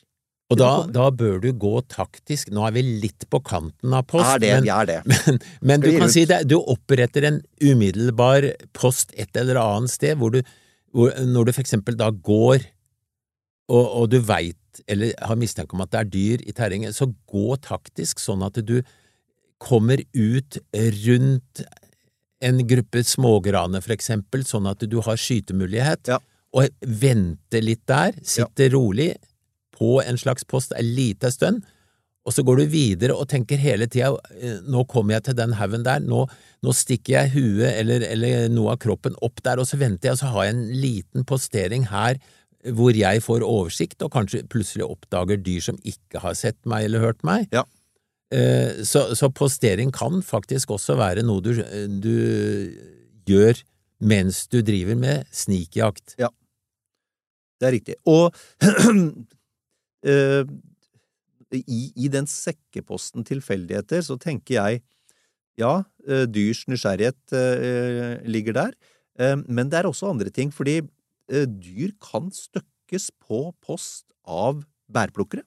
Og 0.50 0.58
da, 0.58 0.70
da 0.90 1.06
bør 1.14 1.38
du 1.44 1.52
gå 1.54 1.76
taktisk. 1.86 2.48
Nå 2.50 2.64
er 2.66 2.74
vi 2.74 2.82
litt 2.82 3.28
på 3.30 3.38
kanten 3.46 3.92
av 3.94 4.02
post, 4.10 4.26
er 4.32 4.40
det, 4.42 4.50
men, 4.58 4.70
er 4.74 4.88
det. 4.88 4.98
men, 5.12 5.38
men 5.62 5.84
du 5.84 5.90
kan 5.94 6.10
si 6.10 6.24
det, 6.26 6.42
du 6.50 6.56
oppretter 6.58 7.28
en 7.28 7.38
umiddelbar 7.62 8.48
post 8.74 9.14
et 9.14 9.30
eller 9.38 9.60
annet 9.62 9.94
sted, 9.94 10.18
hvor 10.18 10.34
du, 10.34 10.40
hvor, 10.90 11.14
når 11.22 11.48
du 11.48 11.54
for 11.54 11.62
eksempel 11.62 11.98
da 11.98 12.10
går, 12.10 12.66
og, 13.70 13.84
og 13.84 14.08
du 14.10 14.18
veit, 14.26 14.82
eller 14.90 15.14
har 15.22 15.38
mistanke 15.38 15.76
om 15.76 15.84
at 15.84 15.92
det 15.94 16.00
er 16.00 16.10
dyr 16.16 16.42
i 16.42 16.56
terrenget, 16.56 16.98
så 16.98 17.06
gå 17.30 17.54
taktisk 17.62 18.18
sånn 18.22 18.42
at 18.42 18.58
du 18.66 18.80
kommer 19.60 20.00
ut 20.16 20.56
rundt 21.04 21.64
en 22.40 22.62
gruppe 22.66 23.02
smågraner, 23.04 23.82
for 23.84 23.92
eksempel, 23.92 24.46
sånn 24.48 24.68
at 24.70 24.80
du 24.88 24.96
har 25.04 25.18
skytemulighet, 25.20 26.08
Ja. 26.08 26.18
og 26.56 26.68
venter 26.80 27.60
litt 27.62 27.82
der, 27.86 28.14
sitte 28.24 28.70
rolig 28.72 29.10
på 29.76 30.00
en 30.02 30.16
slags 30.16 30.44
post 30.48 30.72
en 30.76 30.88
liten 30.96 31.30
stund, 31.30 31.62
og 32.24 32.32
så 32.36 32.42
går 32.44 32.56
du 32.60 32.66
videre 32.72 33.14
og 33.16 33.28
tenker 33.28 33.56
hele 33.60 33.86
tida 33.88 34.10
eh, 34.40 34.58
nå 34.68 34.82
kommer 34.88 35.14
jeg 35.18 35.24
til 35.28 35.36
den 35.38 35.52
haugen 35.56 35.84
der, 35.84 36.00
nå, 36.04 36.26
nå 36.62 36.72
stikker 36.76 37.14
jeg 37.16 37.32
huet 37.36 37.70
eller, 37.78 38.04
eller 38.08 38.48
noe 38.52 38.74
av 38.74 38.80
kroppen 38.82 39.16
opp 39.24 39.40
der, 39.44 39.60
og 39.60 39.68
så 39.68 39.78
venter 39.80 40.10
jeg, 40.10 40.16
og 40.16 40.20
så 40.20 40.32
har 40.34 40.44
jeg 40.48 40.54
en 40.56 40.66
liten 40.82 41.24
postering 41.28 41.86
her 41.92 42.20
hvor 42.76 42.92
jeg 42.92 43.22
får 43.24 43.40
oversikt 43.46 44.02
og 44.04 44.12
kanskje 44.12 44.42
plutselig 44.52 44.84
oppdager 44.84 45.40
dyr 45.40 45.62
som 45.64 45.78
ikke 45.80 46.20
har 46.20 46.34
sett 46.36 46.58
meg 46.68 46.84
eller 46.90 47.00
hørt 47.00 47.22
meg. 47.24 47.46
Ja. 47.56 47.64
Eh, 48.30 48.84
Så, 48.86 49.14
så 49.18 49.30
postering 49.34 49.90
kan 49.94 50.22
faktisk 50.22 50.70
også 50.70 50.94
være 50.98 51.24
noe 51.26 51.42
du, 51.42 51.52
du 52.00 52.14
gjør 53.26 53.58
mens 54.00 54.46
du 54.48 54.60
driver 54.64 54.96
med 54.96 55.26
snikjakt. 55.34 56.14
Det 57.60 57.68
er 57.68 57.74
riktig. 57.74 57.96
Og 58.08 58.30
eh, 60.08 60.46
i, 61.58 61.80
i 61.98 62.08
den 62.08 62.30
sekkeposten 62.30 63.26
tilfeldigheter 63.26 64.06
så 64.06 64.16
tenker 64.22 64.56
jeg 64.56 64.80
ja, 65.60 65.82
eh, 66.06 66.24
dyrs 66.30 66.64
nysgjerrighet 66.70 67.34
ligger 68.30 68.56
der, 68.56 68.72
men 69.44 69.68
det 69.68 69.76
er 69.82 69.86
også 69.90 70.08
andre 70.08 70.30
ting, 70.32 70.48
fordi 70.54 70.78
dyr 71.28 71.90
kan 72.00 72.30
støkkes 72.32 73.10
på 73.20 73.50
post 73.60 74.06
av 74.24 74.62
bærplukkere. 74.88 75.44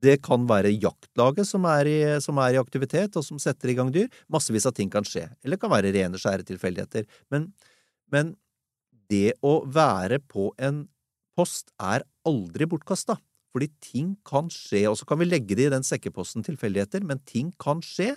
Det 0.00 0.16
kan 0.24 0.46
være 0.48 0.72
jaktlaget 0.72 1.48
som 1.48 1.66
er, 1.68 1.88
i, 1.88 1.98
som 2.24 2.38
er 2.40 2.56
i 2.56 2.60
aktivitet, 2.60 3.16
og 3.18 3.24
som 3.26 3.40
setter 3.42 3.72
i 3.72 3.76
gang 3.76 3.90
dyr. 3.92 4.08
Massevis 4.32 4.68
av 4.68 4.74
ting 4.76 4.90
kan 4.92 5.04
skje. 5.06 5.26
Eller 5.44 5.58
det 5.58 5.64
kan 5.64 5.72
være 5.72 5.92
rene, 5.96 6.20
skjære 6.20 6.46
tilfeldigheter. 6.48 7.04
Men, 7.32 7.50
men 8.12 8.34
det 9.12 9.36
å 9.44 9.60
være 9.68 10.20
på 10.30 10.50
en 10.62 10.86
post 11.36 11.72
er 11.80 12.04
aldri 12.28 12.68
bortkasta, 12.68 13.18
fordi 13.50 13.70
ting 13.82 14.12
kan 14.26 14.50
skje, 14.52 14.84
og 14.90 14.98
så 15.00 15.08
kan 15.08 15.20
vi 15.20 15.28
legge 15.28 15.56
det 15.58 15.68
i 15.68 15.72
den 15.72 15.86
sekkeposten 15.86 16.44
tilfeldigheter, 16.46 17.04
men 17.06 17.22
ting 17.26 17.50
kan 17.60 17.82
skje, 17.84 18.12